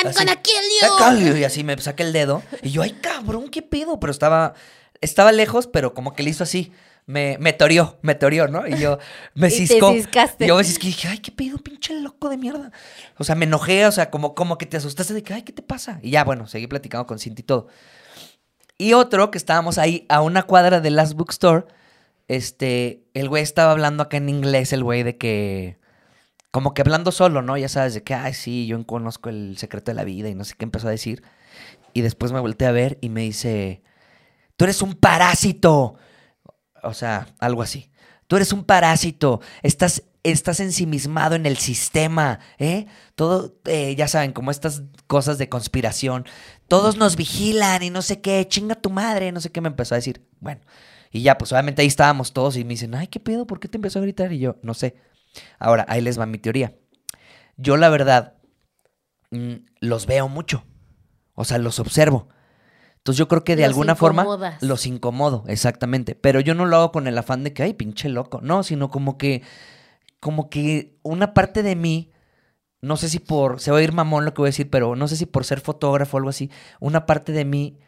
I'm 0.00 0.08
Así, 0.08 0.18
gonna 0.18 0.36
kill 0.42 0.54
"I 0.54 0.86
you. 0.86 0.96
call 0.98 1.18
you", 1.20 1.36
Y 1.36 1.44
así 1.44 1.64
me 1.64 1.76
saca 1.78 2.02
el 2.02 2.12
dedo. 2.12 2.42
Y 2.62 2.70
yo, 2.70 2.82
ay, 2.82 2.92
cabrón, 3.00 3.48
¿qué 3.48 3.62
pedo? 3.62 3.98
Pero 4.00 4.10
estaba, 4.10 4.54
estaba 5.00 5.32
lejos, 5.32 5.66
pero 5.66 5.94
como 5.94 6.14
que 6.14 6.22
le 6.22 6.30
hizo 6.30 6.42
así. 6.44 6.72
Me, 7.06 7.38
me 7.40 7.54
toreó, 7.54 7.98
me 8.02 8.14
toreó, 8.14 8.48
¿no? 8.48 8.66
Y 8.68 8.78
yo 8.78 8.98
me 9.34 9.48
Y 9.48 9.50
te 9.50 9.56
ciscó. 9.66 9.94
yo 10.40 10.56
me 10.56 10.64
cisqué 10.64 10.88
y 10.88 10.90
dije, 10.90 11.08
ay, 11.08 11.18
¿qué 11.20 11.32
pedo, 11.32 11.56
pinche 11.56 11.94
loco 11.94 12.28
de 12.28 12.36
mierda? 12.36 12.70
O 13.16 13.24
sea, 13.24 13.34
me 13.34 13.46
enojé, 13.46 13.86
o 13.86 13.92
sea, 13.92 14.10
como, 14.10 14.34
como 14.34 14.58
que 14.58 14.66
te 14.66 14.76
asustaste 14.76 15.14
de 15.14 15.22
que, 15.22 15.32
ay, 15.32 15.42
¿qué 15.42 15.54
te 15.54 15.62
pasa? 15.62 16.00
Y 16.02 16.10
ya, 16.10 16.24
bueno, 16.24 16.46
seguí 16.48 16.66
platicando 16.66 17.06
con 17.06 17.18
Cintia 17.18 17.40
y 17.42 17.46
todo. 17.46 17.68
Y 18.76 18.92
otro, 18.92 19.30
que 19.30 19.38
estábamos 19.38 19.78
ahí 19.78 20.04
a 20.10 20.20
una 20.20 20.42
cuadra 20.42 20.80
de 20.82 20.90
Last 20.90 21.14
Bookstore, 21.14 21.64
este, 22.28 23.04
el 23.14 23.30
güey 23.30 23.42
estaba 23.42 23.72
hablando 23.72 24.02
acá 24.02 24.18
en 24.18 24.28
inglés, 24.28 24.74
el 24.74 24.84
güey 24.84 25.02
de 25.02 25.16
que, 25.16 25.77
como 26.58 26.74
que 26.74 26.82
hablando 26.82 27.12
solo, 27.12 27.40
¿no? 27.40 27.56
Ya 27.56 27.68
sabes, 27.68 27.94
de 27.94 28.02
que, 28.02 28.14
ay, 28.14 28.34
sí, 28.34 28.66
yo 28.66 28.84
conozco 28.84 29.28
el 29.28 29.56
secreto 29.58 29.92
de 29.92 29.94
la 29.94 30.02
vida 30.02 30.28
y 30.28 30.34
no 30.34 30.42
sé 30.42 30.56
qué 30.58 30.64
empezó 30.64 30.88
a 30.88 30.90
decir. 30.90 31.22
Y 31.92 32.00
después 32.00 32.32
me 32.32 32.40
volteé 32.40 32.66
a 32.66 32.72
ver 32.72 32.98
y 33.00 33.10
me 33.10 33.20
dice, 33.20 33.84
tú 34.56 34.64
eres 34.64 34.82
un 34.82 34.94
parásito. 34.94 35.94
O 36.82 36.94
sea, 36.94 37.28
algo 37.38 37.62
así. 37.62 37.92
Tú 38.26 38.34
eres 38.34 38.52
un 38.52 38.64
parásito. 38.64 39.40
Estás, 39.62 40.02
estás 40.24 40.58
ensimismado 40.58 41.36
en 41.36 41.46
el 41.46 41.58
sistema, 41.58 42.40
¿eh? 42.58 42.86
Todo, 43.14 43.60
eh, 43.66 43.94
ya 43.94 44.08
saben, 44.08 44.32
como 44.32 44.50
estas 44.50 44.82
cosas 45.06 45.38
de 45.38 45.48
conspiración. 45.48 46.26
Todos 46.66 46.96
nos 46.96 47.14
vigilan 47.14 47.84
y 47.84 47.90
no 47.90 48.02
sé 48.02 48.20
qué. 48.20 48.44
Chinga 48.48 48.74
tu 48.74 48.90
madre, 48.90 49.30
no 49.30 49.40
sé 49.40 49.52
qué 49.52 49.60
me 49.60 49.68
empezó 49.68 49.94
a 49.94 49.98
decir. 49.98 50.26
Bueno, 50.40 50.62
y 51.12 51.22
ya, 51.22 51.38
pues 51.38 51.52
obviamente 51.52 51.82
ahí 51.82 51.88
estábamos 51.88 52.32
todos 52.32 52.56
y 52.56 52.64
me 52.64 52.70
dicen, 52.70 52.96
ay, 52.96 53.06
¿qué 53.06 53.20
pedo? 53.20 53.46
¿Por 53.46 53.60
qué 53.60 53.68
te 53.68 53.78
empezó 53.78 54.00
a 54.00 54.02
gritar? 54.02 54.32
Y 54.32 54.40
yo, 54.40 54.56
no 54.62 54.74
sé. 54.74 54.96
Ahora, 55.58 55.84
ahí 55.88 56.00
les 56.00 56.18
va 56.18 56.26
mi 56.26 56.38
teoría. 56.38 56.74
Yo, 57.56 57.76
la 57.76 57.88
verdad, 57.88 58.34
mm, 59.30 59.54
los 59.80 60.06
veo 60.06 60.28
mucho. 60.28 60.64
O 61.34 61.44
sea, 61.44 61.58
los 61.58 61.78
observo. 61.78 62.28
Entonces 62.96 63.18
yo 63.18 63.28
creo 63.28 63.44
que 63.44 63.56
de 63.56 63.62
Los 63.62 63.70
alguna 63.70 63.94
forma 63.94 64.58
los 64.60 64.86
incomodo, 64.86 65.44
exactamente. 65.46 66.14
Pero 66.14 66.40
yo 66.40 66.54
no 66.54 66.66
lo 66.66 66.76
hago 66.76 66.92
con 66.92 67.06
el 67.06 67.16
afán 67.16 67.44
de 67.44 67.52
que, 67.52 67.62
ay, 67.62 67.72
pinche 67.74 68.08
loco. 68.08 68.40
No, 68.42 68.62
sino 68.62 68.90
como 68.90 69.16
que, 69.16 69.42
como 70.20 70.50
que 70.50 70.98
una 71.02 71.32
parte 71.32 71.62
de 71.62 71.76
mí, 71.76 72.12
no 72.80 72.96
sé 72.96 73.08
si 73.08 73.18
por, 73.18 73.60
se 73.60 73.70
va 73.70 73.78
a 73.78 73.82
ir 73.82 73.92
mamón 73.92 74.24
lo 74.24 74.34
que 74.34 74.42
voy 74.42 74.48
a 74.48 74.50
decir, 74.50 74.68
pero 74.68 74.94
no 74.94 75.08
sé 75.08 75.16
si 75.16 75.26
por 75.26 75.44
ser 75.44 75.60
fotógrafo 75.60 76.16
o 76.16 76.18
algo 76.18 76.30
así, 76.30 76.50
una 76.80 77.06
parte 77.06 77.32
de 77.32 77.44
mí 77.44 77.78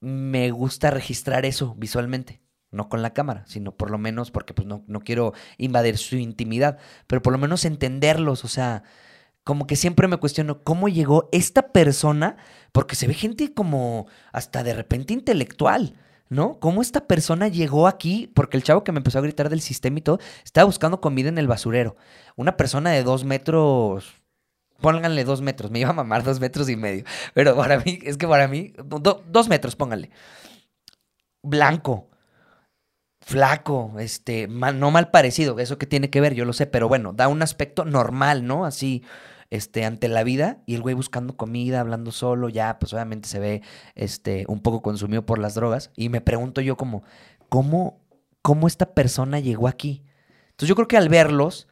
me 0.00 0.50
gusta 0.50 0.90
registrar 0.90 1.44
eso 1.44 1.74
visualmente. 1.76 2.40
No 2.70 2.88
con 2.88 3.00
la 3.02 3.14
cámara, 3.14 3.44
sino 3.46 3.72
por 3.72 3.90
lo 3.90 3.96
menos 3.98 4.30
porque 4.30 4.52
pues 4.54 4.66
no, 4.68 4.84
no 4.86 5.00
quiero 5.00 5.32
invadir 5.56 5.96
su 5.96 6.16
intimidad, 6.16 6.78
pero 7.06 7.22
por 7.22 7.32
lo 7.32 7.38
menos 7.38 7.64
entenderlos, 7.64 8.44
o 8.44 8.48
sea, 8.48 8.82
como 9.42 9.66
que 9.66 9.74
siempre 9.76 10.06
me 10.08 10.18
cuestiono 10.18 10.62
cómo 10.62 10.88
llegó 10.88 11.30
esta 11.32 11.72
persona, 11.72 12.36
porque 12.72 12.94
se 12.96 13.06
ve 13.08 13.14
gente 13.14 13.54
como 13.54 14.06
hasta 14.32 14.62
de 14.62 14.74
repente 14.74 15.14
intelectual, 15.14 15.94
¿no? 16.28 16.58
¿Cómo 16.60 16.82
esta 16.82 17.06
persona 17.06 17.48
llegó 17.48 17.86
aquí? 17.88 18.30
Porque 18.34 18.58
el 18.58 18.62
chavo 18.62 18.84
que 18.84 18.92
me 18.92 18.98
empezó 18.98 19.18
a 19.18 19.22
gritar 19.22 19.48
del 19.48 19.62
sistema 19.62 19.98
y 19.98 20.02
todo, 20.02 20.18
estaba 20.44 20.66
buscando 20.66 21.00
comida 21.00 21.30
en 21.30 21.38
el 21.38 21.46
basurero. 21.48 21.96
Una 22.36 22.58
persona 22.58 22.90
de 22.90 23.02
dos 23.02 23.24
metros, 23.24 24.16
pónganle 24.82 25.24
dos 25.24 25.40
metros, 25.40 25.70
me 25.70 25.78
iba 25.78 25.88
a 25.88 25.94
mamar 25.94 26.22
dos 26.22 26.38
metros 26.38 26.68
y 26.68 26.76
medio, 26.76 27.04
pero 27.32 27.56
para 27.56 27.78
mí, 27.80 27.98
es 28.02 28.18
que 28.18 28.28
para 28.28 28.46
mí, 28.46 28.74
do- 28.84 29.22
dos 29.26 29.48
metros, 29.48 29.74
pónganle. 29.74 30.10
Blanco, 31.42 32.07
flaco, 33.28 33.92
este, 33.98 34.48
mal- 34.48 34.80
no 34.80 34.90
mal 34.90 35.10
parecido, 35.10 35.58
eso 35.58 35.76
que 35.76 35.84
tiene 35.86 36.08
que 36.08 36.22
ver, 36.22 36.32
yo 36.32 36.46
lo 36.46 36.54
sé, 36.54 36.64
pero 36.66 36.88
bueno, 36.88 37.12
da 37.12 37.28
un 37.28 37.42
aspecto 37.42 37.84
normal, 37.84 38.46
¿no? 38.46 38.64
Así, 38.64 39.02
este, 39.50 39.84
ante 39.84 40.08
la 40.08 40.24
vida, 40.24 40.62
y 40.64 40.74
el 40.76 40.80
güey 40.80 40.94
buscando 40.94 41.36
comida, 41.36 41.80
hablando 41.80 42.10
solo, 42.10 42.48
ya, 42.48 42.78
pues 42.78 42.94
obviamente 42.94 43.28
se 43.28 43.38
ve, 43.38 43.62
este, 43.94 44.46
un 44.48 44.60
poco 44.60 44.80
consumido 44.80 45.26
por 45.26 45.38
las 45.38 45.54
drogas, 45.54 45.90
y 45.94 46.08
me 46.08 46.22
pregunto 46.22 46.62
yo 46.62 46.78
como, 46.78 47.02
¿cómo, 47.50 48.00
cómo 48.40 48.66
esta 48.66 48.94
persona 48.94 49.40
llegó 49.40 49.68
aquí? 49.68 50.02
Entonces 50.52 50.70
yo 50.70 50.74
creo 50.74 50.88
que 50.88 50.96
al 50.96 51.10
verlos, 51.10 51.68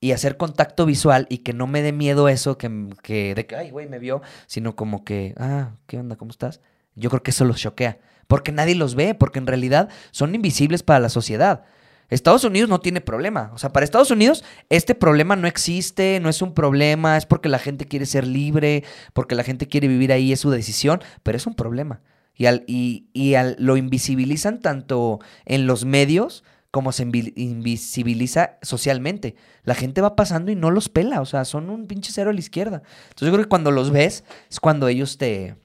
y 0.00 0.12
hacer 0.12 0.38
contacto 0.38 0.86
visual 0.86 1.26
y 1.28 1.38
que 1.38 1.52
no 1.52 1.66
me 1.66 1.82
dé 1.82 1.92
miedo 1.92 2.30
eso, 2.30 2.56
que, 2.56 2.88
que 3.02 3.34
de 3.34 3.46
que, 3.46 3.56
ay, 3.56 3.70
güey, 3.70 3.88
me 3.88 3.98
vio, 3.98 4.22
sino 4.46 4.74
como 4.74 5.04
que, 5.04 5.34
ah, 5.36 5.76
¿qué 5.86 5.98
onda? 5.98 6.16
¿Cómo 6.16 6.30
estás? 6.30 6.62
Yo 6.94 7.10
creo 7.10 7.22
que 7.22 7.30
eso 7.30 7.44
los 7.44 7.60
choquea, 7.60 7.98
porque 8.26 8.52
nadie 8.52 8.74
los 8.74 8.94
ve, 8.94 9.14
porque 9.14 9.38
en 9.38 9.46
realidad 9.46 9.88
son 10.10 10.34
invisibles 10.34 10.82
para 10.82 11.00
la 11.00 11.08
sociedad. 11.08 11.64
Estados 12.08 12.44
Unidos 12.44 12.68
no 12.68 12.80
tiene 12.80 13.00
problema. 13.00 13.50
O 13.54 13.58
sea, 13.58 13.72
para 13.72 13.84
Estados 13.84 14.10
Unidos 14.10 14.44
este 14.68 14.94
problema 14.94 15.34
no 15.34 15.46
existe, 15.48 16.20
no 16.20 16.28
es 16.28 16.42
un 16.42 16.52
problema, 16.52 17.16
es 17.16 17.26
porque 17.26 17.48
la 17.48 17.58
gente 17.58 17.86
quiere 17.86 18.06
ser 18.06 18.26
libre, 18.26 18.84
porque 19.14 19.34
la 19.34 19.44
gente 19.44 19.66
quiere 19.66 19.88
vivir 19.88 20.12
ahí, 20.12 20.32
es 20.32 20.40
su 20.40 20.50
decisión, 20.50 21.00
pero 21.22 21.36
es 21.36 21.46
un 21.46 21.54
problema. 21.54 22.02
Y, 22.34 22.46
al, 22.46 22.64
y, 22.66 23.08
y 23.12 23.34
al, 23.34 23.56
lo 23.58 23.76
invisibilizan 23.76 24.60
tanto 24.60 25.20
en 25.44 25.66
los 25.66 25.84
medios 25.84 26.44
como 26.70 26.92
se 26.92 27.02
invisibiliza 27.02 28.58
socialmente. 28.62 29.36
La 29.62 29.74
gente 29.74 30.00
va 30.00 30.16
pasando 30.16 30.50
y 30.50 30.54
no 30.54 30.70
los 30.70 30.88
pela, 30.88 31.20
o 31.20 31.26
sea, 31.26 31.44
son 31.44 31.68
un 31.68 31.86
pinche 31.86 32.12
cero 32.12 32.30
a 32.30 32.32
la 32.32 32.40
izquierda. 32.40 32.82
Entonces 33.10 33.26
yo 33.26 33.32
creo 33.32 33.44
que 33.44 33.50
cuando 33.50 33.70
los 33.70 33.90
ves 33.90 34.24
es 34.50 34.58
cuando 34.58 34.88
ellos 34.88 35.18
te, 35.18 35.56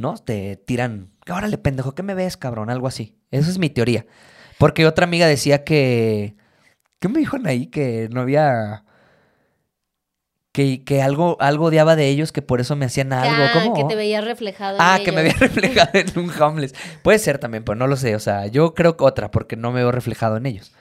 ¿no? 0.00 0.16
Te 0.16 0.56
tiran, 0.56 1.10
órale, 1.30 1.58
pendejo, 1.58 1.94
¿qué 1.94 2.02
me 2.02 2.14
ves, 2.14 2.36
cabrón? 2.36 2.70
Algo 2.70 2.86
así. 2.86 3.18
Esa 3.30 3.50
es 3.50 3.58
mi 3.58 3.68
teoría. 3.70 4.06
Porque 4.58 4.86
otra 4.86 5.04
amiga 5.04 5.26
decía 5.26 5.62
que. 5.62 6.36
¿Qué 6.98 7.08
me 7.08 7.18
dijo 7.20 7.36
ahí? 7.44 7.66
Que 7.66 8.08
no 8.10 8.22
había. 8.22 8.84
Que, 10.52 10.82
que, 10.84 11.00
algo, 11.00 11.36
algo 11.38 11.66
odiaba 11.66 11.94
de 11.94 12.08
ellos, 12.08 12.32
que 12.32 12.42
por 12.42 12.60
eso 12.60 12.74
me 12.76 12.86
hacían 12.86 13.12
algo. 13.12 13.44
Ah, 13.44 13.50
¿Cómo? 13.52 13.74
que 13.74 13.84
te 13.84 13.94
veías 13.94 14.24
reflejado 14.24 14.78
Ah, 14.80 14.96
en 14.98 15.04
que 15.04 15.12
me 15.12 15.20
había 15.20 15.32
reflejado 15.38 15.90
en 15.94 16.18
un 16.18 16.30
homeless. 16.42 16.74
Puede 17.02 17.18
ser 17.20 17.38
también, 17.38 17.62
pero 17.62 17.76
no 17.76 17.86
lo 17.86 17.96
sé. 17.96 18.16
O 18.16 18.20
sea, 18.20 18.46
yo 18.46 18.74
creo 18.74 18.96
que 18.96 19.04
otra, 19.04 19.30
porque 19.30 19.56
no 19.56 19.70
me 19.70 19.80
veo 19.80 19.92
reflejado 19.92 20.38
en 20.38 20.46
ellos. 20.46 20.72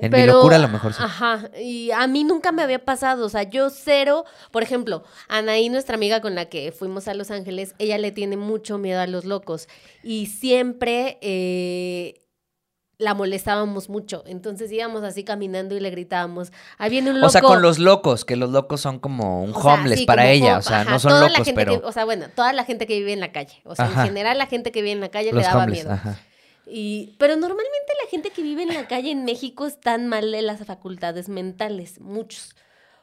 En 0.00 0.12
mi 0.12 0.26
locura 0.26 0.56
a 0.56 0.58
lo 0.60 0.68
mejor 0.68 0.92
sí. 0.94 1.02
Ajá, 1.02 1.50
y 1.60 1.90
a 1.90 2.06
mí 2.06 2.24
nunca 2.24 2.52
me 2.52 2.62
había 2.62 2.84
pasado, 2.84 3.26
o 3.26 3.28
sea, 3.28 3.42
yo 3.44 3.70
cero, 3.70 4.24
por 4.50 4.62
ejemplo, 4.62 5.02
Anaí, 5.28 5.68
nuestra 5.68 5.96
amiga 5.96 6.20
con 6.20 6.34
la 6.34 6.46
que 6.46 6.72
fuimos 6.72 7.08
a 7.08 7.14
Los 7.14 7.30
Ángeles, 7.30 7.74
ella 7.78 7.98
le 7.98 8.12
tiene 8.12 8.36
mucho 8.36 8.78
miedo 8.78 9.00
a 9.00 9.06
los 9.06 9.24
locos 9.24 9.68
y 10.02 10.26
siempre 10.26 11.18
eh, 11.20 12.24
la 13.00 13.14
molestábamos 13.14 13.88
mucho, 13.88 14.24
entonces 14.26 14.72
íbamos 14.72 15.04
así 15.04 15.22
caminando 15.22 15.76
y 15.76 15.80
le 15.80 15.90
gritábamos, 15.90 16.50
ahí 16.78 16.90
viene 16.90 17.10
un 17.10 17.16
loco. 17.20 17.28
O 17.28 17.30
sea, 17.30 17.42
con 17.42 17.62
los 17.62 17.78
locos, 17.78 18.24
que 18.24 18.34
los 18.34 18.50
locos 18.50 18.80
son 18.80 18.98
como 18.98 19.44
un 19.44 19.54
O 19.54 19.62
sea, 19.62 19.74
homeless 19.74 20.00
sí, 20.00 20.04
para 20.04 20.28
ella. 20.30 20.58
O 20.58 20.62
sea, 20.62 20.80
ajá, 20.80 20.90
no 20.90 20.98
son 20.98 21.10
toda 21.10 21.22
la 21.22 21.28
locos, 21.28 21.44
gente 21.44 21.54
pero. 21.60 21.80
que- 21.80 21.86
o 21.86 21.92
sea, 21.92 22.04
bueno, 22.04 22.26
toda 22.34 22.52
la 22.52 22.64
gente 22.64 22.86
que 22.88 22.98
vive 22.98 23.12
en 23.12 23.20
la 23.20 23.30
calle, 23.30 23.60
o 23.64 23.76
sea, 23.76 23.84
Ajá. 23.84 24.00
en 24.02 24.08
general 24.08 24.36
la 24.36 24.46
gente 24.46 24.72
que 24.72 24.80
vive 24.82 24.92
en 24.92 25.00
la 25.00 25.10
calle 25.10 25.30
los 25.32 25.42
le 25.42 25.48
daba 25.48 25.62
homeless. 25.62 25.84
miedo. 25.84 25.94
Ajá. 25.94 26.18
Y, 26.70 27.14
pero 27.18 27.36
normalmente 27.36 27.92
la 28.02 28.10
gente 28.10 28.30
que 28.30 28.42
vive 28.42 28.62
en 28.62 28.74
la 28.74 28.88
calle 28.88 29.10
en 29.10 29.24
México 29.24 29.66
están 29.66 30.06
mal 30.06 30.30
de 30.32 30.42
las 30.42 30.64
facultades 30.64 31.28
mentales, 31.28 32.00
muchos. 32.00 32.54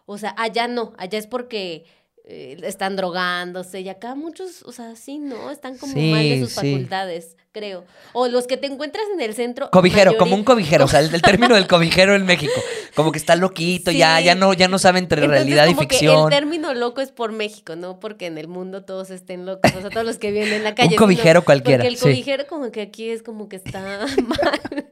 O 0.06 0.18
sea, 0.18 0.36
allá 0.38 0.68
no, 0.68 0.94
allá 0.98 1.18
es 1.18 1.28
porque 1.28 1.86
eh, 2.26 2.58
están 2.64 2.96
drogándose 2.96 3.82
y 3.82 3.90
acá 3.90 4.16
muchos, 4.16 4.64
o 4.64 4.72
sea, 4.72 4.96
sí, 4.96 5.18
no, 5.18 5.52
están 5.52 5.78
como 5.78 5.94
mal 5.96 6.24
de 6.24 6.40
sus 6.40 6.50
sí. 6.50 6.56
facultades, 6.56 7.38
creo. 7.56 7.86
O 8.12 8.28
los 8.28 8.48
que 8.48 8.58
te 8.58 8.68
encuentras 8.68 9.06
en 9.14 9.22
el 9.22 9.34
centro. 9.34 9.70
Cobijero, 9.72 10.12
mayoría- 10.12 10.18
como 10.20 10.36
un 10.36 10.44
cobijero, 10.44 10.84
o 10.86 10.88
sea, 10.90 11.00
el, 11.00 11.16
el 11.16 11.22
término 11.22 11.56
del 11.56 11.68
cobijero 11.68 12.14
en 12.14 12.26
México. 12.26 12.52
Como 12.96 13.14
que 13.14 13.18
está 13.18 13.36
loquito, 13.38 13.92
ya, 13.92 14.18
Sí. 14.20 14.26
ya 14.26 14.36
no, 14.36 14.54
ya 14.54 14.68
no 14.68 14.78
sabe 14.78 15.00
entre 15.00 15.22
Entonces, 15.24 15.46
realidad 15.46 15.68
y 15.68 15.74
que 15.76 15.80
ficción. 15.96 16.24
el 16.26 16.30
término 16.30 16.74
loco 16.74 17.00
es 17.00 17.12
por 17.12 17.32
México, 17.32 17.76
no 17.78 18.00
porque 18.02 18.26
en 18.26 18.38
el 18.38 18.48
mundo 18.50 18.84
todos 18.84 19.10
estén 19.10 19.46
locos, 19.46 19.72
o 19.78 19.82
sea, 19.82 19.90
todos 19.90 20.06
los 20.06 20.18
que 20.18 20.32
viven 20.32 20.52
en 20.52 20.64
la 20.64 20.76
calle. 20.76 20.90
sino 20.90 21.02
cobijero 21.02 21.44
cualquiera, 21.46 21.84
Porque 21.84 21.88
el 21.88 21.98
sí. 21.98 22.04
cobijero 22.04 22.46
como 22.48 22.72
que 22.72 22.82
aquí 22.82 23.10
es 23.10 23.24
como 23.24 23.48
que 23.48 23.56
está 23.56 23.80
mal. 24.28 24.86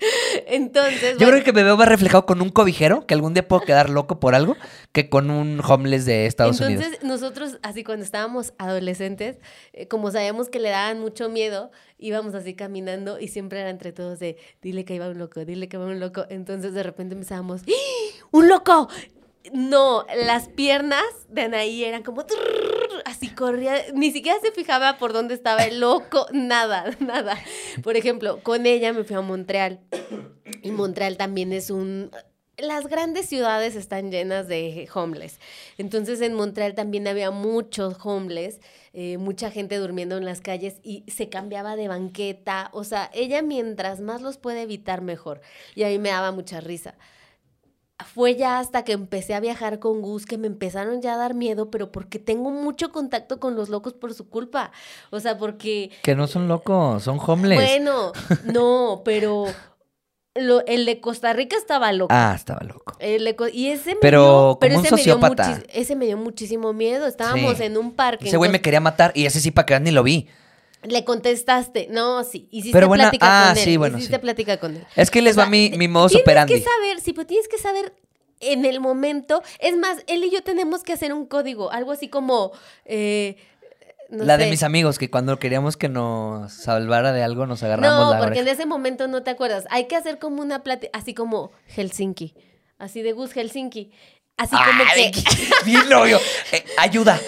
Entonces, 0.48 1.14
Yo 1.14 1.18
bueno, 1.28 1.32
creo 1.34 1.44
que 1.44 1.54
me 1.54 1.64
veo 1.64 1.78
más 1.78 1.88
reflejado 1.88 2.26
con 2.26 2.42
un 2.42 2.50
cobijero, 2.50 3.06
que 3.06 3.14
algún 3.14 3.34
día 3.34 3.48
puedo 3.48 3.62
quedar 3.64 3.90
loco 3.90 4.20
por 4.20 4.36
algo, 4.36 4.56
que 4.92 5.10
con 5.10 5.30
un 5.30 5.62
homeless 5.66 6.06
de 6.06 6.26
Estados 6.26 6.60
Entonces, 6.62 6.88
Unidos. 6.88 7.04
nosotros, 7.04 7.58
así 7.64 7.84
cuando 7.84 8.04
estábamos 8.06 8.54
adolescentes, 8.58 9.38
eh, 9.74 9.88
como 9.88 10.12
sabíamos 10.12 10.50
que 10.50 10.60
le 10.60 10.70
daban 10.70 11.00
mucho 11.00 11.30
miedo, 11.30 11.72
íbamos 11.98 12.36
así 12.36 12.54
caminando 12.54 13.20
y 13.20 13.28
siempre 13.28 13.62
era 13.62 13.70
entre 13.70 13.92
todos 13.92 14.20
de, 14.20 14.38
dile 14.62 14.86
que 14.86 14.96
iba 14.96 15.10
un 15.10 15.18
loco, 15.18 15.46
dile 15.46 15.68
que 15.68 15.78
iba 15.78 15.86
un 15.86 16.00
loco. 16.00 16.26
Entonces, 16.30 16.74
de 16.74 16.84
repente 16.84 17.14
empezábamos, 17.14 17.62
¡Ah! 17.62 18.26
¡un 18.32 18.48
loco! 18.48 18.90
No, 19.52 20.06
las 20.26 20.48
piernas 20.48 21.04
de 21.28 21.42
Anaí 21.42 21.84
eran 21.84 22.02
como 22.04 22.26
así 23.06 23.30
corría, 23.30 23.76
ni 23.94 24.12
siquiera 24.12 24.40
se 24.40 24.52
fijaba 24.52 24.98
por 24.98 25.12
dónde 25.12 25.34
estaba 25.34 25.64
el 25.64 25.80
loco, 25.80 26.28
nada, 26.32 26.96
nada. 27.00 27.38
Por 27.84 27.98
ejemplo, 27.98 28.40
con 28.42 28.66
ella 28.66 28.94
me 28.94 29.04
fui 29.04 29.16
a 29.16 29.22
Montreal 29.22 29.82
y 30.62 30.72
Montreal 30.72 31.18
también 31.18 31.52
es 31.52 31.70
un 31.70 32.12
las 32.58 32.88
grandes 32.88 33.26
ciudades 33.28 33.76
están 33.76 34.12
llenas 34.12 34.48
de 34.48 34.88
homeless. 34.94 35.40
Entonces 35.78 36.22
en 36.22 36.34
Montreal 36.34 36.76
también 36.76 37.08
había 37.08 37.32
muchos 37.32 37.98
homeless, 38.04 38.60
eh, 38.94 39.18
mucha 39.18 39.50
gente 39.50 39.78
durmiendo 39.78 40.18
en 40.18 40.26
las 40.26 40.40
calles 40.42 40.76
y 40.84 41.04
se 41.12 41.30
cambiaba 41.30 41.76
de 41.76 41.88
banqueta. 41.88 42.70
O 42.74 42.84
sea, 42.84 43.10
ella 43.14 43.42
mientras 43.42 44.02
más 44.02 44.22
los 44.22 44.38
puede 44.38 44.62
evitar, 44.62 45.02
mejor. 45.02 45.42
Y 45.76 45.84
a 45.84 45.88
mí 45.88 45.98
me 45.98 46.10
daba 46.10 46.32
mucha 46.32 46.62
risa. 46.62 46.94
Fue 48.14 48.36
ya 48.36 48.60
hasta 48.60 48.84
que 48.84 48.92
empecé 48.92 49.34
a 49.34 49.40
viajar 49.40 49.80
con 49.80 50.02
Gus 50.02 50.26
que 50.26 50.38
me 50.38 50.48
empezaron 50.48 51.02
ya 51.02 51.14
a 51.14 51.18
dar 51.18 51.34
miedo, 51.36 51.72
pero 51.72 51.92
porque 51.92 52.20
tengo 52.20 52.50
mucho 52.52 52.92
contacto 52.92 53.40
con 53.40 53.56
los 53.56 53.70
locos 53.70 53.94
por 53.94 54.14
su 54.14 54.30
culpa. 54.30 54.72
O 55.10 55.20
sea, 55.20 55.38
porque 55.38 55.90
Que 56.02 56.16
no 56.16 56.28
son 56.28 56.48
locos, 56.48 57.04
son 57.04 57.18
homeless. 57.26 57.56
bueno, 57.60 58.12
no, 58.52 59.04
pero 59.06 59.46
lo- 60.36 60.66
el 60.66 60.86
de 60.86 61.00
Costa 61.00 61.34
Rica 61.34 61.56
estaba 61.58 61.92
loco. 61.92 62.14
Ah, 62.14 62.34
estaba 62.36 62.62
loco. 62.66 62.96
El 63.00 63.24
de 63.26 63.36
Co- 63.36 63.48
y 63.48 63.68
ese 63.68 63.92
me 63.96 64.02
Pero 64.02 64.22
dio, 64.22 64.58
pero 64.60 64.76
como 64.76 64.80
un 64.82 64.86
ese 64.88 64.96
me 64.96 65.02
dio 65.04 65.20
ese 65.74 65.96
me 65.96 66.06
dio 66.06 66.18
muchísimo 66.18 66.74
miedo. 66.74 67.06
Estábamos 67.08 67.58
Sí. 67.58 67.64
en 67.64 67.78
un 67.78 67.94
parque. 67.94 68.28
Ese 68.28 68.38
güey 68.38 68.50
me 68.52 68.62
quería 68.62 68.80
matar 68.80 69.12
y 69.16 69.26
ese 69.26 69.40
sí 69.40 69.52
para 69.52 69.66
que 69.66 69.80
ni 69.80 69.92
lo 69.92 70.04
vi. 70.04 70.28
Le 70.84 71.06
contestaste. 71.06 71.88
No, 71.92 72.24
sí. 72.24 72.48
Hiciste 72.52 72.74
Pero 72.76 72.88
buena- 72.88 73.06
plática 73.06 73.26
ah, 73.26 73.50
con 73.54 73.58
él. 73.60 73.64
sí, 73.64 73.78
bueno, 73.78 73.98
Hiciste 73.98 74.16
sí. 74.18 74.22
plática 74.22 74.58
con 74.60 74.76
él. 74.76 74.86
Es 74.96 75.10
que 75.12 75.22
les 75.22 75.36
O 75.36 75.40
va 75.40 75.44
sea, 75.46 75.52
mi, 75.52 75.70
de- 75.70 75.78
mi 75.78 75.88
modo 75.88 76.08
tienes 76.10 76.24
operandi. 76.24 76.54
que 76.56 76.62
saber, 76.62 77.00
sí, 77.00 77.14
pero 77.14 77.26
tienes 77.28 77.48
que 77.48 77.58
saber 77.58 77.94
en 78.42 78.66
el 78.66 78.82
momento. 78.82 79.42
Es 79.60 79.78
más, 79.78 80.00
él 80.08 80.26
y 80.26 80.30
yo 80.32 80.44
tenemos 80.44 80.84
que 80.84 80.92
hacer 80.92 81.14
un 81.14 81.26
código, 81.26 81.72
algo 81.72 81.92
así 81.94 82.10
como. 82.10 82.52
eh, 82.86 83.38
no 84.10 84.24
la 84.26 84.38
de 84.38 84.50
mis 84.50 84.64
amigos, 84.64 84.98
que 85.00 85.10
cuando 85.10 85.40
queríamos 85.40 85.78
que 85.78 85.90
nos 85.90 86.52
salvara 86.54 87.12
de 87.14 87.24
algo, 87.24 87.46
nos 87.48 87.64
agarramos 87.64 88.00
No, 88.08 88.14
la 88.14 88.20
porque 88.20 88.40
en 88.40 88.48
ese 88.48 88.66
momento 88.66 89.08
no 89.08 89.24
te 89.24 89.32
acuerdas. 89.32 89.66
Hay 89.70 89.88
que 89.88 89.96
hacer 89.96 90.20
como 90.20 90.42
una 90.42 90.64
plática, 90.64 90.98
así 90.98 91.14
como 91.14 91.52
Helsinki. 91.68 92.36
Así 92.78 93.02
de 93.02 93.14
Gus 93.14 93.32
Helsinki. 93.34 93.92
Así 94.38 94.56
como 94.56 94.84
Ay, 94.96 95.12
que. 95.12 95.22
Bien. 95.66 95.84
Eh, 96.52 96.64
ayuda. 96.78 97.20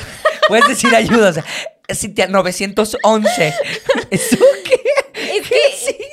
Puedes 0.47 0.67
decir 0.67 0.93
ayuda. 0.95 1.29
O 1.29 1.33
sea, 1.33 1.45
Cintia, 1.93 2.27
911. 2.29 3.53
¿Eso 4.09 4.37
qué? 4.63 4.81
Es 5.37 5.47
que 5.49 6.09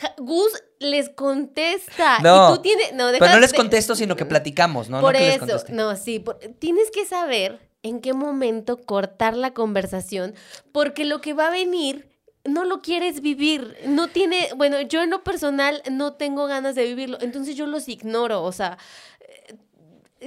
Ja- 0.00 0.14
Gus 0.18 0.52
les 0.80 1.08
contesta. 1.08 2.18
No, 2.20 2.52
y 2.52 2.56
tú 2.56 2.62
tienes. 2.62 2.92
No, 2.92 3.08
Pero 3.18 3.32
no 3.32 3.40
les 3.40 3.52
contesto, 3.54 3.94
sino 3.96 4.16
que 4.16 4.26
platicamos, 4.26 4.88
¿no? 4.90 4.98
No 4.98 5.02
Por 5.02 5.14
que 5.14 5.20
les 5.20 5.42
eso, 5.42 5.64
no, 5.70 5.96
sí. 5.96 6.18
por- 6.18 6.38
tienes 6.58 6.90
que 6.90 7.06
saber 7.06 7.58
en 7.84 8.00
qué 8.00 8.12
momento 8.14 8.82
cortar 8.82 9.36
la 9.36 9.52
conversación, 9.54 10.34
porque 10.72 11.04
lo 11.04 11.20
que 11.20 11.34
va 11.34 11.46
a 11.46 11.50
venir 11.50 12.08
no 12.44 12.64
lo 12.64 12.82
quieres 12.82 13.20
vivir. 13.20 13.76
No 13.86 14.08
tiene. 14.08 14.48
Bueno, 14.56 14.80
yo 14.82 15.02
en 15.02 15.10
lo 15.10 15.22
personal 15.22 15.80
no 15.90 16.14
tengo 16.14 16.46
ganas 16.46 16.74
de 16.74 16.84
vivirlo, 16.84 17.18
entonces 17.20 17.54
yo 17.56 17.66
los 17.66 17.88
ignoro. 17.88 18.42
O 18.42 18.50
sea. 18.52 18.76
eh, 19.20 19.54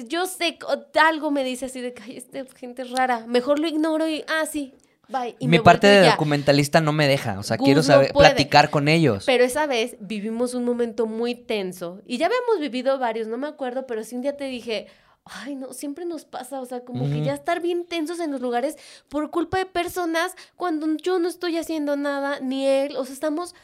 Yo 0.07 0.25
sé, 0.27 0.57
algo 0.99 1.31
me 1.31 1.43
dice 1.43 1.65
así 1.65 1.81
de 1.81 1.93
que 1.93 2.03
"Ay, 2.03 2.17
esta 2.17 2.43
gente 2.55 2.83
es 2.83 2.91
rara. 2.91 3.25
Mejor 3.27 3.59
lo 3.59 3.67
ignoro 3.67 4.07
y, 4.07 4.23
ah, 4.27 4.45
sí, 4.45 4.73
bye. 5.09 5.35
Y 5.39 5.47
Mi 5.47 5.57
me 5.57 5.63
parte 5.63 5.87
de 5.87 6.05
ya. 6.05 6.11
documentalista 6.11 6.81
no 6.81 6.91
me 6.91 7.07
deja. 7.07 7.39
O 7.39 7.43
sea, 7.43 7.57
Gus 7.57 7.65
quiero 7.65 7.81
saber, 7.83 8.13
platicar 8.13 8.69
con 8.69 8.87
ellos. 8.87 9.23
Pero 9.25 9.43
esa 9.43 9.65
vez 9.65 9.95
vivimos 9.99 10.53
un 10.53 10.65
momento 10.65 11.07
muy 11.07 11.33
tenso 11.33 12.01
y 12.05 12.17
ya 12.19 12.27
habíamos 12.27 12.59
vivido 12.59 12.99
varios, 12.99 13.27
no 13.27 13.37
me 13.37 13.47
acuerdo, 13.47 13.87
pero 13.87 14.03
sí 14.03 14.15
un 14.15 14.21
día 14.21 14.37
te 14.37 14.45
dije, 14.45 14.85
ay 15.31 15.55
no, 15.55 15.73
siempre 15.73 16.05
nos 16.05 16.25
pasa, 16.25 16.61
o 16.61 16.65
sea, 16.65 16.81
como 16.81 17.05
que 17.05 17.23
ya 17.23 17.33
estar 17.33 17.61
bien 17.61 17.85
tensos 17.85 18.19
en 18.19 18.31
los 18.31 18.41
lugares 18.41 18.77
por 19.09 19.29
culpa 19.31 19.57
de 19.57 19.65
personas 19.65 20.35
cuando 20.55 20.87
yo 20.97 21.19
no 21.19 21.27
estoy 21.27 21.57
haciendo 21.57 21.95
nada, 21.95 22.39
ni 22.39 22.65
él, 22.65 22.95
o 22.97 23.05
sea, 23.05 23.13
estamos... 23.13 23.55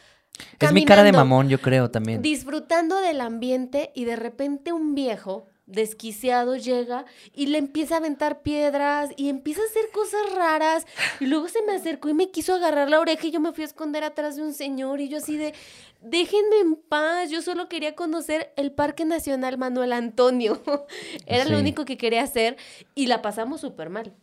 es 0.59 0.71
mi 0.73 0.85
cara 0.85 1.03
de 1.03 1.11
mamón, 1.11 1.49
yo 1.49 1.59
creo 1.59 1.91
también. 1.91 2.21
Disfrutando 2.21 2.97
del 2.97 3.21
ambiente 3.21 3.91
y 3.95 4.05
de 4.05 4.15
repente 4.15 4.73
un 4.73 4.95
viejo 4.95 5.47
desquiciado 5.65 6.57
llega 6.57 7.05
y 7.33 7.47
le 7.47 7.57
empieza 7.57 7.95
a 7.95 7.97
aventar 7.99 8.41
piedras 8.41 9.11
y 9.15 9.29
empieza 9.29 9.61
a 9.61 9.65
hacer 9.65 9.89
cosas 9.93 10.33
raras 10.35 10.85
y 11.19 11.25
luego 11.25 11.47
se 11.47 11.61
me 11.63 11.73
acercó 11.73 12.09
y 12.09 12.13
me 12.13 12.29
quiso 12.29 12.53
agarrar 12.53 12.89
la 12.89 12.99
oreja 12.99 13.27
y 13.27 13.31
yo 13.31 13.39
me 13.39 13.53
fui 13.53 13.63
a 13.63 13.67
esconder 13.67 14.03
atrás 14.03 14.35
de 14.35 14.43
un 14.43 14.53
señor 14.53 14.99
y 14.99 15.07
yo 15.07 15.17
así 15.17 15.37
de 15.37 15.53
déjenme 16.03 16.59
en 16.59 16.75
paz, 16.75 17.29
yo 17.29 17.41
solo 17.41 17.69
quería 17.69 17.95
conocer 17.95 18.53
el 18.57 18.71
Parque 18.71 19.05
Nacional 19.05 19.57
Manuel 19.57 19.93
Antonio. 19.93 20.61
Era 21.25 21.45
lo 21.45 21.57
único 21.59 21.85
que 21.85 21.97
quería 21.97 22.23
hacer 22.23 22.57
y 22.95 23.07
la 23.07 23.21
pasamos 23.21 23.61
súper 23.61 23.89
mal. 23.89 24.13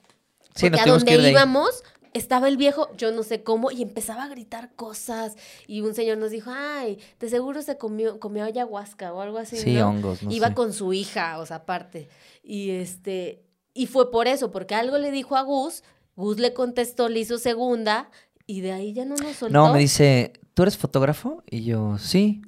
Sí, 0.55 0.67
Porque 0.67 0.81
a 0.81 0.85
que 0.85 0.91
donde 0.91 1.31
íbamos 1.31 1.83
estaba 2.13 2.49
el 2.49 2.57
viejo, 2.57 2.89
yo 2.97 3.13
no 3.13 3.23
sé 3.23 3.43
cómo, 3.43 3.71
y 3.71 3.83
empezaba 3.83 4.25
a 4.25 4.29
gritar 4.29 4.75
cosas. 4.75 5.37
Y 5.67 5.81
un 5.81 5.95
señor 5.95 6.19
nos 6.19 6.31
dijo, 6.31 6.51
ay, 6.53 6.99
de 7.19 7.29
seguro 7.29 7.63
se 7.63 7.79
comió, 7.79 8.19
comió 8.19 8.45
ayahuasca 8.45 9.13
o 9.13 9.21
algo 9.21 9.39
así. 9.39 9.57
Sí, 9.57 9.75
¿no? 9.75 9.89
hongos, 9.89 10.23
no 10.23 10.31
Iba 10.31 10.49
sé. 10.49 10.55
con 10.55 10.73
su 10.73 10.93
hija, 10.93 11.39
o 11.39 11.47
sea, 11.47 11.57
aparte. 11.57 12.09
Y 12.43 12.71
este, 12.71 13.43
y 13.75 13.87
fue 13.87 14.11
por 14.11 14.27
eso, 14.27 14.51
porque 14.51 14.75
algo 14.75 14.99
le 14.99 15.11
dijo 15.11 15.37
a 15.37 15.43
Gus, 15.43 15.85
Gus 16.17 16.39
le 16.39 16.53
contestó, 16.53 17.09
le 17.09 17.21
hizo 17.21 17.39
segunda, 17.39 18.11
y 18.47 18.61
de 18.63 18.73
ahí 18.73 18.93
ya 18.93 19.05
no 19.05 19.15
nos 19.17 19.37
soltó. 19.37 19.53
No, 19.53 19.73
me 19.73 19.79
dice, 19.79 20.33
¿tú 20.61 20.65
eres 20.65 20.77
fotógrafo? 20.77 21.43
Y 21.49 21.65
yo, 21.65 21.97
sí. 21.97 22.43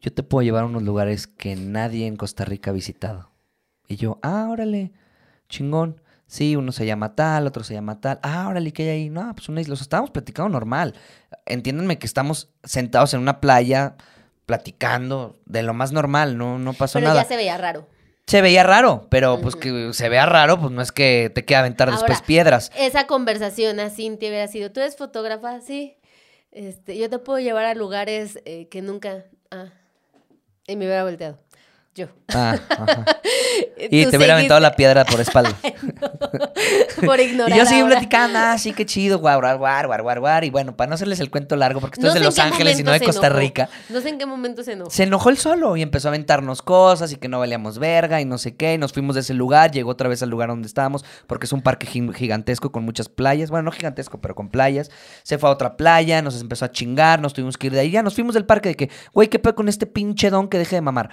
Yo 0.00 0.10
te 0.14 0.22
puedo 0.22 0.42
llevar 0.42 0.62
a 0.62 0.66
unos 0.66 0.82
lugares 0.82 1.26
que 1.26 1.54
nadie 1.54 2.06
en 2.06 2.16
Costa 2.16 2.46
Rica 2.46 2.70
ha 2.70 2.72
visitado. 2.72 3.30
Y 3.86 3.96
yo, 3.96 4.18
ah, 4.22 4.48
órale, 4.50 4.90
chingón. 5.50 6.00
Sí, 6.26 6.56
uno 6.56 6.72
se 6.72 6.86
llama 6.86 7.14
tal, 7.14 7.46
otro 7.46 7.62
se 7.62 7.74
llama 7.74 8.00
tal. 8.00 8.20
Ah, 8.22 8.48
órale, 8.48 8.72
¿qué 8.72 8.84
hay 8.84 8.88
ahí? 8.88 9.10
No, 9.10 9.34
pues 9.34 9.50
una 9.50 9.60
isla. 9.60 9.74
O 9.74 9.76
sea, 9.76 9.82
estábamos 9.82 10.12
platicando 10.12 10.48
normal. 10.48 10.94
Entiéndanme 11.44 11.98
que 11.98 12.06
estamos 12.06 12.54
sentados 12.62 13.12
en 13.12 13.20
una 13.20 13.38
playa 13.38 13.96
platicando 14.46 15.38
de 15.44 15.62
lo 15.62 15.74
más 15.74 15.92
normal, 15.92 16.38
no, 16.38 16.58
no 16.58 16.72
pasó 16.72 17.00
Pero 17.00 17.08
nada. 17.08 17.20
ya 17.24 17.28
se 17.28 17.36
veía 17.36 17.58
raro. 17.58 17.86
Se 18.26 18.40
veía 18.40 18.62
raro, 18.62 19.08
pero 19.10 19.42
pues 19.42 19.56
que 19.56 19.92
se 19.92 20.08
vea 20.08 20.24
raro, 20.24 20.58
pues 20.58 20.72
no 20.72 20.80
es 20.80 20.90
que 20.90 21.30
te 21.34 21.44
quede 21.44 21.58
aventar 21.58 21.90
después 21.90 22.12
Ahora, 22.12 22.26
piedras. 22.26 22.72
Esa 22.74 23.06
conversación 23.06 23.78
a 23.78 23.90
Cintia 23.90 24.30
hubiera 24.30 24.48
sido, 24.48 24.72
¿tú 24.72 24.80
eres 24.80 24.96
fotógrafa? 24.96 25.60
Sí. 25.60 25.98
Este, 26.54 26.96
yo 26.96 27.10
te 27.10 27.18
puedo 27.18 27.40
llevar 27.40 27.64
a 27.64 27.74
lugares 27.74 28.38
eh, 28.44 28.68
que 28.68 28.80
nunca... 28.80 29.24
Ah. 29.50 29.72
Y 30.66 30.76
me 30.76 30.86
hubiera 30.86 31.02
volteado. 31.02 31.38
Yo. 31.94 32.06
Ah, 32.28 32.58
ajá. 32.70 33.04
Y 33.90 34.06
te 34.06 34.16
hubiera 34.16 34.34
aventado 34.34 34.60
la 34.60 34.74
piedra 34.76 35.04
por 35.04 35.20
espalda. 35.20 35.54
Por 37.04 37.20
ignorar 37.20 37.54
Y 37.56 37.58
yo 37.58 37.66
seguí 37.66 37.80
ahora. 37.80 37.96
platicando, 37.96 38.38
ah, 38.38 38.56
sí, 38.58 38.72
qué 38.72 38.86
chido, 38.86 39.18
guar, 39.18 39.38
guar, 39.40 39.58
guar, 39.58 40.02
guar, 40.02 40.20
guar. 40.20 40.44
Y 40.44 40.50
bueno, 40.50 40.76
para 40.76 40.88
no 40.88 40.94
hacerles 40.94 41.20
el 41.20 41.30
cuento 41.30 41.56
largo, 41.56 41.80
porque 41.80 41.96
esto 41.96 42.06
No 42.06 42.08
es 42.08 42.14
de 42.14 42.20
Los 42.20 42.38
Ángeles 42.38 42.78
y 42.80 42.82
no 42.82 42.92
de 42.92 43.00
Costa. 43.00 43.28
Rica. 43.28 43.68
No 43.90 44.00
sé 44.00 44.08
en 44.10 44.18
qué 44.18 44.26
momento 44.26 44.62
se 44.62 44.72
enojó. 44.72 44.90
Se 44.90 45.02
enojó 45.02 45.28
él 45.30 45.38
solo 45.38 45.76
y 45.76 45.82
empezó 45.82 46.08
a 46.08 46.10
aventarnos 46.10 46.62
cosas 46.62 47.12
y 47.12 47.16
que 47.16 47.28
no 47.28 47.38
valíamos 47.38 47.78
verga 47.78 48.20
y 48.20 48.24
no 48.24 48.38
sé 48.38 48.56
qué. 48.56 48.74
Y 48.74 48.78
nos 48.78 48.92
fuimos 48.92 49.14
de 49.14 49.20
ese 49.22 49.34
lugar, 49.34 49.70
llegó 49.70 49.90
otra 49.90 50.08
vez 50.08 50.22
al 50.22 50.30
lugar 50.30 50.48
donde 50.48 50.66
estábamos, 50.68 51.04
porque 51.26 51.46
es 51.46 51.52
un 51.52 51.62
parque 51.62 51.86
gi- 51.86 52.12
gigantesco 52.14 52.72
con 52.72 52.84
muchas 52.84 53.08
playas. 53.08 53.50
Bueno, 53.50 53.64
no 53.64 53.72
gigantesco, 53.72 54.20
pero 54.20 54.34
con 54.34 54.48
playas. 54.48 54.90
Se 55.22 55.38
fue 55.38 55.48
a 55.48 55.52
otra 55.52 55.76
playa, 55.76 56.22
nos 56.22 56.40
empezó 56.40 56.64
a 56.64 56.70
chingar, 56.72 57.20
nos 57.20 57.34
tuvimos 57.34 57.58
que 57.58 57.66
ir 57.68 57.72
de 57.72 57.80
ahí. 57.80 57.90
Ya 57.90 58.02
nos 58.02 58.14
fuimos 58.14 58.34
del 58.34 58.46
parque 58.46 58.70
de 58.70 58.74
que, 58.76 58.90
güey, 59.12 59.28
¿qué 59.28 59.38
pedo 59.38 59.54
con 59.54 59.68
este 59.68 59.86
pinche 59.86 60.30
don 60.30 60.48
que 60.48 60.58
deje 60.58 60.76
de 60.76 60.80
mamar? 60.82 61.10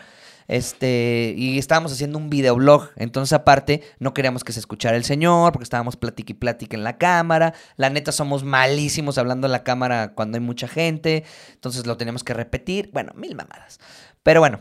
Este, 0.52 1.34
y 1.38 1.58
estábamos 1.58 1.94
haciendo 1.94 2.18
un 2.18 2.30
videoblog. 2.30 2.90
Entonces, 2.98 3.32
aparte, 3.32 3.84
no 4.00 4.14
queríamos 4.14 4.44
que 4.44 4.52
se 4.52 4.60
escuchara 4.60 4.98
el 4.98 5.06
señor, 5.06 5.54
porque 5.54 5.64
estábamos 5.64 5.96
plática 5.96 6.32
y 6.32 6.36
plática 6.36 6.76
en 6.76 6.84
la 6.84 6.98
cámara. 6.98 7.54
La 7.78 7.90
neta, 7.90 8.12
somos 8.12 8.44
malísimos 8.44 9.18
hablando 9.18 9.48
en 9.48 9.54
la 9.54 9.64
cámara 9.64 10.14
cuando 10.14 10.36
hay 10.38 10.44
mucha 10.44 10.68
gente. 10.68 11.24
Entonces 11.54 11.88
lo 11.88 11.96
teníamos 11.96 12.26
que 12.26 12.34
repetir. 12.34 12.90
Bueno, 12.92 13.14
mil 13.16 13.34
mamadas. 13.34 13.80
Pero 14.24 14.42
bueno, 14.42 14.60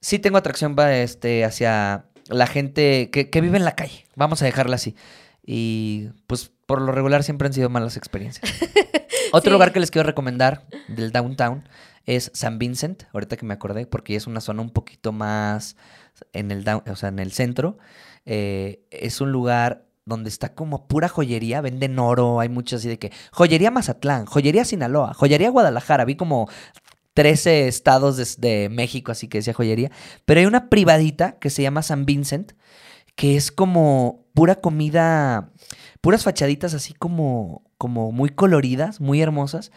sí 0.00 0.18
tengo 0.18 0.38
atracción 0.38 0.74
este, 0.90 1.44
hacia 1.44 2.06
la 2.26 2.48
gente 2.48 3.10
que, 3.10 3.30
que 3.30 3.40
vive 3.40 3.58
en 3.58 3.64
la 3.64 3.76
calle. 3.76 4.06
Vamos 4.16 4.42
a 4.42 4.44
dejarla 4.44 4.74
así. 4.74 4.96
Y 5.46 6.08
pues 6.26 6.50
por 6.66 6.82
lo 6.82 6.90
regular 6.90 7.22
siempre 7.22 7.46
han 7.46 7.52
sido 7.54 7.70
malas 7.70 7.96
experiencias. 7.96 8.52
Otro 9.32 9.50
Sí. 9.50 9.52
lugar 9.52 9.72
que 9.72 9.78
les 9.78 9.92
quiero 9.92 10.04
recomendar 10.06 10.64
del 10.88 11.12
downtown 11.12 11.68
es 12.16 12.30
San 12.34 12.58
Vincent, 12.58 13.04
ahorita 13.12 13.36
que 13.36 13.44
me 13.44 13.52
acordé, 13.54 13.86
porque 13.86 14.16
es 14.16 14.26
una 14.26 14.40
zona 14.40 14.62
un 14.62 14.70
poquito 14.70 15.12
más 15.12 15.76
en 16.32 16.50
el, 16.50 16.64
down- 16.64 16.82
o 16.90 16.96
sea, 16.96 17.10
en 17.10 17.18
el 17.18 17.32
centro. 17.32 17.76
Eh, 18.24 18.80
es 18.90 19.20
un 19.20 19.30
lugar 19.30 19.84
donde 20.06 20.30
está 20.30 20.54
como 20.54 20.88
pura 20.88 21.08
joyería, 21.10 21.60
venden 21.60 21.98
oro, 21.98 22.40
hay 22.40 22.48
muchas 22.48 22.80
así 22.80 22.88
de 22.88 22.98
que 22.98 23.12
joyería 23.30 23.70
Mazatlán, 23.70 24.24
joyería 24.24 24.64
Sinaloa, 24.64 25.12
joyería 25.12 25.50
Guadalajara, 25.50 26.06
vi 26.06 26.16
como 26.16 26.48
13 27.12 27.68
estados 27.68 28.16
de, 28.16 28.24
de 28.38 28.68
México, 28.70 29.12
así 29.12 29.28
que 29.28 29.38
decía 29.38 29.52
joyería, 29.52 29.90
pero 30.24 30.40
hay 30.40 30.46
una 30.46 30.70
privadita 30.70 31.32
que 31.38 31.50
se 31.50 31.60
llama 31.62 31.82
San 31.82 32.06
Vincent, 32.06 32.52
que 33.16 33.36
es 33.36 33.52
como 33.52 34.24
pura 34.32 34.54
comida, 34.56 35.50
puras 36.00 36.24
fachaditas 36.24 36.72
así 36.72 36.94
como, 36.94 37.64
como 37.76 38.10
muy 38.12 38.30
coloridas, 38.30 39.00
muy 39.00 39.20
hermosas, 39.20 39.72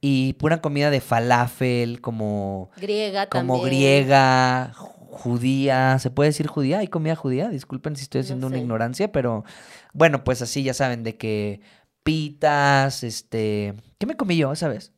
y 0.00 0.34
pura 0.34 0.60
comida 0.60 0.90
de 0.90 1.00
falafel, 1.00 2.00
como, 2.00 2.70
Griega 2.76 3.28
como 3.28 3.54
también. 3.54 3.70
griega, 3.70 4.72
judía, 5.16 5.98
¿se 5.98 6.10
puede 6.10 6.30
decir 6.30 6.46
judía? 6.46 6.78
¿Hay 6.78 6.88
comida 6.88 7.16
judía? 7.16 7.48
Disculpen 7.48 7.96
si 7.96 8.02
estoy 8.02 8.20
No 8.20 8.24
haciendo 8.24 8.46
una 8.48 8.58
ignorancia, 8.58 9.10
pero 9.10 9.44
bueno, 9.92 10.24
pues 10.24 10.42
así 10.42 10.62
ya 10.62 10.74
saben 10.74 11.02
de 11.02 11.16
que 11.16 11.60
pitas, 12.02 13.02
este, 13.02 13.74
¿qué 13.98 14.06
me 14.06 14.16
comí 14.16 14.36
yo 14.36 14.52
esa 14.52 14.68
vez? 14.68 14.92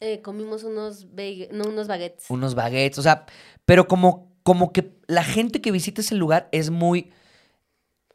Eh, 0.00 0.20
comimos 0.20 0.64
unos, 0.64 1.06
no, 1.52 1.68
unos 1.68 1.88
baguettes. 1.88 2.28
unos 2.28 2.54
baguettes, 2.54 2.98
o 2.98 3.02
sea, 3.02 3.26
pero 3.64 3.86
como, 3.88 4.36
como 4.42 4.72
que 4.72 4.98
la 5.06 5.24
gente 5.24 5.60
que 5.60 5.70
visita 5.70 6.02
ese 6.02 6.16
lugar 6.16 6.48
es 6.52 6.68
muy, 6.70 7.12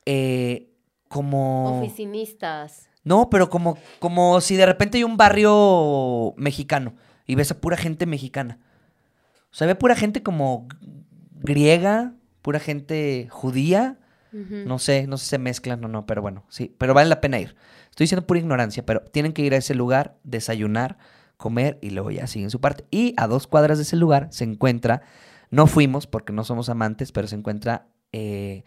eh, 0.05 0.69
como... 1.07 1.79
Oficinistas. 1.79 2.88
No, 3.09 3.27
pero 3.31 3.49
como, 3.49 3.75
como 3.97 4.39
si 4.39 4.55
de 4.55 4.67
repente 4.67 4.99
hay 4.99 5.03
un 5.03 5.17
barrio 5.17 6.35
mexicano 6.37 6.93
y 7.25 7.33
ves 7.33 7.49
a 7.49 7.59
pura 7.59 7.75
gente 7.75 8.05
mexicana. 8.05 8.59
O 9.51 9.55
sea, 9.55 9.65
ve 9.65 9.73
pura 9.73 9.95
gente 9.95 10.21
como 10.21 10.67
griega, 11.31 12.13
pura 12.43 12.59
gente 12.59 13.27
judía. 13.31 13.97
No 14.31 14.77
sé, 14.77 15.07
no 15.07 15.17
sé 15.17 15.23
si 15.23 15.29
se 15.31 15.37
mezclan 15.39 15.83
o 15.83 15.87
no, 15.87 16.05
pero 16.05 16.21
bueno, 16.21 16.45
sí. 16.49 16.75
Pero 16.77 16.93
vale 16.93 17.09
la 17.09 17.19
pena 17.19 17.39
ir. 17.39 17.55
Estoy 17.89 18.03
diciendo 18.03 18.27
pura 18.27 18.41
ignorancia, 18.41 18.85
pero 18.85 19.01
tienen 19.01 19.33
que 19.33 19.41
ir 19.41 19.55
a 19.55 19.57
ese 19.57 19.73
lugar, 19.73 20.19
desayunar, 20.23 20.99
comer 21.35 21.79
y 21.81 21.89
luego 21.89 22.11
ya 22.11 22.27
siguen 22.27 22.51
su 22.51 22.61
parte. 22.61 22.85
Y 22.91 23.15
a 23.17 23.25
dos 23.25 23.47
cuadras 23.47 23.79
de 23.79 23.85
ese 23.85 23.95
lugar 23.95 24.27
se 24.29 24.43
encuentra, 24.43 25.01
no 25.49 25.65
fuimos 25.65 26.05
porque 26.05 26.31
no 26.31 26.43
somos 26.43 26.69
amantes, 26.69 27.11
pero 27.11 27.27
se 27.27 27.37
encuentra 27.37 27.87
eh, 28.11 28.65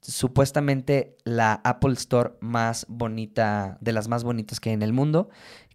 supuestamente 0.00 1.16
la 1.24 1.54
Apple 1.64 1.92
Store 1.94 2.32
más 2.40 2.86
bonita, 2.88 3.78
de 3.80 3.92
las 3.92 4.08
más 4.08 4.24
bonitas 4.24 4.60
que 4.60 4.70
hay 4.70 4.74
en 4.74 4.82
el 4.82 4.92
mundo, 4.92 5.28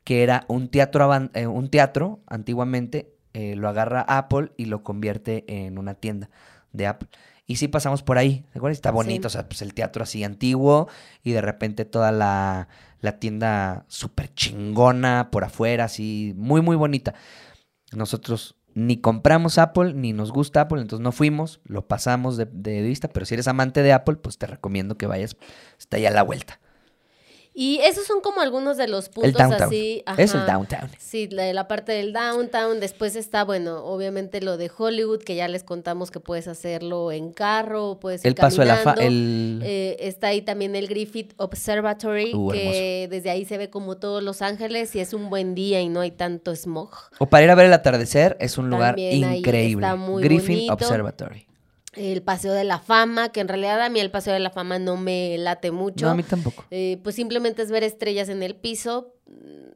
que 0.04 0.24
era 0.24 0.46
un 0.48 0.70
teatro, 0.70 1.12
eh, 1.34 1.48
un 1.48 1.70
teatro 1.70 2.22
antiguamente, 2.28 3.14
eh, 3.34 3.56
lo 3.56 3.68
agarra 3.68 4.02
Apple 4.02 4.52
y 4.58 4.66
lo 4.66 4.84
convierte 4.84 5.46
en 5.48 5.78
una 5.78 5.96
tienda 5.96 6.30
de 6.72 6.88
Apple. 6.88 7.10
Y 7.48 7.58
sí 7.58 7.68
pasamos 7.68 8.02
por 8.02 8.18
ahí, 8.18 8.46
¿te 8.52 8.60
acuerdas? 8.60 8.78
Está 8.78 8.92
bonito, 8.92 9.28
o 9.28 9.30
sea, 9.30 9.48
pues 9.48 9.62
el 9.62 9.74
teatro 9.74 10.04
así 10.04 10.24
antiguo 10.24 10.88
y 11.24 11.32
de 11.32 11.42
repente 11.42 11.86
toda 11.86 12.12
la, 12.12 12.70
la 13.02 13.20
tienda 13.20 13.86
súper 13.88 14.34
chingona 14.34 15.30
por 15.32 15.44
afuera, 15.44 15.86
así, 15.86 16.34
muy, 16.36 16.62
muy 16.62 16.76
bonita. 16.76 17.14
Nosotros 17.92 18.56
ni 18.76 18.98
compramos 18.98 19.58
Apple, 19.58 19.94
ni 19.94 20.14
nos 20.14 20.32
gusta 20.32 20.62
Apple, 20.62 20.82
entonces 20.82 21.04
no 21.04 21.12
fuimos, 21.12 21.62
lo 21.66 21.88
pasamos 21.88 22.38
de, 22.38 22.46
de 22.46 22.82
vista, 22.82 23.08
pero 23.08 23.26
si 23.26 23.34
eres 23.34 23.48
amante 23.48 23.82
de 23.82 23.94
Apple, 23.94 24.18
pues 24.18 24.38
te 24.38 24.46
recomiendo 24.46 24.98
que 24.98 25.08
vayas, 25.08 25.38
está 25.80 25.98
ahí 25.98 26.06
a 26.06 26.12
la 26.12 26.22
vuelta. 26.24 26.60
Y 27.58 27.80
esos 27.84 28.06
son 28.06 28.20
como 28.20 28.42
algunos 28.42 28.76
de 28.76 28.90
los 28.90 29.08
puntos 29.08 29.40
El 29.42 29.54
así. 29.54 30.04
Es 30.18 30.34
el 30.36 30.46
downtown. 30.46 30.90
Sí, 31.00 31.30
la, 31.32 31.54
la 31.54 31.70
parte 31.70 31.94
del 31.94 32.12
downtown. 32.12 32.82
Después 32.82 33.16
está, 33.16 33.46
bueno, 33.46 33.86
obviamente 33.86 34.42
lo 34.42 34.58
de 34.58 34.70
Hollywood, 34.78 35.20
que 35.24 35.36
ya 35.36 35.48
les 35.48 35.64
contamos 35.64 36.12
que 36.12 36.20
puedes 36.20 36.50
hacerlo 36.50 37.14
en 37.14 37.32
carro, 37.32 37.98
puedes 38.02 38.26
ir 38.26 38.28
El 38.28 38.36
paso 38.36 38.60
de 38.62 38.68
la 38.68 38.76
fa- 38.76 38.96
caminando. 38.96 39.64
el... 39.66 39.70
Eh, 39.72 39.98
está 40.02 40.28
ahí 40.28 40.42
también 40.42 40.76
el 40.76 40.88
Griffith 40.90 41.34
Observatory, 41.38 42.34
Uh, 42.34 42.52
que 42.52 43.08
desde 43.10 43.30
ahí 43.30 43.46
se 43.46 43.58
ve 43.58 43.70
como 43.70 43.96
todos 43.96 44.22
Los 44.22 44.42
Ángeles 44.42 44.94
y 44.96 45.00
es 45.00 45.14
un 45.14 45.30
buen 45.30 45.56
día 45.56 45.80
y 45.80 45.88
no 45.88 46.02
hay 46.02 46.12
tanto 46.12 46.54
smog. 46.56 46.90
O 47.20 47.28
para 47.28 47.46
ir 47.46 47.50
a 47.52 47.56
ver 47.56 47.68
el 47.68 47.74
atardecer, 47.74 48.36
es 48.42 48.58
un 48.58 48.70
lugar 48.70 48.96
También 48.96 49.34
increíble. 49.36 49.86
está 49.86 49.96
muy 49.96 50.22
Griffin 50.24 50.56
bonito. 50.68 50.74
Observatory. 50.74 51.48
El 51.96 52.22
Paseo 52.22 52.54
de 52.54 52.64
la 52.64 52.80
Fama, 52.80 53.30
que 53.30 53.40
en 53.40 53.48
realidad 53.48 53.82
a 53.82 53.90
mí 53.90 54.00
el 54.00 54.12
Paseo 54.12 54.34
de 54.34 54.40
la 54.40 54.50
Fama 54.50 54.80
no 54.80 54.98
me 54.98 55.38
late 55.38 55.72
mucho. 55.72 56.06
No, 56.06 56.12
a 56.12 56.16
mí 56.16 56.24
tampoco. 56.24 56.66
Eh, 56.72 57.00
pues 57.04 57.16
simplemente 57.16 57.62
es 57.62 57.72
ver 57.72 57.84
estrellas 57.84 58.30
en 58.30 58.44
el 58.44 58.56
piso. 58.56 59.14
Mm, 59.28 59.72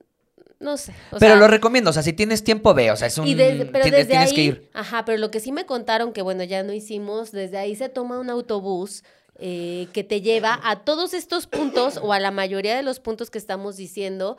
No 0.59 0.75
sé. 0.75 0.91
o 1.11 1.19
pero 1.19 1.33
sea, 1.33 1.35
lo 1.37 1.47
recomiendo, 1.47 1.89
o 1.91 1.93
sea, 1.93 2.03
si 2.03 2.11
tienes 2.11 2.43
tiempo, 2.43 2.73
ve, 2.73 2.91
o 2.91 2.95
sea, 2.97 3.07
es 3.07 3.17
un... 3.17 3.25
y 3.25 3.33
desde- 3.33 3.65
pero 3.65 3.83
tienes, 3.83 3.91
desde 4.01 4.09
tienes 4.09 4.29
ahí, 4.31 4.35
que 4.35 4.43
ir. 4.43 4.69
ajá, 4.73 5.05
pero 5.05 5.17
lo 5.17 5.31
que 5.31 5.39
sí 5.39 5.53
me 5.53 5.65
contaron, 5.65 6.11
que 6.11 6.21
bueno, 6.21 6.43
ya 6.43 6.63
no 6.63 6.73
hicimos, 6.73 7.31
desde 7.31 7.57
ahí 7.57 7.75
se 7.77 7.87
toma 7.87 8.19
un 8.19 8.29
autobús 8.29 9.03
eh, 9.41 9.87
que 9.93 10.03
te 10.03 10.19
lleva 10.19 10.59
a 10.65 10.83
todos 10.83 11.13
estos 11.13 11.47
puntos 11.47 11.97
o 12.03 12.11
a 12.11 12.19
la 12.19 12.31
mayoría 12.31 12.75
de 12.75 12.83
los 12.83 12.99
puntos 12.99 13.29
que 13.29 13.37
estamos 13.37 13.77
diciendo 13.77 14.35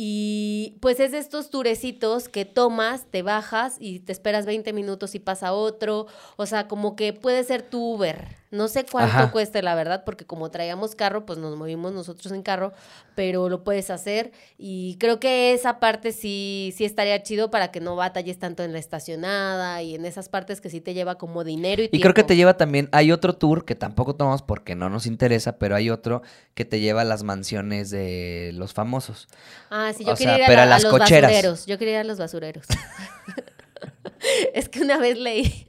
Y 0.00 0.78
pues 0.80 1.00
es 1.00 1.10
de 1.10 1.18
estos 1.18 1.50
turecitos 1.50 2.28
que 2.28 2.44
tomas, 2.44 3.06
te 3.10 3.22
bajas 3.22 3.78
y 3.80 3.98
te 3.98 4.12
esperas 4.12 4.46
20 4.46 4.72
minutos 4.72 5.16
y 5.16 5.18
pasa 5.18 5.52
otro. 5.52 6.06
O 6.36 6.46
sea, 6.46 6.68
como 6.68 6.94
que 6.94 7.12
puede 7.12 7.42
ser 7.42 7.62
tu 7.62 7.94
Uber. 7.94 8.36
No 8.52 8.68
sé 8.68 8.86
cuánto 8.86 9.16
Ajá. 9.16 9.32
cueste, 9.32 9.60
la 9.60 9.74
verdad, 9.74 10.04
porque 10.04 10.24
como 10.24 10.52
traíamos 10.52 10.94
carro, 10.94 11.26
pues 11.26 11.40
nos 11.40 11.56
movimos 11.56 11.92
nosotros 11.92 12.32
en 12.32 12.44
carro, 12.44 12.72
pero 13.18 13.48
lo 13.48 13.64
puedes 13.64 13.90
hacer. 13.90 14.30
Y 14.58 14.96
creo 15.00 15.18
que 15.18 15.52
esa 15.52 15.80
parte 15.80 16.12
sí, 16.12 16.72
sí 16.76 16.84
estaría 16.84 17.20
chido 17.24 17.50
para 17.50 17.72
que 17.72 17.80
no 17.80 17.96
batalles 17.96 18.38
tanto 18.38 18.62
en 18.62 18.72
la 18.72 18.78
estacionada 18.78 19.82
y 19.82 19.96
en 19.96 20.04
esas 20.04 20.28
partes 20.28 20.60
que 20.60 20.70
sí 20.70 20.80
te 20.80 20.94
lleva 20.94 21.18
como 21.18 21.42
dinero 21.42 21.82
y 21.82 21.88
Y 21.90 22.00
creo 22.00 22.14
que 22.14 22.22
te 22.22 22.36
lleva 22.36 22.56
también, 22.56 22.88
hay 22.92 23.10
otro 23.10 23.34
tour 23.34 23.64
que 23.64 23.74
tampoco 23.74 24.14
tomamos 24.14 24.42
porque 24.42 24.76
no 24.76 24.88
nos 24.88 25.04
interesa, 25.04 25.58
pero 25.58 25.74
hay 25.74 25.90
otro 25.90 26.22
que 26.54 26.64
te 26.64 26.78
lleva 26.78 27.00
a 27.00 27.04
las 27.04 27.24
mansiones 27.24 27.90
de 27.90 28.52
los 28.54 28.72
famosos. 28.72 29.26
Ah, 29.68 29.90
sí, 29.98 30.04
yo 30.04 30.12
O 30.12 30.14
quería 30.14 30.36
sea, 30.36 30.38
ir 30.38 30.44
a, 30.44 30.46
pero 30.46 30.56
la- 30.58 30.62
a 30.62 30.66
a 30.66 30.68
las 30.68 30.82
los 30.84 30.92
cocheras. 30.92 31.32
basureros. 31.32 31.66
Yo 31.66 31.76
quería 31.76 31.94
ir 31.94 32.00
a 32.02 32.04
los 32.04 32.18
basureros. 32.18 32.66
es 34.54 34.68
que 34.68 34.80
una 34.82 34.98
vez 34.98 35.18
leí. 35.18 35.66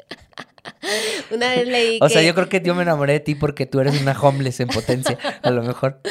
una 1.31 1.49
vez 1.49 1.67
leí. 1.67 1.97
O 1.99 2.09
sea, 2.09 2.21
yo 2.21 2.35
creo 2.35 2.47
que 2.47 2.61
yo 2.61 2.75
me 2.75 2.83
enamoré 2.83 3.13
de 3.13 3.19
ti 3.21 3.33
porque 3.33 3.65
tú 3.65 3.79
eres 3.79 3.99
una 3.99 4.11
homeless 4.21 4.59
en 4.59 4.67
potencia, 4.67 5.17
a 5.41 5.49
lo 5.49 5.63
mejor. 5.63 5.99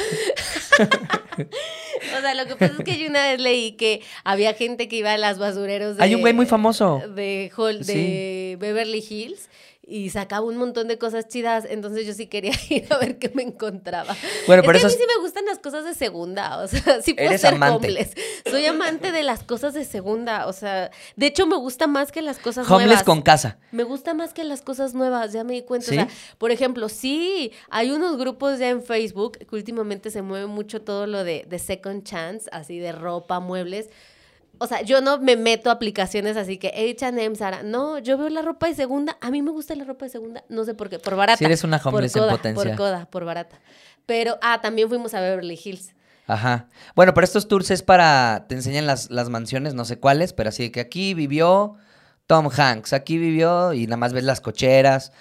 O 2.17 2.21
sea, 2.21 2.33
lo 2.33 2.45
que 2.45 2.55
pasa 2.55 2.73
es 2.79 2.83
que 2.85 2.97
yo 2.97 3.09
una 3.09 3.27
vez 3.27 3.39
leí 3.41 3.73
que 3.73 4.01
había 4.23 4.53
gente 4.53 4.87
que 4.87 4.95
iba 4.95 5.11
a 5.13 5.17
las 5.17 5.37
basureros 5.37 5.97
de. 5.97 6.03
Hay 6.03 6.15
un 6.15 6.21
güey 6.21 6.33
muy 6.33 6.45
famoso. 6.45 7.01
De, 7.13 7.51
Hol- 7.57 7.83
de 7.85 8.55
Beverly 8.59 9.03
Hills. 9.07 9.49
Y 9.91 10.11
sacaba 10.11 10.45
un 10.45 10.55
montón 10.57 10.87
de 10.87 10.99
cosas 10.99 11.27
chidas, 11.27 11.65
entonces 11.67 12.05
yo 12.05 12.13
sí 12.13 12.27
quería 12.27 12.51
ir 12.69 12.85
a 12.93 12.97
ver 12.99 13.17
qué 13.17 13.31
me 13.33 13.41
encontraba. 13.41 14.15
Bueno, 14.45 14.61
es 14.61 14.67
pero 14.67 14.79
que 14.79 14.85
a 14.85 14.87
mí 14.87 14.87
eso 14.87 14.89
sí 14.89 15.03
me 15.17 15.19
gustan 15.21 15.45
las 15.45 15.57
cosas 15.57 15.83
de 15.83 15.95
segunda, 15.95 16.59
o 16.59 16.67
sea, 16.67 17.01
sí 17.01 17.15
puedo 17.15 17.27
Eres 17.29 17.41
ser 17.41 17.55
amante. 17.55 17.87
homeless. 17.87 18.11
Soy 18.49 18.65
amante 18.67 19.11
de 19.11 19.23
las 19.23 19.43
cosas 19.43 19.73
de 19.73 19.85
segunda, 19.85 20.45
o 20.45 20.53
sea, 20.53 20.91
de 21.15 21.25
hecho 21.25 21.47
me 21.47 21.55
gusta 21.57 21.87
más 21.87 22.11
que 22.11 22.21
las 22.21 22.37
cosas 22.37 22.67
Homeless 22.69 22.85
nuevas. 22.87 23.03
con 23.03 23.21
casa. 23.23 23.57
Me 23.71 23.83
gusta 23.83 24.13
más 24.13 24.33
que 24.33 24.43
las 24.43 24.61
cosas 24.61 24.93
nuevas, 24.93 25.33
ya 25.33 25.43
me 25.43 25.53
di 25.53 25.63
cuenta. 25.63 25.87
¿Sí? 25.87 25.97
O 25.97 26.01
sea, 26.05 26.07
por 26.37 26.51
ejemplo, 26.51 26.87
sí, 26.87 27.51
hay 27.71 27.89
unos 27.89 28.17
grupos 28.17 28.59
ya 28.59 28.69
en 28.69 28.83
Facebook 28.83 29.39
que 29.39 29.55
últimamente 29.55 30.11
se 30.11 30.21
mueve 30.21 30.45
mucho 30.45 30.81
todo 30.83 31.07
lo 31.07 31.23
de, 31.23 31.45
de 31.49 31.57
second 31.57 32.03
chance, 32.03 32.47
así 32.51 32.77
de 32.77 32.91
ropa, 32.91 33.39
muebles. 33.39 33.89
O 34.59 34.67
sea, 34.67 34.81
yo 34.81 35.01
no 35.01 35.19
me 35.19 35.35
meto 35.35 35.69
a 35.69 35.73
aplicaciones 35.73 36.37
así 36.37 36.57
que 36.57 36.67
H&M, 36.67 37.35
Sara. 37.35 37.63
No, 37.63 37.97
yo 37.99 38.17
veo 38.17 38.29
la 38.29 38.41
ropa 38.41 38.67
de 38.67 38.75
segunda. 38.75 39.17
A 39.21 39.31
mí 39.31 39.41
me 39.41 39.51
gusta 39.51 39.73
la 39.75 39.85
ropa 39.85 40.05
de 40.05 40.11
segunda. 40.11 40.43
No 40.49 40.65
sé 40.65 40.73
por 40.73 40.89
qué. 40.89 40.99
Por 40.99 41.15
barata. 41.15 41.37
Sí 41.37 41.45
eres 41.45 41.63
una 41.63 41.79
por 41.79 41.93
homeless 41.93 42.15
en 42.15 42.21
coda, 42.21 42.31
potencia. 42.31 42.63
Por 42.63 42.75
coda, 42.75 43.07
por 43.09 43.25
barata. 43.25 43.59
Pero, 44.05 44.37
ah, 44.41 44.59
también 44.61 44.89
fuimos 44.89 45.13
a 45.13 45.21
Beverly 45.21 45.59
Hills. 45.63 45.93
Ajá. 46.27 46.67
Bueno, 46.95 47.13
pero 47.13 47.25
estos 47.25 47.47
tours 47.47 47.71
es 47.71 47.81
para. 47.81 48.45
Te 48.47 48.55
enseñan 48.55 48.85
las, 48.85 49.09
las 49.09 49.29
mansiones, 49.29 49.73
no 49.73 49.85
sé 49.85 49.97
cuáles, 49.97 50.33
pero 50.33 50.49
así 50.49 50.69
que 50.69 50.79
aquí 50.79 51.13
vivió 51.13 51.75
Tom 52.27 52.49
Hanks, 52.55 52.93
aquí 52.93 53.17
vivió 53.17 53.73
y 53.73 53.87
nada 53.87 53.97
más 53.97 54.13
ves 54.13 54.23
las 54.23 54.39
cocheras, 54.39 55.11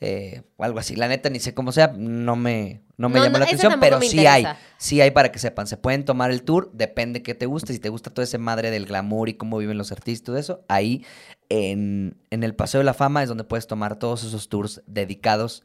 eh, 0.00 0.42
o 0.56 0.64
algo 0.64 0.78
así. 0.78 0.94
La 0.96 1.08
neta, 1.08 1.28
ni 1.30 1.40
sé 1.40 1.54
cómo 1.54 1.72
sea, 1.72 1.92
no 1.96 2.36
me, 2.36 2.82
no 2.96 3.08
me 3.08 3.18
No, 3.18 3.24
llama 3.24 3.32
no, 3.34 3.38
la 3.40 3.44
atención, 3.46 3.74
pero 3.80 4.00
sí 4.00 4.26
hay. 4.26 4.44
Sí 4.76 5.00
hay 5.00 5.10
para 5.10 5.32
que 5.32 5.38
sepan. 5.38 5.66
Se 5.66 5.76
pueden 5.76 6.04
tomar 6.04 6.30
el 6.30 6.42
tour, 6.42 6.70
depende 6.72 7.22
qué 7.22 7.34
te 7.34 7.46
guste. 7.46 7.72
Si 7.72 7.78
te 7.80 7.88
gusta 7.88 8.10
todo 8.10 8.22
ese 8.22 8.38
madre 8.38 8.70
del 8.70 8.86
glamour 8.86 9.28
y 9.28 9.34
cómo 9.34 9.58
viven 9.58 9.76
los 9.78 9.90
artistas 9.92 10.22
y 10.22 10.24
todo 10.26 10.36
eso, 10.38 10.64
ahí 10.68 11.04
en, 11.48 12.16
en 12.30 12.42
el 12.44 12.54
Paseo 12.54 12.78
de 12.78 12.84
la 12.84 12.94
Fama 12.94 13.22
es 13.22 13.28
donde 13.28 13.44
puedes 13.44 13.66
tomar 13.66 13.98
todos 13.98 14.22
esos 14.24 14.48
tours 14.48 14.82
dedicados 14.86 15.64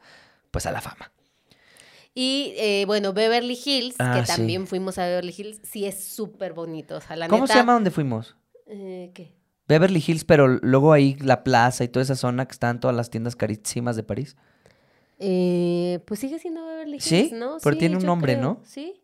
pues 0.50 0.66
a 0.66 0.72
la 0.72 0.80
fama. 0.80 1.12
Y 2.16 2.54
eh, 2.58 2.84
bueno, 2.86 3.12
Beverly 3.12 3.58
Hills, 3.64 3.96
Ah, 3.98 4.14
que 4.20 4.26
sí. 4.26 4.36
también 4.36 4.66
fuimos 4.68 4.98
a 4.98 5.06
Beverly 5.06 5.34
Hills, 5.36 5.60
sí 5.64 5.84
es 5.84 6.02
súper 6.04 6.52
bonito. 6.52 6.96
O 6.96 7.00
sea, 7.00 7.16
la 7.16 7.26
¿Cómo 7.28 7.42
neta, 7.42 7.54
se 7.54 7.58
llama 7.58 7.72
donde 7.72 7.90
fuimos? 7.90 8.36
eh, 8.68 9.10
¿Qué? 9.14 9.32
Beverly 9.68 10.02
Hills, 10.06 10.24
pero 10.24 10.48
luego 10.48 10.92
ahí 10.92 11.16
la 11.20 11.42
plaza 11.44 11.84
y 11.84 11.88
toda 11.88 12.02
esa 12.02 12.16
zona 12.16 12.46
que 12.46 12.52
están 12.52 12.80
todas 12.80 12.96
las 12.96 13.10
tiendas 13.10 13.34
carísimas 13.36 13.96
de 13.96 14.02
París. 14.02 14.36
Eh, 15.18 16.00
pues 16.06 16.20
sigue 16.20 16.38
siendo 16.38 16.64
Beverly 16.66 16.94
Hills, 16.96 17.04
¿Sí? 17.04 17.30
¿no? 17.32 17.56
Pero 17.62 17.76
tiene 17.76 17.96
un 17.96 18.04
nombre, 18.04 18.34
creo. 18.34 18.42
¿no? 18.44 18.60
Sí. 18.64 19.00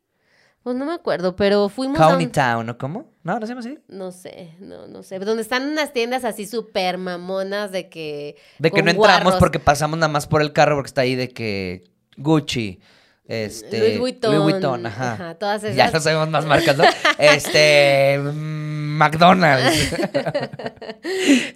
Pues 0.62 0.76
no 0.76 0.84
me 0.84 0.92
acuerdo, 0.92 1.36
pero 1.36 1.70
fuimos 1.70 1.98
a 1.98 2.08
County 2.08 2.26
un- 2.26 2.32
Town, 2.32 2.68
¿o 2.68 2.76
cómo? 2.76 3.06
No, 3.22 3.38
no 3.38 3.46
se 3.46 3.52
llama 3.52 3.60
así. 3.60 3.78
No 3.88 4.12
sé, 4.12 4.54
no, 4.60 4.86
no 4.88 5.02
sé. 5.02 5.18
Donde 5.18 5.42
están 5.42 5.66
unas 5.70 5.94
tiendas 5.94 6.24
así 6.24 6.46
súper 6.46 6.98
mamonas 6.98 7.72
de 7.72 7.88
que... 7.88 8.36
De 8.58 8.70
que 8.70 8.82
no 8.82 8.90
entramos 8.90 9.22
guarros. 9.22 9.38
porque 9.40 9.58
pasamos 9.58 9.98
nada 9.98 10.12
más 10.12 10.26
por 10.26 10.42
el 10.42 10.52
carro 10.52 10.76
porque 10.76 10.88
está 10.88 11.00
ahí 11.00 11.14
de 11.14 11.28
que 11.30 11.84
Gucci, 12.18 12.78
este... 13.26 13.78
Louis 13.78 13.98
Vuitton. 14.00 14.34
Louis 14.36 14.52
Vuitton, 14.52 14.84
ajá. 14.84 15.12
ajá, 15.12 15.34
todas 15.36 15.62
esas. 15.64 15.76
Ya 15.76 15.90
no 15.90 15.98
sabemos 16.00 16.28
más 16.28 16.44
marcas, 16.44 16.76
¿no? 16.76 16.84
este... 17.18 18.18
mm, 18.18 18.79
McDonald's. 19.00 19.94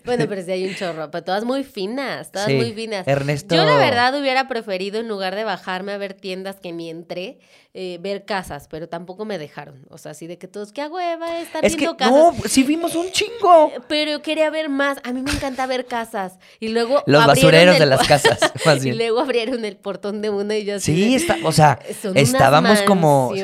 Bueno, 0.05 0.27
pero 0.29 0.43
sí 0.43 0.51
hay 0.51 0.67
un 0.67 0.75
chorro, 0.75 1.11
pero 1.11 1.25
todas 1.25 1.45
muy 1.45 1.65
finas, 1.65 2.31
todas 2.31 2.49
Sí, 2.49 2.55
muy 2.55 2.73
finas. 2.73 3.07
Ernesto- 3.07 3.55
Yo 3.55 3.65
la 3.65 3.77
verdad 3.77 4.19
hubiera 4.19 4.49
preferido 4.49 5.01
en 5.01 5.09
lugar 5.09 5.35
de 5.35 5.45
bajarme 5.45 5.93
a 5.93 5.99
ver 5.99 6.15
tiendas 6.15 6.57
que 6.61 6.73
ni 6.73 6.91
entré, 6.91 7.39
eh, 7.73 7.99
ver 8.01 8.25
casas, 8.25 8.69
pero 8.71 8.89
tampoco 8.89 9.25
me 9.25 9.39
dejaron. 9.39 9.87
O 9.91 9.99
sea, 9.99 10.13
así 10.13 10.27
de 10.27 10.39
que 10.39 10.47
todos, 10.47 10.73
qué 10.73 10.87
hueva 10.87 11.41
estar 11.41 11.65
es 11.65 11.73
que, 11.73 11.81
viendo 11.81 11.97
casas. 11.97 12.13
no, 12.15 12.35
sí 12.49 12.63
vimos 12.63 12.95
un 12.95 13.11
chingo. 13.11 13.73
Pero 13.89 14.13
yo 14.13 14.23
quería 14.23 14.49
ver 14.51 14.69
más. 14.69 14.99
A 15.05 15.13
mí 15.13 15.23
me 15.23 15.31
encanta 15.33 15.67
ver 15.67 15.87
casas. 15.87 16.39
Y 16.61 16.69
luego. 16.69 17.03
Los 17.07 17.27
basureros 17.27 17.75
el 17.75 17.81
de 17.81 17.87
las 17.87 18.07
casas, 18.07 18.39
más 18.67 18.85
y 18.85 18.93
luego 18.93 19.21
abrieron 19.21 19.65
el 19.65 19.77
portón 19.77 20.23
de 20.23 20.31
una 20.31 20.57
y 20.57 20.65
yo 20.65 20.77
así. 20.77 20.95
Sí, 20.95 21.15
está, 21.17 21.37
o 21.43 21.53
sea, 21.53 21.79
Son 22.01 22.13
unas 22.13 22.23
estábamos 22.23 22.83
como... 22.83 23.33
sí. 23.35 23.43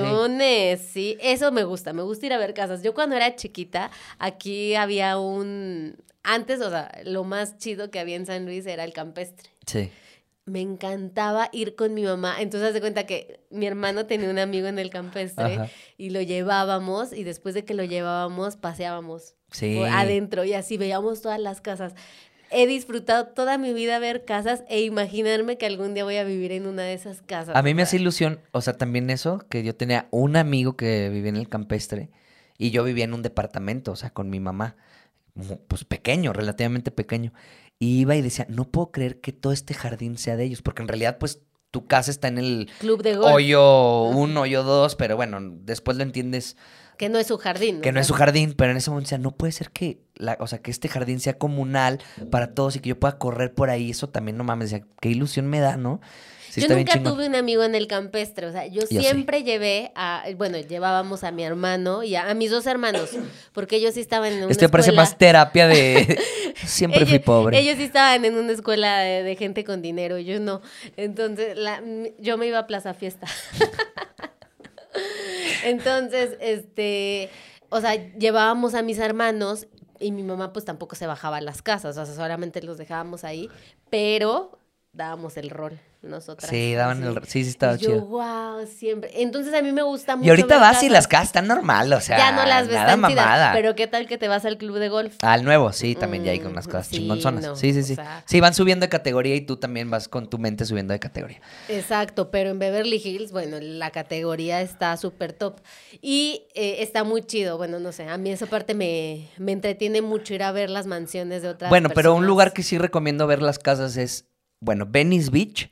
sí. 0.92 1.18
Eso 1.20 1.50
me 1.52 1.64
gusta, 1.64 1.92
me 1.92 2.02
gusta 2.02 2.26
ir 2.26 2.32
a 2.32 2.38
ver 2.38 2.54
casas. 2.54 2.82
Yo 2.82 2.94
cuando 2.94 3.16
era 3.16 3.34
chiquita, 3.34 3.89
aquí 4.18 4.74
había 4.74 5.18
un... 5.18 5.96
Antes, 6.22 6.60
o 6.60 6.68
sea, 6.70 6.90
lo 7.04 7.24
más 7.24 7.56
chido 7.58 7.90
que 7.90 7.98
había 7.98 8.16
en 8.16 8.26
San 8.26 8.44
Luis 8.44 8.66
era 8.66 8.84
el 8.84 8.92
campestre. 8.92 9.50
Sí. 9.66 9.90
Me 10.44 10.60
encantaba 10.60 11.48
ir 11.52 11.76
con 11.76 11.94
mi 11.94 12.02
mamá. 12.02 12.36
Entonces, 12.40 12.68
haz 12.68 12.74
de 12.74 12.80
cuenta 12.80 13.06
que 13.06 13.40
mi 13.50 13.66
hermano 13.66 14.06
tenía 14.06 14.28
un 14.28 14.38
amigo 14.38 14.66
en 14.66 14.78
el 14.78 14.90
campestre 14.90 15.54
Ajá. 15.54 15.68
y 15.96 16.10
lo 16.10 16.20
llevábamos 16.20 17.12
y 17.12 17.24
después 17.24 17.54
de 17.54 17.64
que 17.64 17.72
lo 17.74 17.84
llevábamos, 17.84 18.56
paseábamos 18.56 19.34
Sí. 19.52 19.78
adentro 19.82 20.44
y 20.44 20.54
así 20.54 20.76
veíamos 20.76 21.22
todas 21.22 21.40
las 21.40 21.60
casas. 21.60 21.94
He 22.52 22.66
disfrutado 22.66 23.28
toda 23.28 23.58
mi 23.58 23.72
vida 23.72 23.98
ver 24.00 24.24
casas 24.24 24.64
e 24.68 24.80
imaginarme 24.82 25.56
que 25.56 25.66
algún 25.66 25.94
día 25.94 26.02
voy 26.04 26.16
a 26.16 26.24
vivir 26.24 26.50
en 26.52 26.66
una 26.66 26.82
de 26.82 26.94
esas 26.94 27.22
casas. 27.22 27.54
A 27.54 27.62
mí 27.62 27.74
me 27.74 27.82
hace 27.82 27.96
ilusión, 27.96 28.40
o 28.50 28.60
sea, 28.60 28.74
también 28.76 29.08
eso, 29.10 29.44
que 29.48 29.62
yo 29.62 29.76
tenía 29.76 30.08
un 30.10 30.34
amigo 30.36 30.76
que 30.76 31.08
vivía 31.10 31.28
en 31.30 31.36
el 31.36 31.48
campestre 31.48 32.10
y 32.60 32.70
yo 32.72 32.84
vivía 32.84 33.04
en 33.04 33.14
un 33.14 33.22
departamento, 33.22 33.90
o 33.92 33.96
sea, 33.96 34.10
con 34.10 34.28
mi 34.28 34.38
mamá, 34.38 34.76
pues 35.66 35.84
pequeño, 35.84 36.34
relativamente 36.34 36.90
pequeño. 36.90 37.32
Y 37.78 38.00
iba 38.00 38.14
y 38.16 38.20
decía, 38.20 38.46
no 38.50 38.66
puedo 38.66 38.90
creer 38.92 39.18
que 39.22 39.32
todo 39.32 39.54
este 39.54 39.72
jardín 39.72 40.18
sea 40.18 40.36
de 40.36 40.44
ellos, 40.44 40.60
porque 40.60 40.82
en 40.82 40.88
realidad, 40.88 41.16
pues, 41.18 41.40
tu 41.70 41.86
casa 41.86 42.10
está 42.10 42.28
en 42.28 42.36
el 42.36 42.68
Club 42.80 43.02
de 43.02 43.16
golf. 43.16 43.32
hoyo 43.32 44.02
uno, 44.10 44.42
hoyo 44.42 44.62
dos, 44.62 44.94
pero 44.94 45.16
bueno, 45.16 45.38
después 45.40 45.96
lo 45.96 46.02
entiendes 46.02 46.58
Que 46.98 47.08
no 47.08 47.18
es 47.18 47.28
su 47.28 47.38
jardín. 47.38 47.80
que 47.80 47.92
no 47.92 48.00
es 48.00 48.08
su 48.08 48.12
jardín, 48.12 48.52
pero 48.54 48.72
en 48.72 48.76
ese 48.76 48.90
momento 48.90 49.06
decía, 49.06 49.18
no 49.18 49.30
puede 49.30 49.52
ser 49.52 49.70
que, 49.70 50.02
la, 50.16 50.36
o 50.40 50.46
sea, 50.46 50.58
que 50.60 50.70
este 50.70 50.88
jardín 50.88 51.18
sea 51.18 51.38
comunal 51.38 52.00
para 52.30 52.52
todos 52.52 52.76
y 52.76 52.80
que 52.80 52.90
yo 52.90 53.00
pueda 53.00 53.16
correr 53.16 53.54
por 53.54 53.70
ahí, 53.70 53.90
eso 53.92 54.10
también, 54.10 54.36
no 54.36 54.44
mames, 54.44 54.70
decía, 54.70 54.86
qué 55.00 55.08
ilusión 55.08 55.46
me 55.46 55.60
da, 55.60 55.78
¿no? 55.78 56.02
Sí, 56.50 56.60
yo 56.62 56.68
nunca 56.68 57.00
tuve 57.02 57.26
un 57.26 57.34
amigo 57.36 57.62
en 57.62 57.74
el 57.74 57.86
campestre, 57.86 58.46
o 58.46 58.52
sea, 58.52 58.66
yo, 58.66 58.82
siempre 58.86 59.44
llevé 59.44 59.92
a, 59.94 60.24
bueno, 60.36 60.58
llevábamos 60.58 61.22
a 61.24 61.30
mi 61.30 61.44
hermano 61.44 62.02
y 62.02 62.16
a, 62.16 62.28
a 62.28 62.34
mis 62.34 62.50
dos 62.50 62.66
hermanos, 62.66 63.10
porque 63.52 63.76
ellos 63.76 63.94
sí 63.94 64.00
estaban 64.00 64.32
en 64.32 64.42
una 64.42 64.50
Este 64.50 64.68
parece 64.68 64.90
escuela- 64.90 65.02
más 65.02 65.16
terapia 65.16 65.68
de... 65.68 66.18
Siempre 66.66 67.06
fui 67.06 67.20
pobre. 67.20 67.58
Ellos 67.58 67.76
sí 67.76 67.84
estaban 67.84 68.24
en 68.24 68.36
una 68.36 68.52
escuela 68.52 68.98
de, 68.98 69.22
de 69.22 69.36
gente 69.36 69.64
con 69.64 69.80
dinero, 69.80 70.18
yo 70.18 70.40
no. 70.40 70.60
Entonces, 70.96 71.56
la- 71.56 71.80
yo 72.18 72.36
me 72.36 72.46
iba 72.48 72.58
a 72.58 72.66
Plaza 72.66 72.92
Fiesta. 72.94 73.26
Entonces, 75.64 76.36
este, 76.40 77.30
o 77.68 77.80
sea, 77.80 77.94
llevábamos 78.18 78.74
a 78.74 78.82
mis 78.82 78.98
hermanos 78.98 79.66
y 79.98 80.12
mi 80.12 80.22
mamá 80.22 80.52
pues 80.52 80.64
tampoco 80.64 80.96
se 80.96 81.06
bajaba 81.06 81.38
a 81.38 81.40
las 81.40 81.62
casas, 81.62 81.96
o 81.96 82.06
sea, 82.06 82.14
solamente 82.14 82.62
los 82.62 82.78
dejábamos 82.78 83.24
ahí, 83.24 83.48
pero 83.90 84.58
dábamos 84.92 85.36
el 85.36 85.50
rol 85.50 85.78
nosotras. 86.02 86.50
Sí, 86.50 86.72
daban 86.74 87.02
el... 87.04 87.14
Sí, 87.26 87.44
sí, 87.44 87.50
estaba 87.50 87.76
yo, 87.76 87.88
chido. 87.90 88.06
wow, 88.06 88.66
siempre. 88.66 89.10
Entonces 89.20 89.52
a 89.52 89.60
mí 89.60 89.70
me 89.70 89.82
gusta 89.82 90.16
mucho. 90.16 90.26
Y 90.26 90.30
ahorita 90.30 90.58
vas 90.58 90.82
y 90.82 90.88
las 90.88 91.06
casas 91.06 91.26
están 91.26 91.46
normal, 91.46 91.92
o 91.92 92.00
sea, 92.00 92.16
ya 92.16 92.32
no 92.32 92.46
las 92.46 92.66
ves 92.68 92.76
nada 92.76 92.86
tan 92.92 93.00
mamada. 93.00 93.52
pero 93.52 93.74
qué 93.76 93.86
tal 93.86 94.06
que 94.06 94.16
te 94.16 94.26
vas 94.26 94.46
al 94.46 94.56
club 94.56 94.78
de 94.78 94.88
golf. 94.88 95.16
Al 95.22 95.44
nuevo, 95.44 95.72
sí, 95.74 95.94
también 95.94 96.24
ya 96.24 96.32
hay 96.32 96.38
con 96.38 96.48
Mm, 96.48 96.52
unas 96.52 96.66
cosas 96.66 96.86
sí, 96.86 96.96
chingonzonas. 96.96 97.44
no, 97.44 97.54
sí, 97.54 97.74
sí, 97.74 97.80
o 97.80 97.82
sí. 97.82 97.94
sea- 97.96 98.24
Sí, 98.26 98.40
van 98.40 98.54
subiendo 98.54 98.84
de 98.84 98.88
categoría 98.88 99.36
y 99.36 99.42
tú 99.42 99.58
también 99.58 99.90
vas 99.90 100.08
con 100.08 100.30
tu 100.30 100.38
mente 100.38 100.64
subiendo 100.64 100.92
de 100.92 101.00
categoría. 101.00 101.40
Exacto, 101.68 102.30
pero 102.30 102.48
en 102.50 102.58
Beverly 102.58 102.96
Hills, 103.04 103.30
bueno, 103.30 103.58
la 103.60 103.90
categoría 103.90 104.62
está 104.62 104.96
súper 104.96 105.34
top. 105.34 105.60
Y 106.00 106.46
eh, 106.54 106.76
está 106.80 107.04
muy 107.04 107.22
chido, 107.22 107.58
bueno, 107.58 107.78
no 107.78 107.92
sé, 107.92 108.08
a 108.08 108.16
mí 108.16 108.30
esa 108.30 108.46
parte 108.46 108.72
me, 108.74 109.28
me 109.36 109.52
entretiene 109.52 110.00
mucho 110.00 110.32
ir 110.34 110.42
a 110.42 110.50
ver 110.50 110.70
las 110.70 110.86
mansiones 110.86 111.42
de 111.42 111.48
otras 111.50 111.68
Bueno, 111.68 111.90
pero 111.94 112.14
un 112.14 112.24
lugar 112.26 112.54
que 112.54 112.62
sí 112.62 112.78
recomiendo 112.78 113.26
ver 113.26 113.42
las 113.42 113.58
casas 113.58 113.98
es, 113.98 114.24
bueno, 114.60 114.86
Venice 114.88 115.30
Beach, 115.30 115.70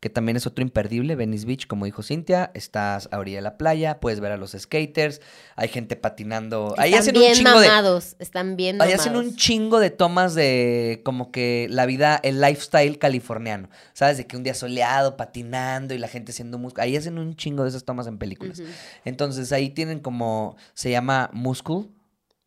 que 0.00 0.08
también 0.08 0.34
es 0.38 0.46
otro 0.46 0.62
imperdible, 0.62 1.14
Venice 1.14 1.44
Beach, 1.44 1.66
como 1.66 1.84
dijo 1.84 2.02
Cintia, 2.02 2.50
estás 2.54 3.06
a 3.12 3.18
orilla 3.18 3.36
de 3.36 3.42
la 3.42 3.58
playa, 3.58 4.00
puedes 4.00 4.18
ver 4.18 4.32
a 4.32 4.38
los 4.38 4.52
skaters, 4.58 5.20
hay 5.56 5.68
gente 5.68 5.94
patinando, 5.94 6.74
ahí 6.78 6.94
Están 6.94 7.00
hacen 7.02 7.14
bien 7.14 7.30
un 7.32 7.36
chingo 7.36 7.60
de 7.60 7.68
mamados, 7.68 8.16
están 8.18 8.56
bien 8.56 8.80
Ahí 8.80 8.88
mamados. 8.88 9.00
hacen 9.00 9.16
un 9.16 9.36
chingo 9.36 9.78
de 9.78 9.90
tomas 9.90 10.34
de 10.34 11.02
como 11.04 11.30
que 11.30 11.66
la 11.68 11.84
vida, 11.84 12.18
el 12.22 12.40
lifestyle 12.40 12.98
californiano. 12.98 13.68
¿Sabes? 13.92 14.16
De 14.16 14.26
que 14.26 14.38
un 14.38 14.42
día 14.42 14.54
soleado, 14.54 15.18
patinando 15.18 15.92
y 15.92 15.98
la 15.98 16.08
gente 16.08 16.32
haciendo 16.32 16.56
música. 16.56 16.80
Ahí 16.82 16.96
hacen 16.96 17.18
un 17.18 17.36
chingo 17.36 17.64
de 17.64 17.68
esas 17.68 17.84
tomas 17.84 18.06
en 18.06 18.16
películas. 18.16 18.62
Entonces 19.04 19.52
ahí 19.52 19.68
tienen 19.68 20.00
como, 20.00 20.56
se 20.72 20.90
llama 20.90 21.28
Muscle. 21.34 21.88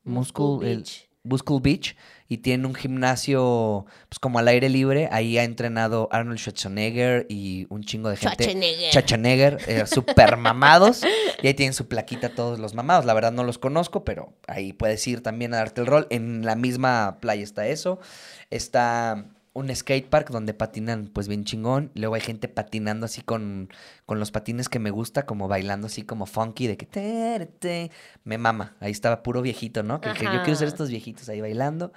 Muscle 0.03 0.43
Muscle, 0.45 0.71
el- 0.71 0.77
Beach. 0.77 1.09
Muscle 1.23 1.59
Beach. 1.61 1.95
Y 2.27 2.37
tienen 2.37 2.65
un 2.65 2.73
gimnasio, 2.73 3.85
pues 4.09 4.19
como 4.19 4.39
al 4.39 4.47
aire 4.47 4.69
libre. 4.69 5.09
Ahí 5.11 5.37
ha 5.37 5.43
entrenado 5.43 6.09
Arnold 6.11 6.39
Schwarzenegger 6.39 7.25
y 7.29 7.67
un 7.69 7.83
chingo 7.83 8.09
de 8.09 8.17
gente. 8.17 8.43
Schwarzenegger. 8.43 8.91
Schwarzenegger, 8.91 9.57
eh, 9.67 9.85
super 9.85 10.37
mamados. 10.37 11.01
Y 11.41 11.47
ahí 11.47 11.53
tienen 11.53 11.73
su 11.73 11.87
plaquita 11.87 12.29
todos 12.29 12.59
los 12.59 12.73
mamados. 12.73 13.05
La 13.05 13.13
verdad 13.13 13.31
no 13.31 13.43
los 13.43 13.57
conozco, 13.57 14.03
pero 14.03 14.33
ahí 14.47 14.73
puedes 14.73 15.05
ir 15.07 15.21
también 15.21 15.53
a 15.53 15.57
darte 15.57 15.81
el 15.81 15.87
rol. 15.87 16.07
En 16.09 16.45
la 16.45 16.55
misma 16.55 17.17
playa 17.19 17.43
está 17.43 17.67
eso. 17.67 17.99
Está 18.49 19.25
un 19.53 19.73
skate 19.73 20.09
park 20.09 20.29
donde 20.31 20.53
patinan 20.53 21.07
pues 21.13 21.27
bien 21.27 21.45
chingón. 21.45 21.91
Luego 21.93 22.15
hay 22.15 22.21
gente 22.21 22.47
patinando 22.47 23.05
así 23.05 23.21
con, 23.21 23.69
con 24.05 24.19
los 24.19 24.31
patines 24.31 24.67
que 24.67 24.79
me 24.79 24.89
gusta, 24.89 25.25
como 25.25 25.47
bailando 25.47 25.87
así 25.87 26.03
como 26.03 26.25
funky, 26.25 26.67
de 26.67 26.77
que 26.77 26.85
te, 26.85 27.45
te. 27.59 27.91
me 28.23 28.37
mama. 28.37 28.75
Ahí 28.79 28.91
estaba 28.91 29.23
puro 29.23 29.41
viejito, 29.41 29.83
¿no? 29.83 30.01
Que, 30.01 30.13
que 30.13 30.25
yo 30.25 30.43
quiero 30.43 30.55
ser 30.55 30.67
estos 30.67 30.89
viejitos 30.89 31.29
ahí 31.29 31.39
bailando. 31.39 31.93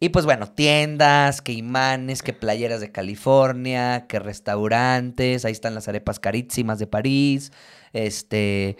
Y 0.00 0.10
pues 0.10 0.24
bueno, 0.24 0.50
tiendas, 0.50 1.40
que 1.40 1.52
imanes, 1.52 2.22
que 2.22 2.32
playeras 2.32 2.80
de 2.80 2.92
California, 2.92 4.06
que 4.06 4.18
restaurantes, 4.18 5.44
ahí 5.44 5.52
están 5.52 5.74
las 5.74 5.88
arepas 5.88 6.20
carísimas 6.20 6.78
de 6.78 6.86
París. 6.86 7.52
Este, 7.92 8.76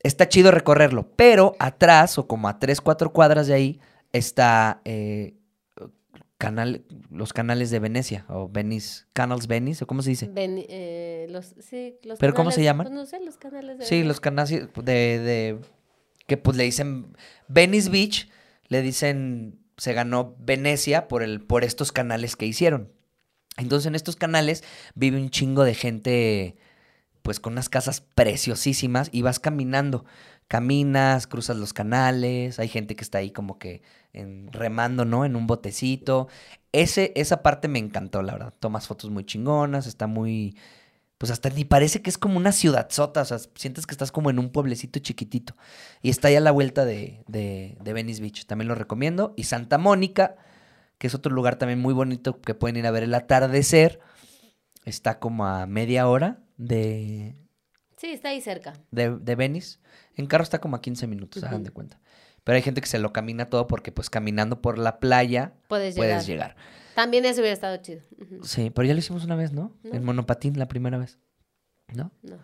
está 0.00 0.28
chido 0.28 0.50
recorrerlo, 0.50 1.10
pero 1.16 1.54
atrás 1.58 2.18
o 2.18 2.26
como 2.26 2.48
a 2.48 2.58
tres, 2.58 2.80
cuatro 2.80 3.12
cuadras 3.12 3.46
de 3.46 3.54
ahí 3.54 3.80
está 4.12 4.80
eh, 4.84 5.34
canal, 6.38 6.84
los 7.10 7.32
canales 7.32 7.70
de 7.70 7.80
Venecia 7.80 8.24
o 8.28 8.48
Venice, 8.48 9.04
Canals 9.12 9.46
Venice, 9.48 9.84
o 9.84 9.86
cómo 9.86 10.02
se 10.02 10.10
dice. 10.10 10.28
Ven- 10.28 10.64
eh, 10.68 11.26
los, 11.30 11.54
sí, 11.60 11.96
los 12.04 12.18
¿Pero 12.18 12.32
cómo 12.34 12.50
se 12.52 12.62
llaman? 12.62 12.86
pues 12.86 12.94
no 12.94 13.06
sé, 13.06 13.20
los 13.24 13.36
canales 13.36 13.78
de 13.78 13.84
Sí, 13.84 13.96
Venecia. 13.96 14.08
los 14.08 14.20
canales 14.20 14.50
de, 14.50 15.18
de 15.18 15.58
que 16.26 16.36
pues 16.36 16.56
le 16.56 16.64
dicen 16.64 17.16
Venice 17.48 17.90
Beach, 17.90 18.28
le 18.68 18.82
dicen 18.82 19.58
se 19.76 19.92
ganó 19.92 20.34
Venecia 20.38 21.08
por 21.08 21.22
el 21.22 21.40
por 21.40 21.64
estos 21.64 21.92
canales 21.92 22.36
que 22.36 22.46
hicieron. 22.46 22.92
Entonces 23.56 23.86
en 23.86 23.94
estos 23.96 24.14
canales 24.16 24.62
vive 24.94 25.16
un 25.20 25.30
chingo 25.30 25.64
de 25.64 25.74
gente 25.74 26.56
pues 27.22 27.40
con 27.40 27.54
unas 27.54 27.68
casas 27.68 28.00
preciosísimas 28.00 29.08
y 29.12 29.22
vas 29.22 29.40
caminando. 29.40 30.04
Caminas, 30.48 31.26
cruzas 31.26 31.56
los 31.58 31.72
canales, 31.72 32.58
hay 32.58 32.68
gente 32.68 32.96
que 32.96 33.04
está 33.04 33.18
ahí 33.18 33.30
como 33.30 33.58
que 33.58 33.82
remando, 34.50 35.04
¿no? 35.04 35.24
En 35.24 35.36
un 35.36 35.46
botecito. 35.46 36.28
Ese, 36.72 37.12
esa 37.16 37.42
parte 37.42 37.68
me 37.68 37.78
encantó, 37.78 38.22
la 38.22 38.32
verdad. 38.32 38.54
Tomas 38.58 38.86
fotos 38.86 39.10
muy 39.10 39.24
chingonas, 39.24 39.86
está 39.86 40.06
muy... 40.06 40.56
Pues 41.18 41.32
hasta 41.32 41.50
ni 41.50 41.64
parece 41.64 42.00
que 42.00 42.10
es 42.10 42.16
como 42.16 42.36
una 42.36 42.52
ciudad 42.52 42.88
sota, 42.90 43.22
o 43.22 43.24
sea, 43.24 43.38
sientes 43.56 43.86
que 43.86 43.92
estás 43.92 44.12
como 44.12 44.30
en 44.30 44.38
un 44.38 44.50
pueblecito 44.50 45.00
chiquitito. 45.00 45.56
Y 46.00 46.10
está 46.10 46.28
ahí 46.28 46.36
a 46.36 46.40
la 46.40 46.52
vuelta 46.52 46.84
de, 46.84 47.24
de, 47.26 47.76
de 47.82 47.92
Venice 47.92 48.22
Beach, 48.22 48.46
también 48.46 48.68
lo 48.68 48.76
recomiendo. 48.76 49.34
Y 49.36 49.44
Santa 49.44 49.78
Mónica, 49.78 50.36
que 50.96 51.08
es 51.08 51.14
otro 51.14 51.32
lugar 51.34 51.56
también 51.56 51.80
muy 51.80 51.92
bonito 51.92 52.40
que 52.40 52.54
pueden 52.54 52.76
ir 52.76 52.86
a 52.86 52.92
ver 52.92 53.02
el 53.02 53.14
atardecer. 53.14 54.00
Está 54.84 55.18
como 55.18 55.46
a 55.46 55.66
media 55.66 56.08
hora 56.08 56.38
de, 56.56 57.34
Sí, 57.98 58.08
está 58.12 58.28
ahí 58.30 58.40
cerca. 58.40 58.74
de, 58.90 59.16
de 59.18 59.34
Venice. 59.34 59.78
En 60.14 60.26
carro 60.26 60.42
está 60.44 60.60
como 60.60 60.76
a 60.76 60.80
15 60.80 61.06
minutos, 61.06 61.42
hagan 61.42 61.56
Ujú. 61.56 61.64
de 61.64 61.70
cuenta. 61.70 62.00
Pero 62.44 62.56
hay 62.56 62.62
gente 62.62 62.80
que 62.80 62.86
se 62.86 62.98
lo 62.98 63.12
camina 63.12 63.50
todo 63.50 63.66
porque 63.66 63.92
pues 63.92 64.08
caminando 64.08 64.62
por 64.62 64.78
la 64.78 65.00
playa 65.00 65.52
Puedes 65.68 65.94
llegar. 65.94 66.08
puedes 66.10 66.26
llegar. 66.26 66.56
También 66.94 67.24
eso 67.24 67.40
hubiera 67.40 67.52
estado 67.54 67.76
chido. 67.78 68.00
Sí, 68.42 68.70
pero 68.70 68.86
ya 68.88 68.94
lo 68.94 68.98
hicimos 69.00 69.24
una 69.24 69.36
vez, 69.36 69.52
¿no? 69.52 69.76
No. 69.82 69.94
En 69.94 70.04
monopatín 70.04 70.58
la 70.58 70.66
primera 70.68 70.96
vez. 70.98 71.18
¿No? 71.94 72.10
No. 72.22 72.36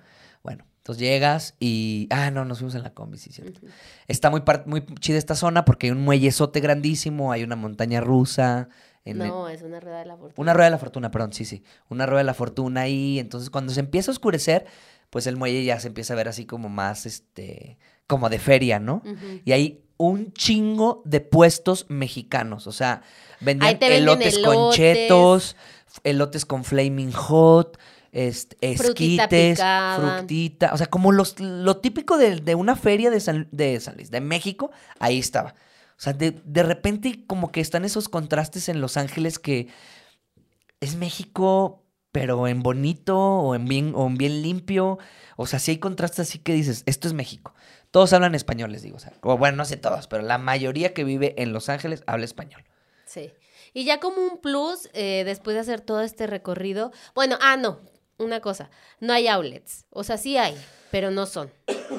Bueno, 0.42 0.64
entonces 0.78 1.00
llegas 1.00 1.54
y... 1.58 2.06
Ah, 2.10 2.30
no, 2.30 2.44
nos 2.44 2.58
fuimos 2.58 2.74
en 2.74 2.82
la 2.82 2.92
combi, 2.92 3.16
sí, 3.18 3.32
cierto. 3.32 3.60
Está 4.08 4.30
muy, 4.30 4.42
par- 4.42 4.66
muy 4.66 4.84
chida 5.00 5.16
esta 5.18 5.34
zona 5.34 5.64
porque 5.64 5.86
hay 5.86 5.90
un 5.92 6.02
muellezote 6.02 6.60
grandísimo, 6.60 7.32
hay 7.32 7.42
una 7.44 7.56
montaña 7.56 8.00
rusa. 8.00 8.68
en 9.06 9.22
el- 9.22 9.28
No, 9.28 9.48
es 9.48 9.62
una 9.62 9.80
rueda 9.80 9.98
de 10.00 10.04
la 10.06 10.16
fortuna. 10.16 10.34
Una 10.42 10.52
rueda 10.52 10.64
de 10.66 10.70
la 10.70 10.78
fortuna, 10.78 11.10
perdón, 11.10 11.32
sí, 11.32 11.44
sí. 11.46 11.62
Una 11.88 12.04
rueda 12.06 12.18
de 12.18 12.24
la 12.24 12.34
fortuna 12.34 12.82
ahí. 12.82 13.18
Entonces, 13.18 13.48
cuando 13.50 13.72
se 13.72 13.80
empieza 13.80 14.10
a 14.10 14.12
oscurecer, 14.12 14.66
pues 15.14 15.28
el 15.28 15.36
muelle 15.36 15.62
ya 15.62 15.78
se 15.78 15.86
empieza 15.86 16.12
a 16.12 16.16
ver 16.16 16.26
así 16.26 16.44
como 16.44 16.68
más, 16.68 17.06
este, 17.06 17.78
como 18.08 18.28
de 18.30 18.40
feria, 18.40 18.80
¿no? 18.80 19.00
Y 19.44 19.52
hay 19.52 19.84
un 19.96 20.32
chingo 20.32 21.02
de 21.04 21.20
puestos 21.20 21.86
mexicanos. 21.88 22.66
O 22.66 22.72
sea, 22.72 23.02
vendían 23.38 23.78
elotes 23.80 24.40
con 24.40 24.72
chetos, 24.72 25.54
elotes 26.02 26.44
con 26.44 26.64
flaming 26.64 27.12
hot, 27.12 27.78
este, 28.10 28.76
Frutita 28.76 29.22
esquites, 29.26 29.58
picada. 29.58 30.16
fructita. 30.16 30.70
O 30.74 30.78
sea, 30.78 30.88
como 30.88 31.12
los, 31.12 31.38
lo 31.38 31.76
típico 31.76 32.18
de, 32.18 32.40
de 32.40 32.56
una 32.56 32.74
feria 32.74 33.08
de 33.12 33.20
San, 33.20 33.46
de 33.52 33.78
San 33.78 33.94
Luis, 33.94 34.10
de 34.10 34.20
México, 34.20 34.72
ahí 34.98 35.20
estaba. 35.20 35.54
O 35.96 36.00
sea, 36.00 36.12
de, 36.12 36.42
de 36.44 36.62
repente 36.64 37.24
como 37.28 37.52
que 37.52 37.60
están 37.60 37.84
esos 37.84 38.08
contrastes 38.08 38.68
en 38.68 38.80
Los 38.80 38.96
Ángeles 38.96 39.38
que 39.38 39.68
es 40.80 40.96
México, 40.96 41.83
pero 42.14 42.46
en 42.46 42.62
bonito 42.62 43.18
o 43.18 43.56
en 43.56 43.66
bien, 43.66 43.92
o 43.96 44.06
en 44.06 44.16
bien 44.16 44.40
limpio. 44.40 45.00
O 45.34 45.48
sea, 45.48 45.58
sí 45.58 45.72
hay 45.72 45.78
contrastes 45.78 46.28
así 46.28 46.38
que 46.38 46.52
dices, 46.52 46.84
esto 46.86 47.08
es 47.08 47.12
México. 47.12 47.52
Todos 47.90 48.12
hablan 48.12 48.36
español, 48.36 48.70
les 48.70 48.82
digo. 48.82 48.98
O 48.98 49.00
sea, 49.00 49.12
o 49.22 49.36
bueno, 49.36 49.56
no 49.56 49.64
sé 49.64 49.76
todos, 49.76 50.06
pero 50.06 50.22
la 50.22 50.38
mayoría 50.38 50.94
que 50.94 51.02
vive 51.02 51.34
en 51.42 51.52
Los 51.52 51.68
Ángeles 51.68 52.04
habla 52.06 52.24
español. 52.24 52.62
Sí. 53.04 53.32
Y 53.72 53.84
ya 53.84 53.98
como 53.98 54.18
un 54.18 54.38
plus, 54.38 54.88
eh, 54.92 55.24
después 55.26 55.54
de 55.54 55.62
hacer 55.62 55.80
todo 55.80 56.02
este 56.02 56.28
recorrido, 56.28 56.92
bueno, 57.16 57.36
ah, 57.42 57.56
no, 57.56 57.80
una 58.18 58.38
cosa, 58.38 58.70
no 59.00 59.12
hay 59.12 59.26
outlets, 59.26 59.86
o 59.90 60.04
sea, 60.04 60.16
sí 60.16 60.36
hay, 60.36 60.56
pero 60.92 61.10
no 61.10 61.26
son. 61.26 61.50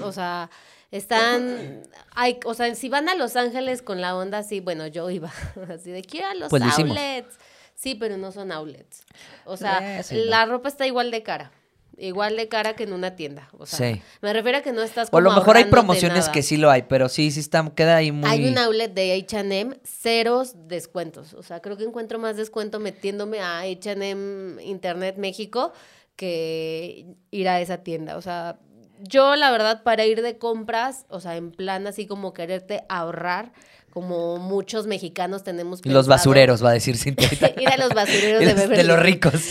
O 0.02 0.14
sea, 0.14 0.50
están, 0.92 1.84
hay, 2.12 2.40
o 2.46 2.54
sea, 2.54 2.74
si 2.76 2.88
van 2.88 3.10
a 3.10 3.16
Los 3.16 3.36
Ángeles 3.36 3.82
con 3.82 4.00
la 4.00 4.16
onda 4.16 4.38
así, 4.38 4.62
bueno, 4.62 4.88
yo 4.88 5.10
iba 5.10 5.30
así 5.70 5.92
de 5.92 6.04
quiero 6.04 6.30
a 6.30 6.36
los 6.36 6.50
Pues 6.50 6.64
lo 6.64 6.72
outlets. 6.72 7.38
Sí, 7.76 7.96
pero 7.96 8.18
no 8.18 8.32
son 8.32 8.52
outlets. 8.52 9.04
O 9.46 9.58
sea, 9.58 10.00
Eh, 10.00 10.04
sí, 10.04 10.16
no. 10.16 10.26
la 10.26 10.46
ropa 10.46 10.68
está 10.70 10.88
igual 10.88 11.12
de 11.12 11.22
cara. 11.24 11.52
Igual 11.98 12.36
de 12.36 12.50
cara 12.50 12.76
que 12.76 12.84
en 12.84 12.92
una 12.92 13.16
tienda. 13.16 13.48
O 13.58 13.66
sea, 13.66 13.80
Sí. 13.94 14.02
me 14.22 14.34
refiero 14.34 14.58
a 14.58 14.62
que 14.62 14.74
no 14.74 14.82
estás 14.82 15.08
O 15.12 15.18
a 15.18 15.22
lo 15.22 15.30
como 15.30 15.40
mejor 15.40 15.56
hay 15.56 15.66
promociones 15.66 16.20
nada. 16.20 16.32
que 16.34 16.42
sí 16.42 16.58
lo 16.58 16.70
hay, 16.70 16.82
pero 16.84 17.08
sí, 17.08 17.32
sí 17.32 17.40
está, 17.40 17.70
queda 17.74 17.96
ahí 17.98 18.12
muy... 18.12 18.30
Hay 18.30 18.46
un 18.48 18.58
outlet 18.58 18.94
de 18.94 19.14
H&M, 19.14 19.78
ceros 19.86 20.68
descuentos. 20.68 21.34
O 21.36 21.42
sea, 21.44 21.62
creo 21.62 21.78
que 21.78 21.86
encuentro 21.86 22.20
más 22.20 22.36
descuento 22.36 22.80
metiéndome 22.82 23.40
a 23.40 23.60
H&M 23.62 24.62
Internet 24.64 25.16
México 25.18 25.72
que 26.16 27.06
ir 27.32 27.48
a 27.50 27.62
esa 27.62 27.78
tienda. 27.84 28.18
O 28.18 28.22
sea, 28.22 28.60
yo 29.00 29.36
la 29.36 29.52
verdad 29.52 29.84
para 29.84 30.06
ir 30.06 30.22
de 30.22 30.38
compras, 30.38 31.06
o 31.10 31.20
sea, 31.20 31.36
en 31.38 31.52
plan 31.52 31.88
así 31.88 32.08
como 32.08 32.34
quererte 32.34 32.84
ahorrar, 32.90 33.52
como 33.96 34.40
muchos 34.40 34.88
mexicanos 34.88 35.46
tenemos 35.46 35.80
Los 35.86 35.86
pensado, 35.86 36.10
basureros, 36.10 36.62
va 36.62 36.72
a 36.72 36.74
decir 36.74 36.98
Cintia. 36.98 37.30
Ir 37.58 37.70
a 37.70 37.78
los 37.82 37.94
basureros 37.94 38.42
de 38.42 38.48
de, 38.54 38.54
Beverly 38.54 38.84
los 38.84 38.98
Hills. 38.98 39.06
ricos. 39.06 39.42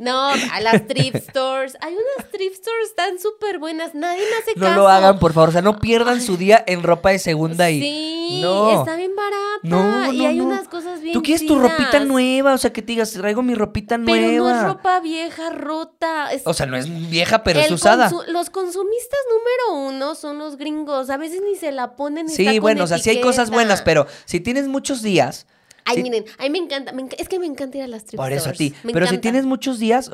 No, 0.00 0.28
a 0.30 0.60
las 0.60 0.86
thrift 0.86 1.28
stores. 1.28 1.76
Hay 1.82 1.92
unas 1.94 2.30
thrift 2.30 2.56
stores 2.56 2.94
tan 2.96 3.18
súper 3.18 3.58
buenas. 3.58 3.94
Nadie 3.94 4.22
me 4.30 4.36
hace 4.38 4.52
No 4.58 4.66
caso. 4.66 4.80
lo 4.80 4.88
hagan, 4.88 5.18
por 5.18 5.34
favor. 5.34 5.50
O 5.50 5.52
sea, 5.52 5.60
no 5.62 5.78
pierdan 5.78 6.20
su 6.22 6.36
día 6.38 6.64
en 6.66 6.82
ropa 6.82 7.10
de 7.10 7.18
segunda 7.18 7.70
y... 7.70 7.80
Sí, 7.82 8.40
No. 8.42 8.80
está 8.80 8.96
bien 8.96 9.14
barata. 9.14 9.36
No, 9.62 10.10
y 10.12 10.18
no, 10.18 10.26
hay 10.28 10.36
no. 10.38 10.44
unas 10.46 10.68
cosas 10.68 11.00
bien 11.02 11.12
Tú 11.12 11.22
quieres 11.22 11.46
tu 11.46 11.58
ropita 11.58 12.00
nueva, 12.00 12.54
o 12.54 12.58
sea, 12.58 12.72
que 12.72 12.80
te 12.80 12.92
digas, 12.92 13.12
traigo 13.12 13.42
mi 13.42 13.54
ropita 13.54 13.98
nueva. 13.98 14.26
Pero 14.26 14.42
no 14.44 14.56
es 14.56 14.62
ropa 14.62 15.00
vieja, 15.00 15.50
rota. 15.50 16.32
es- 16.32 16.42
O 16.46 16.54
sea, 16.54 16.64
no 16.66 16.76
es 16.78 16.88
vieja, 17.10 17.42
pero 17.42 17.60
es 17.60 17.70
usada. 17.70 18.08
consu- 18.10 18.26
los 18.28 18.48
consumistas 18.48 19.18
número 19.28 19.88
uno 19.90 20.14
son 20.14 20.38
los 20.38 20.56
gringos. 20.56 21.10
A 21.10 21.18
veces 21.18 21.42
ni 21.46 21.56
se 21.56 21.72
la 21.72 21.94
ponen. 21.96 22.24
ni 22.26 22.32
Sí, 22.32 22.58
bueno, 22.58 22.84
o 22.84 22.86
sea, 22.86 22.96
sí 22.98 23.10
hay 23.10 23.20
cosas 23.20 23.50
buenas, 23.50 23.82
pero 23.82 24.06
si 24.24 24.40
tienes 24.40 24.66
muchos 24.66 25.02
días, 25.02 25.46
Ay, 25.84 25.96
sí- 25.96 26.02
miren, 26.02 26.24
a 26.38 26.42
mí 26.44 26.50
me 26.50 26.58
encanta, 26.58 26.92
me 26.92 27.02
enca- 27.02 27.16
es 27.18 27.28
que 27.28 27.38
me 27.38 27.46
encanta 27.46 27.78
ir 27.78 27.84
a 27.84 27.88
las 27.88 28.04
thrift 28.04 28.16
por 28.22 28.32
eso 28.32 28.50
a 28.50 28.52
ti. 28.52 28.74
me 28.84 28.92
Pero 28.92 29.06
si 29.06 29.18
tienes 29.18 29.44
muchos 29.46 29.78
días, 29.78 30.10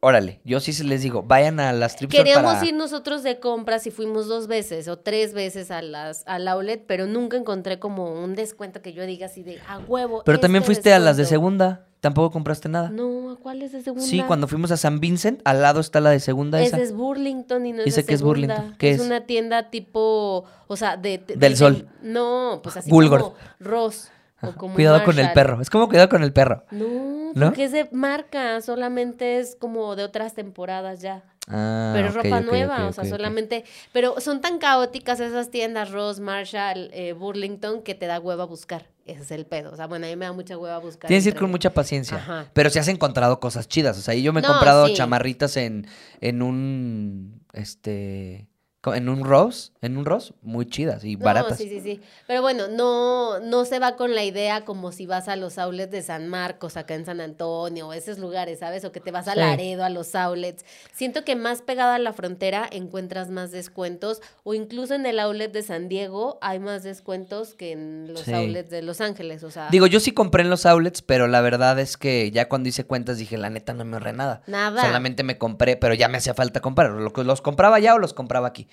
órale, 0.00 0.40
yo 0.44 0.60
sí 0.60 0.72
les 0.84 1.02
digo, 1.02 1.22
vayan 1.24 1.58
a 1.60 1.72
las 1.72 1.96
trips 1.96 2.14
Queríamos 2.14 2.54
para... 2.54 2.66
ir 2.66 2.74
nosotros 2.74 3.22
de 3.24 3.40
compras 3.40 3.86
y 3.86 3.90
fuimos 3.90 4.28
dos 4.28 4.46
veces 4.46 4.86
o 4.88 4.98
tres 4.98 5.32
veces 5.34 5.70
a 5.70 5.82
las, 5.82 6.22
al 6.26 6.46
outlet, 6.48 6.84
pero 6.86 7.06
nunca 7.06 7.36
encontré 7.36 7.78
como 7.78 8.12
un 8.22 8.34
descuento 8.36 8.80
que 8.80 8.92
yo 8.92 9.04
diga 9.06 9.26
así 9.26 9.42
de 9.42 9.58
a 9.68 9.78
huevo. 9.78 10.22
Pero 10.24 10.38
también 10.40 10.62
este 10.62 10.66
fuiste 10.74 10.92
a 10.92 10.98
las 11.00 11.16
de 11.16 11.22
descuento". 11.24 11.28
segunda, 11.64 11.84
tampoco 12.00 12.30
compraste 12.30 12.68
nada. 12.68 12.90
No, 12.90 13.32
¿a 13.32 13.36
cuál 13.36 13.60
es 13.60 13.72
de 13.72 13.82
segunda? 13.82 14.06
Sí, 14.06 14.22
cuando 14.22 14.46
fuimos 14.46 14.70
a 14.70 14.76
San 14.76 15.00
Vincent, 15.00 15.40
al 15.44 15.62
lado 15.62 15.80
está 15.80 16.00
la 16.00 16.10
de 16.10 16.20
segunda 16.20 16.62
esa. 16.62 16.76
Ese 16.76 16.84
es 16.84 16.92
Burlington 16.92 17.66
y 17.66 17.72
no 17.72 17.78
es 17.80 17.86
Dice 17.86 18.02
de 18.02 18.06
que 18.06 18.14
es. 18.14 18.22
Burlington. 18.22 18.76
¿Qué 18.78 18.92
es? 18.92 19.00
una 19.00 19.26
tienda 19.26 19.68
tipo, 19.70 20.44
o 20.68 20.76
sea, 20.76 20.96
de... 20.96 21.18
de- 21.18 21.34
Del 21.34 21.52
de- 21.54 21.56
Sol. 21.56 21.88
No, 22.02 22.60
pues 22.62 22.76
así 22.76 22.88
Woolworth. 22.88 23.22
como 23.24 23.36
Ross. 23.58 24.10
O 24.40 24.52
como 24.52 24.74
Cuidado 24.74 25.02
con 25.04 25.18
el 25.18 25.32
perro. 25.32 25.60
Es 25.60 25.68
como 25.70 25.88
cuidado 25.88 26.08
con 26.08 26.22
el 26.22 26.32
perro. 26.32 26.64
No, 26.70 27.32
¿No? 27.34 27.46
porque 27.46 27.64
es 27.64 27.72
de 27.72 27.88
marca, 27.92 28.60
solamente 28.60 29.38
es 29.40 29.56
como 29.58 29.96
de 29.96 30.04
otras 30.04 30.34
temporadas 30.34 31.00
ya. 31.00 31.24
Ah, 31.50 31.92
pero 31.94 32.08
es 32.08 32.14
ropa 32.14 32.40
nueva, 32.42 32.86
o 32.88 32.92
sea, 32.92 33.04
solamente. 33.06 33.64
Pero 33.92 34.20
son 34.20 34.40
tan 34.42 34.58
caóticas 34.58 35.18
esas 35.18 35.50
tiendas, 35.50 35.90
Ross, 35.90 36.20
Marshall, 36.20 36.90
eh, 36.92 37.14
Burlington, 37.14 37.82
que 37.82 37.94
te 37.94 38.06
da 38.06 38.20
hueva 38.20 38.44
buscar. 38.44 38.86
Ese 39.06 39.22
es 39.22 39.30
el 39.30 39.46
pedo. 39.46 39.72
O 39.72 39.76
sea, 39.76 39.86
bueno, 39.86 40.04
a 40.06 40.10
mí 40.10 40.16
me 40.16 40.26
da 40.26 40.32
mucha 40.32 40.58
hueva 40.58 40.76
buscar. 40.78 41.08
Tienes 41.08 41.24
que 41.24 41.30
ir 41.30 41.36
con 41.36 41.50
mucha 41.50 41.70
paciencia. 41.72 42.18
Ajá. 42.18 42.46
Pero 42.52 42.68
si 42.68 42.78
has 42.78 42.88
encontrado 42.88 43.40
cosas 43.40 43.66
chidas. 43.66 43.96
O 43.96 44.02
sea, 44.02 44.12
yo 44.14 44.34
me 44.34 44.40
he 44.40 44.42
No, 44.42 44.48
comprado 44.50 44.86
sí. 44.88 44.94
chamarritas 44.94 45.56
en, 45.56 45.86
en 46.20 46.42
un. 46.42 47.40
Este. 47.54 48.47
En 48.94 49.08
un 49.08 49.24
Ross. 49.24 49.72
En 49.82 49.98
un 49.98 50.04
Ross. 50.04 50.32
Muy 50.40 50.64
chidas 50.66 51.04
y 51.04 51.16
No, 51.16 51.24
baratas. 51.24 51.58
sí, 51.58 51.68
sí, 51.68 51.80
sí. 51.80 52.00
Pero 52.28 52.42
bueno, 52.42 52.68
no, 52.68 53.40
no 53.40 53.64
se 53.64 53.80
va 53.80 53.96
con 53.96 54.14
la 54.14 54.22
idea 54.24 54.64
como 54.64 54.92
si 54.92 55.04
vas 55.04 55.26
a 55.28 55.34
los 55.36 55.58
outlets 55.58 55.90
de 55.90 56.00
San 56.00 56.28
Marcos, 56.28 56.76
acá 56.76 56.94
en 56.94 57.04
San 57.04 57.20
Antonio, 57.20 57.88
o 57.88 57.92
esos 57.92 58.18
lugares, 58.18 58.60
¿sabes? 58.60 58.84
O 58.84 58.92
que 58.92 59.00
te 59.00 59.10
vas 59.10 59.26
a. 59.26 59.34
Laredo, 59.34 59.82
a 59.84 59.90
los 59.90 60.14
outlets. 60.14 60.64
Siento 60.92 61.24
que 61.24 61.34
más 61.36 61.60
pegada 61.60 61.96
a 61.96 61.98
la 61.98 62.12
frontera 62.12 62.66
encuentras 62.70 63.30
más 63.30 63.50
descuentos, 63.50 64.22
o 64.44 64.54
incluso 64.54 64.94
en 64.94 65.06
el 65.06 65.18
outlet 65.18 65.52
de 65.52 65.62
San 65.62 65.88
Diego 65.88 66.38
hay 66.40 66.60
más 66.60 66.82
descuentos 66.84 67.54
que 67.54 67.72
en 67.72 68.12
los 68.12 68.22
Sí. 68.22 68.32
outlets 68.32 68.70
de 68.70 68.82
Los 68.82 69.00
Ángeles. 69.00 69.42
O 69.42 69.50
sea, 69.50 69.68
Digo, 69.70 69.86
yo 69.88 69.98
sí 70.00 70.12
compré 70.12 70.44
en 70.44 70.50
los 70.50 70.66
outlets, 70.66 71.02
pero 71.02 71.26
la 71.26 71.40
verdad 71.40 71.78
es 71.80 71.96
que 71.96 72.30
ya 72.30 72.48
cuando 72.48 72.68
hice 72.68 72.84
cuentas 72.84 73.18
dije, 73.18 73.36
la 73.38 73.50
neta 73.50 73.74
no 73.74 73.84
me 73.84 73.94
ahorré 73.96 74.12
nada. 74.12 74.42
nada. 74.46 74.82
Solamente 74.82 75.24
me 75.24 75.36
compré, 75.36 75.76
pero 75.76 75.94
ya 75.94 76.08
me 76.08 76.18
hacía 76.18 76.32
falta 76.34 76.60
comprar. 76.60 76.90
Los 76.92 77.42
compraba 77.42 77.78
ya 77.80 77.94
o 77.94 77.98
los 77.98 78.14
compraba 78.14 78.46
aquí. 78.48 78.67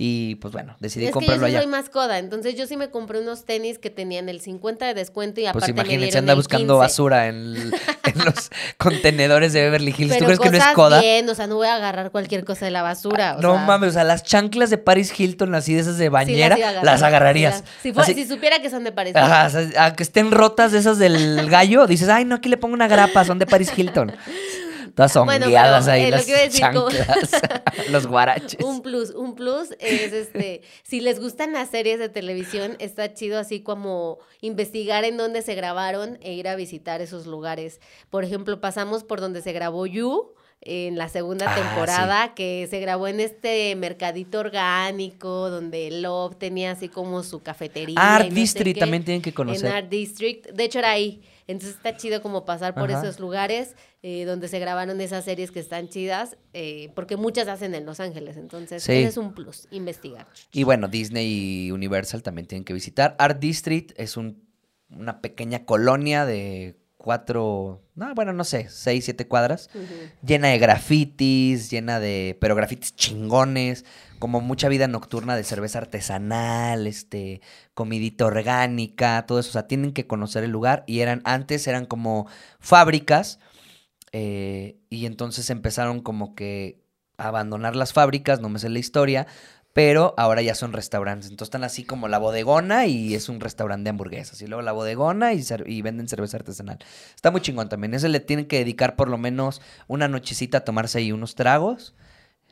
Y 0.00 0.36
pues 0.36 0.52
bueno, 0.54 0.76
decidí 0.78 1.06
es 1.06 1.08
que 1.08 1.14
yo 1.14 1.14
comprarlo 1.14 1.46
sí 1.48 1.50
allá. 1.56 1.62
soy 1.62 1.66
más 1.72 1.88
coda, 1.90 2.20
entonces 2.20 2.54
yo 2.54 2.68
sí 2.68 2.76
me 2.76 2.88
compré 2.88 3.18
unos 3.20 3.44
tenis 3.44 3.80
que 3.80 3.90
tenían 3.90 4.28
el 4.28 4.40
50 4.40 4.86
de 4.86 4.94
descuento 4.94 5.40
y 5.40 5.42
Pues 5.42 5.50
aparte 5.56 5.72
me 5.72 5.80
imagínense, 5.80 6.04
dieron 6.04 6.18
anda 6.20 6.32
el 6.34 6.38
buscando 6.38 6.74
15. 6.74 6.78
basura 6.78 7.26
en, 7.26 7.70
los 7.70 8.50
contenedores 8.78 9.52
de 9.52 9.62
Beverly 9.62 9.92
Hills. 9.98 10.12
¿Tú 10.16 10.24
Pero 10.24 10.26
crees 10.26 10.38
que 10.38 10.50
no 10.50 10.58
es 10.58 10.74
coda? 10.76 11.00
bien, 11.00 11.28
o 11.28 11.34
sea, 11.34 11.48
no 11.48 11.56
voy 11.56 11.66
a 11.66 11.74
agarrar 11.74 12.12
cualquier 12.12 12.44
cosa 12.44 12.64
de 12.64 12.70
la 12.70 12.82
basura. 12.82 13.38
o 13.38 13.42
no 13.42 13.54
sea, 13.54 13.64
mames, 13.64 13.88
o 13.88 13.92
sea, 13.94 14.04
las 14.04 14.22
chanclas 14.22 14.70
de 14.70 14.78
Paris 14.78 15.12
Hilton, 15.18 15.52
así 15.56 15.74
de 15.74 15.80
esas 15.80 15.98
de 15.98 16.04
sí 16.04 16.10
bañera, 16.10 16.56
las 16.84 17.00
sí 17.00 17.04
agarrarías. 17.04 17.64
Si, 17.82 17.92
fuera- 17.92 18.04
Así- 18.04 18.14
si 18.14 18.28
supiera 18.28 18.62
que 18.62 18.70
son 18.70 18.84
de 18.84 18.92
París. 18.92 19.16
Ajá, 19.16 19.48
o 19.48 19.50
sea, 19.50 19.84
a 19.84 19.96
que 19.96 20.04
estén 20.04 20.30
rotas 20.30 20.70
de 20.70 20.78
esas 20.78 20.98
del 21.00 21.50
gallo, 21.50 21.88
dices, 21.88 22.08
ay, 22.08 22.24
no, 22.24 22.36
aquí 22.36 22.48
le 22.48 22.56
pongo 22.56 22.74
una 22.74 22.86
grapa, 22.86 23.24
son 23.24 23.40
de 23.40 23.46
Paris 23.46 23.72
Hilton. 23.76 24.12
Todas 24.98 25.14
Bueno, 25.14 25.46
hongueadas 25.46 25.84
pero, 25.84 25.94
ahí 25.94 26.02
eh, 26.02 26.10
lo 26.10 26.16
las 26.16 26.28
a 26.28 26.32
decir, 26.32 26.66
como- 26.74 26.90
chanclas, 26.90 27.30
los 27.92 28.06
guaraches. 28.08 28.60
Un 28.64 28.82
plus, 28.82 29.10
un 29.10 29.36
plus 29.36 29.70
es 29.78 30.12
este, 30.12 30.62
si 30.82 31.00
les 31.00 31.20
gustan 31.20 31.52
las 31.52 31.68
series 31.70 32.00
de 32.00 32.08
televisión, 32.08 32.74
está 32.80 33.14
chido 33.14 33.38
así 33.38 33.60
como 33.60 34.18
investigar 34.40 35.04
en 35.04 35.16
dónde 35.16 35.42
se 35.42 35.54
grabaron 35.54 36.18
e 36.20 36.32
ir 36.32 36.48
a 36.48 36.56
visitar 36.56 37.00
esos 37.00 37.26
lugares. 37.28 37.80
Por 38.10 38.24
ejemplo, 38.24 38.60
pasamos 38.60 39.04
por 39.04 39.20
donde 39.20 39.40
se 39.40 39.52
grabó 39.52 39.86
You 39.86 40.34
en 40.60 40.96
la 40.98 41.08
segunda 41.08 41.46
Ah, 41.50 41.54
temporada, 41.54 42.34
que 42.34 42.66
se 42.68 42.80
grabó 42.80 43.06
en 43.08 43.20
este 43.20 43.74
mercadito 43.76 44.40
orgánico, 44.40 45.50
donde 45.50 45.90
Love 45.90 46.36
tenía 46.36 46.72
así 46.72 46.88
como 46.88 47.22
su 47.22 47.42
cafetería. 47.42 47.96
Art 47.98 48.26
y 48.26 48.28
no 48.30 48.34
sé 48.34 48.40
District 48.40 48.74
qué. 48.74 48.80
también 48.80 49.04
tienen 49.04 49.22
que 49.22 49.30
En 49.30 49.34
conocer. 49.36 49.70
Art 49.72 49.88
District. 49.88 50.46
De 50.50 50.64
hecho, 50.64 50.78
era 50.80 50.90
ahí. 50.90 51.22
Entonces 51.46 51.76
está 51.76 51.96
chido 51.96 52.20
como 52.20 52.44
pasar 52.44 52.74
por 52.74 52.90
Ajá. 52.90 53.00
esos 53.02 53.20
lugares 53.20 53.74
eh, 54.02 54.24
donde 54.26 54.46
se 54.46 54.60
grabaron 54.60 55.00
esas 55.00 55.24
series 55.24 55.50
que 55.50 55.58
están 55.58 55.88
chidas, 55.88 56.36
eh, 56.52 56.90
porque 56.94 57.16
muchas 57.16 57.48
hacen 57.48 57.74
en 57.74 57.84
Los 57.84 57.98
Ángeles. 57.98 58.36
Entonces, 58.36 58.82
Sí. 58.84 58.92
ese 58.92 59.08
es 59.08 59.16
un 59.16 59.32
plus, 59.34 59.66
investigar. 59.72 60.28
Y 60.52 60.62
bueno, 60.62 60.86
Disney 60.86 61.66
y 61.66 61.70
Universal 61.72 62.22
también 62.22 62.46
tienen 62.46 62.64
que 62.64 62.72
visitar. 62.74 63.16
Art 63.18 63.40
District 63.40 63.92
es 63.98 64.16
un- 64.16 64.46
una 64.90 65.20
pequeña 65.20 65.64
colonia 65.64 66.24
de 66.26 66.76
cuatro, 66.98 67.80
no, 67.94 68.12
bueno, 68.14 68.32
no 68.32 68.44
sé, 68.44 68.66
seis, 68.68 69.04
siete 69.04 69.26
cuadras, 69.28 69.70
llena 70.22 70.48
de 70.48 70.58
grafitis, 70.58 71.70
llena 71.70 72.00
de, 72.00 72.36
pero 72.40 72.56
grafitis 72.56 72.94
chingones, 72.96 73.84
como 74.18 74.40
mucha 74.40 74.68
vida 74.68 74.88
nocturna 74.88 75.36
de 75.36 75.44
cerveza 75.44 75.78
artesanal, 75.78 76.88
este, 76.88 77.40
comidita 77.74 78.26
orgánica, 78.26 79.24
todo 79.26 79.38
eso. 79.38 79.50
O 79.50 79.52
sea, 79.52 79.68
tienen 79.68 79.92
que 79.92 80.08
conocer 80.08 80.42
el 80.42 80.50
lugar 80.50 80.82
y 80.86 81.00
eran, 81.00 81.22
antes 81.24 81.66
eran 81.68 81.86
como 81.86 82.26
fábricas 82.58 83.38
eh, 84.12 84.78
y 84.90 85.06
entonces 85.06 85.48
empezaron 85.50 86.00
como 86.00 86.34
que 86.34 86.82
a 87.16 87.28
abandonar 87.28 87.76
las 87.76 87.92
fábricas, 87.92 88.40
no 88.40 88.48
me 88.48 88.58
sé 88.58 88.68
la 88.68 88.78
historia, 88.80 89.26
pero 89.78 90.12
ahora 90.16 90.42
ya 90.42 90.56
son 90.56 90.72
restaurantes. 90.72 91.30
Entonces 91.30 91.50
están 91.50 91.62
así 91.62 91.84
como 91.84 92.08
la 92.08 92.18
bodegona 92.18 92.86
y 92.86 93.14
es 93.14 93.28
un 93.28 93.38
restaurante 93.38 93.84
de 93.84 93.90
hamburguesas. 93.90 94.42
Y 94.42 94.48
luego 94.48 94.60
la 94.60 94.72
bodegona 94.72 95.34
y, 95.34 95.82
venden 95.82 96.08
cerveza 96.08 96.36
artesanal. 96.36 96.80
Está 97.14 97.30
muy 97.30 97.40
chingón 97.42 97.68
también. 97.68 97.94
Ese 97.94 98.08
le 98.08 98.18
tienen 98.18 98.46
que 98.46 98.58
dedicar 98.58 98.96
por 98.96 99.08
lo 99.08 99.18
menos 99.18 99.62
una 99.86 100.08
nochecita 100.08 100.58
a 100.58 100.60
tomarse 100.62 100.98
ahí 100.98 101.12
unos 101.12 101.36
tragos. 101.36 101.94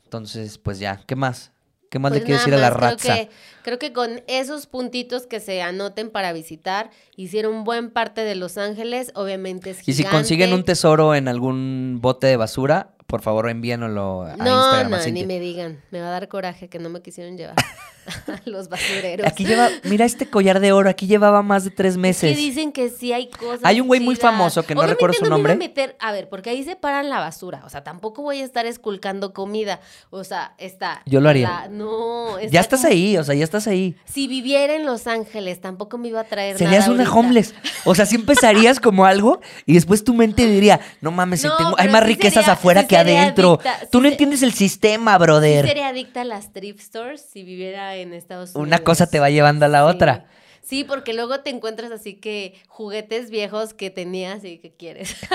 Entonces, 0.05 0.59
pues 0.59 0.79
ya, 0.79 1.03
¿qué 1.05 1.17
más? 1.17 1.51
¿Qué 1.91 1.99
más 1.99 2.11
Pues 2.11 2.21
le 2.21 2.27
quieres 2.27 2.47
nada 2.47 2.59
decir 2.59 2.65
a 2.65 2.71
la 2.71 2.71
raza? 2.71 2.97
Creo 2.97 3.17
que, 3.17 3.31
creo 3.65 3.79
que 3.81 3.93
con 3.93 4.23
esos 4.29 4.69
puntitos 4.69 5.27
que 5.27 5.41
se 5.41 5.63
anoten 5.63 6.11
para 6.11 6.33
visitar, 6.33 6.91
hicieron 7.17 7.65
buen 7.65 7.91
parte 7.91 8.21
de 8.21 8.37
Los 8.37 8.57
Ángeles. 8.57 9.11
Obviamente 9.17 9.71
es 9.71 9.89
Y 9.89 9.95
si 9.95 10.05
consiguen 10.05 10.51
un 10.51 10.59
gigante. 10.59 10.73
tesoro 10.75 11.13
en 11.17 11.27
algún 11.27 11.99
bote 12.01 12.29
de 12.29 12.37
basura, 12.37 12.95
por 13.07 13.23
favor 13.23 13.49
envíenlo 13.49 14.23
a 14.23 14.37
No, 14.37 14.45
Instagram. 14.45 14.95
a 14.95 14.99
no, 14.99 15.13
ni 15.13 15.27
me 15.27 15.39
digan. 15.41 15.81
Me 15.91 16.01
va 16.01 16.09
a 16.09 16.11
dar 16.11 16.29
coraje 16.29 16.69
que 16.69 16.79
no 16.79 16.89
me 16.91 17.03
quisieron 17.03 17.37
llevar 17.37 17.57
los 18.45 18.69
basureros. 18.69 19.27
Aquí 19.27 19.45
lleva, 19.45 19.69
mira 19.85 20.05
este 20.05 20.27
collar 20.27 20.61
de 20.61 20.73
oro, 20.73 20.89
aquí 20.91 21.07
llevaba 21.07 21.43
más 21.43 21.65
de 21.65 21.71
tres 21.71 21.93
Es 21.93 21.99
meses. 21.99 22.31
que 22.37 22.41
dicen 22.41 22.73
que 22.73 22.89
sí 22.89 23.13
hay 23.13 23.29
cosas. 23.29 23.61
Hay 23.65 23.81
un 23.81 23.87
güey 23.87 24.01
muy 24.01 24.17
famoso 24.17 24.63
que 24.65 24.75
no 24.75 24.81
Obviamente 24.81 24.95
recuerdo 24.95 25.15
su 25.15 25.25
no 25.25 25.31
me 25.37 25.41
iba 25.41 25.51
a 25.51 25.53
nombre. 25.55 25.69
meter, 25.69 25.97
a 26.01 26.13
ver, 26.13 26.29
porque 26.29 26.51
ahí 26.51 26.63
separan 26.65 27.09
la 27.11 27.21
basura. 27.21 27.63
O 27.65 27.69
sea, 27.71 27.83
tampoco 27.85 28.23
voy 28.23 28.41
a 28.41 28.45
estar 28.45 28.67
esculcando 28.67 29.33
comida. 29.33 29.81
O 30.11 30.25
sea, 30.25 30.55
está. 30.59 31.03
Yo 31.07 31.21
lo 31.21 31.29
haría. 31.29 31.49
la- 31.49 31.69
no. 31.69 32.39
está 32.39 32.51
Ya 32.53 32.61
estás 32.61 32.81
como- 32.81 32.93
ahí, 32.93 33.17
o 33.17 33.25
sea, 33.25 33.35
ya 33.35 33.45
estás 33.45 33.67
ahí. 33.67 33.97
Si 34.05 34.29
viviera 34.29 34.75
en 34.75 34.85
Los 34.87 35.07
Ángeles, 35.07 35.61
tampoco 35.61 35.99
me 35.99 36.09
iba 36.09 36.21
a 36.21 36.25
traer 36.25 36.57
Serías 36.59 36.89
nada 36.89 36.93
una 37.03 37.13
homeless. 37.13 37.55
O 37.85 37.95
sea, 37.95 38.07
sí 38.07 38.17
empezarías 38.17 38.81
como 38.81 39.05
algo 39.07 39.41
y 39.67 39.75
después 39.75 40.05
tu 40.05 40.15
mente 40.15 40.47
diría, 40.47 40.81
no 41.01 41.11
mames, 41.11 41.41
si 41.41 41.47
No, 41.49 41.57
tengo, 41.57 41.75
hay 41.79 41.89
más 41.89 42.03
sí 42.03 42.07
riquezas 42.09 42.45
sería- 42.45 42.53
afuera 42.53 42.81
sí 42.83 42.87
que 42.89 42.97
adentro. 42.97 43.53
adicta, 43.55 43.79
Tú 43.91 43.99
sí 43.99 44.03
no 44.03 44.03
se- 44.03 44.09
entiendes 44.09 44.43
el 44.43 44.53
sistema, 44.53 45.19
brother. 45.19 45.67
sería 45.67 45.89
adicta 45.89 46.21
a 46.23 46.25
las 46.25 46.53
thrift 46.53 46.81
stores 46.81 47.21
si 47.33 47.43
viviera 47.43 47.96
en 48.03 48.13
Estados 48.13 48.51
Unidos. 48.55 48.67
Una 48.67 48.79
cosa 48.79 49.09
te 49.09 49.21
va 49.21 49.31
llevando 49.31 49.67
a 49.67 49.69
la 49.69 49.89
Sí. 49.89 49.95
otra. 49.97 50.27
Sí, 50.63 50.83
porque 50.85 51.15
luego 51.15 51.41
te 51.41 51.51
encuentras 51.51 51.93
así 51.93 52.15
que 52.15 52.55
juguetes 52.67 53.31
viejos 53.31 53.73
que 53.73 53.91
tenías 53.91 54.45
y 54.45 54.59
que 54.59 54.73
quieres. 54.73 55.15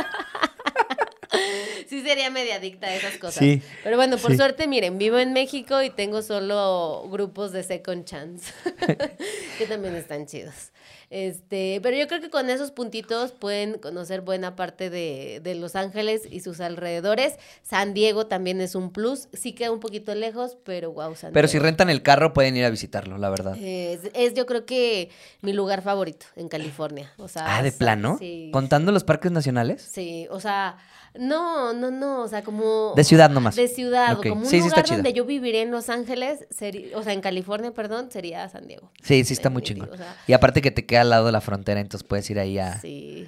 sí 1.88 2.01
sería 2.01 2.30
media 2.30 2.55
adicta 2.55 2.88
a 2.88 2.95
esas 2.95 3.18
cosas. 3.18 3.36
Sí, 3.39 3.62
Pero 3.84 3.97
bueno, 3.97 4.18
por 4.18 4.32
sí. 4.32 4.38
suerte, 4.38 4.68
miren, 4.68 4.97
vivo 4.97 5.18
en 5.20 5.34
México 5.34 5.82
y 5.82 5.89
tengo 5.89 6.22
solo 6.22 7.07
grupos 7.09 7.51
de 7.51 7.64
Second 7.64 8.05
Chance, 8.05 8.51
que 9.57 9.66
también 9.68 9.95
están 9.95 10.26
chidos. 10.26 10.72
Este, 11.12 11.80
pero 11.84 11.97
yo 11.97 12.07
creo 12.07 12.22
que 12.22 12.30
con 12.30 12.49
esos 12.49 12.72
puntitos 12.72 13.34
pueden 13.34 13.74
conocer 13.80 14.22
buena 14.22 14.55
parte 14.55 14.89
de, 14.89 15.41
de 15.43 15.55
Los 15.55 15.76
Ángeles 15.76 16.22
y 16.32 16.39
sus 16.39 16.62
alrededores. 16.62 17.36
San 17.64 17.93
Diego 17.93 18.28
también 18.28 18.62
es 18.62 18.76
un 18.76 18.91
plus. 18.93 19.28
Sí 19.34 19.51
queda 19.51 19.72
un 19.72 19.82
poquito 19.82 20.16
lejos, 20.16 20.57
pero 20.64 20.93
wow, 20.93 21.14
San 21.16 21.34
Pero 21.34 21.49
si 21.49 21.53
Diego. 21.55 21.66
rentan 21.66 21.89
el 21.89 22.01
carro 22.01 22.32
pueden 22.34 22.55
ir 22.55 22.64
a 22.64 22.70
visitarlo, 22.70 23.18
la 23.18 23.30
verdad. 23.30 23.57
Es, 23.62 24.09
es 24.14 24.34
yo 24.36 24.45
creo 24.45 24.66
que 24.66 25.09
mi 25.41 25.51
lugar 25.51 25.82
favorito 25.82 26.26
en 26.38 26.47
California. 26.47 27.12
O 27.18 27.28
sea, 27.28 27.57
Ah, 27.57 27.62
¿de 27.62 27.74
plano? 27.74 28.16
Sí. 28.18 28.49
¿Contando 28.53 28.93
los 28.93 29.03
parques 29.03 29.34
nacionales? 29.34 29.82
Sí, 29.91 30.28
o 30.32 30.39
sea, 30.39 30.78
no, 31.20 31.74
no, 31.74 31.91
no, 31.91 32.22
o 32.22 32.28
sea, 32.30 32.41
como... 32.41 32.93
De 32.95 33.03
ciudad 33.03 33.30
nomás. 33.30 33.57
De 33.57 33.68
ciudad, 33.68 34.14
Ok. 34.14 34.26
o 34.28 34.30
como 34.30 34.41
un 34.43 34.45
Sí, 34.45 34.51
sí 34.62 34.68
está 34.68 34.68
lugar 34.78 34.86
chido. 34.86 34.97
donde 34.97 35.12
yo 35.14 35.26
viviría 35.26 35.62
en 35.62 35.72
Los 35.72 35.89
Ángeles, 35.89 36.47
sería, 36.49 36.97
o 36.97 37.03
sea, 37.03 37.12
en 37.12 37.20
California, 37.20 37.72
perdón, 37.74 38.09
sería 38.12 38.47
San 38.47 38.66
Diego. 38.66 38.89
Sí, 39.03 39.26
sí 39.26 39.34
está 39.34 39.49
muy 39.49 39.62
chingón. 39.62 39.89
o 39.91 39.97
sea, 39.97 40.16
Y 40.26 40.32
aparte 40.32 40.62
que 40.62 40.72
te 40.72 40.86
queda 40.86 41.01
al 41.02 41.10
lado 41.10 41.26
de 41.26 41.32
la 41.32 41.41
frontera, 41.41 41.80
entonces 41.80 42.08
puedes 42.08 42.30
ir 42.30 42.39
ahí 42.39 42.60
a... 42.60 42.80
Sí. 42.80 43.28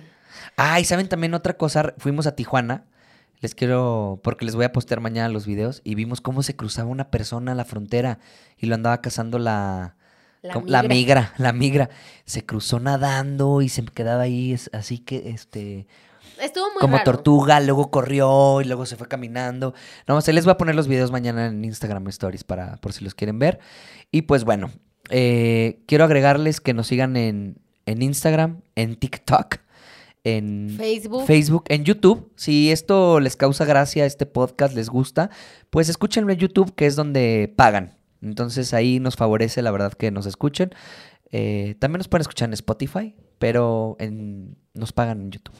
Ah, 0.57 0.79
y 0.79 0.85
saben 0.85 1.09
también 1.09 1.33
otra 1.33 1.53
cosa, 1.57 1.93
fuimos 1.97 2.27
a 2.27 2.35
Tijuana. 2.35 2.85
Les 3.41 3.55
quiero, 3.55 4.21
porque 4.23 4.45
les 4.45 4.55
voy 4.55 4.63
a 4.63 4.71
postear 4.71 5.01
mañana 5.01 5.27
los 5.27 5.45
videos 5.45 5.81
y 5.83 5.95
vimos 5.95 6.21
cómo 6.21 6.43
se 6.43 6.55
cruzaba 6.55 6.89
una 6.89 7.11
persona 7.11 7.51
a 7.51 7.55
la 7.55 7.65
frontera 7.65 8.19
y 8.57 8.67
lo 8.67 8.75
andaba 8.75 9.01
cazando 9.01 9.37
la, 9.37 9.95
La 10.41 10.83
migra. 10.83 11.33
la 11.37 11.51
migra. 11.51 11.89
Se 12.23 12.45
cruzó 12.45 12.79
nadando 12.79 13.61
y 13.61 13.67
se 13.67 13.83
quedaba 13.83 14.23
ahí, 14.23 14.57
así 14.71 14.99
que, 14.99 15.29
este, 15.31 15.87
Estuvo 16.41 16.65
muy 16.71 16.79
como 16.79 16.97
raro. 16.97 17.03
tortuga, 17.03 17.59
luego 17.59 17.91
corrió 17.91 18.61
y 18.61 18.65
luego 18.65 18.85
se 18.85 18.95
fue 18.95 19.07
caminando. 19.07 19.73
No, 20.07 20.21
se 20.21 20.33
les 20.33 20.45
voy 20.45 20.51
a 20.51 20.57
poner 20.57 20.75
los 20.75 20.87
videos 20.87 21.11
mañana 21.11 21.47
en 21.47 21.63
Instagram 21.63 22.07
Stories 22.07 22.43
para, 22.43 22.77
por 22.77 22.93
si 22.93 23.03
los 23.03 23.13
quieren 23.13 23.39
ver. 23.39 23.59
Y 24.11 24.23
pues 24.23 24.43
bueno, 24.43 24.71
eh, 25.09 25.83
quiero 25.85 26.05
agregarles 26.05 26.61
que 26.61 26.73
nos 26.73 26.87
sigan 26.87 27.17
en, 27.17 27.57
en 27.85 28.01
Instagram, 28.01 28.61
en 28.75 28.95
TikTok, 28.95 29.59
en 30.23 30.69
Facebook. 30.77 31.65
En 31.67 31.83
YouTube. 31.83 32.31
Si 32.35 32.71
esto 32.71 33.19
les 33.19 33.35
causa 33.35 33.65
gracia, 33.65 34.05
este 34.05 34.25
podcast 34.25 34.75
les 34.75 34.89
gusta, 34.89 35.29
pues 35.69 35.89
escúchenlo 35.89 36.31
en 36.31 36.39
YouTube, 36.39 36.73
que 36.75 36.85
es 36.85 36.95
donde 36.95 37.53
pagan. 37.55 37.97
Entonces 38.21 38.73
ahí 38.73 38.99
nos 38.99 39.15
favorece, 39.15 39.61
la 39.61 39.71
verdad, 39.71 39.93
que 39.93 40.11
nos 40.11 40.25
escuchen. 40.25 40.71
Eh, 41.31 41.75
también 41.79 41.97
nos 41.97 42.07
pueden 42.07 42.21
escuchar 42.21 42.49
en 42.49 42.53
Spotify, 42.53 43.15
pero 43.37 43.97
nos 44.73 44.93
pagan 44.93 45.21
en 45.21 45.31
YouTube. 45.31 45.55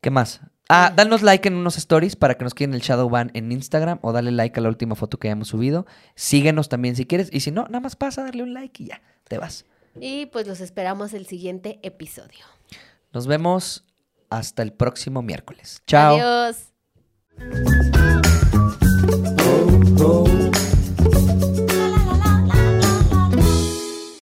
¿Qué 0.00 0.10
más? 0.10 0.40
Ah, 0.68 0.92
danos 0.94 1.22
like 1.22 1.46
en 1.48 1.54
unos 1.54 1.76
stories 1.76 2.16
para 2.16 2.36
que 2.36 2.44
nos 2.44 2.54
queden 2.54 2.74
el 2.74 2.80
shadow 2.80 3.08
ban 3.08 3.30
en 3.34 3.52
Instagram 3.52 3.98
o 4.02 4.12
dale 4.12 4.32
like 4.32 4.58
a 4.58 4.62
la 4.62 4.68
última 4.68 4.94
foto 4.94 5.18
que 5.18 5.28
hayamos 5.28 5.48
subido. 5.48 5.86
Síguenos 6.14 6.68
también 6.68 6.96
si 6.96 7.06
quieres 7.06 7.28
y 7.32 7.40
si 7.40 7.50
no, 7.50 7.64
nada 7.64 7.80
más 7.80 7.96
pasa, 7.96 8.24
darle 8.24 8.42
un 8.42 8.54
like 8.54 8.82
y 8.82 8.86
ya, 8.86 9.02
te 9.28 9.38
vas. 9.38 9.64
Y 10.00 10.26
pues 10.26 10.46
los 10.46 10.60
esperamos 10.60 11.12
el 11.14 11.26
siguiente 11.26 11.78
episodio. 11.82 12.44
Nos 13.12 13.26
vemos 13.26 13.84
hasta 14.30 14.62
el 14.62 14.72
próximo 14.72 15.22
miércoles. 15.22 15.82
Chao. 15.86 16.16
Adiós. 16.16 16.72
Oh, 19.98 20.26
oh. 20.28 20.41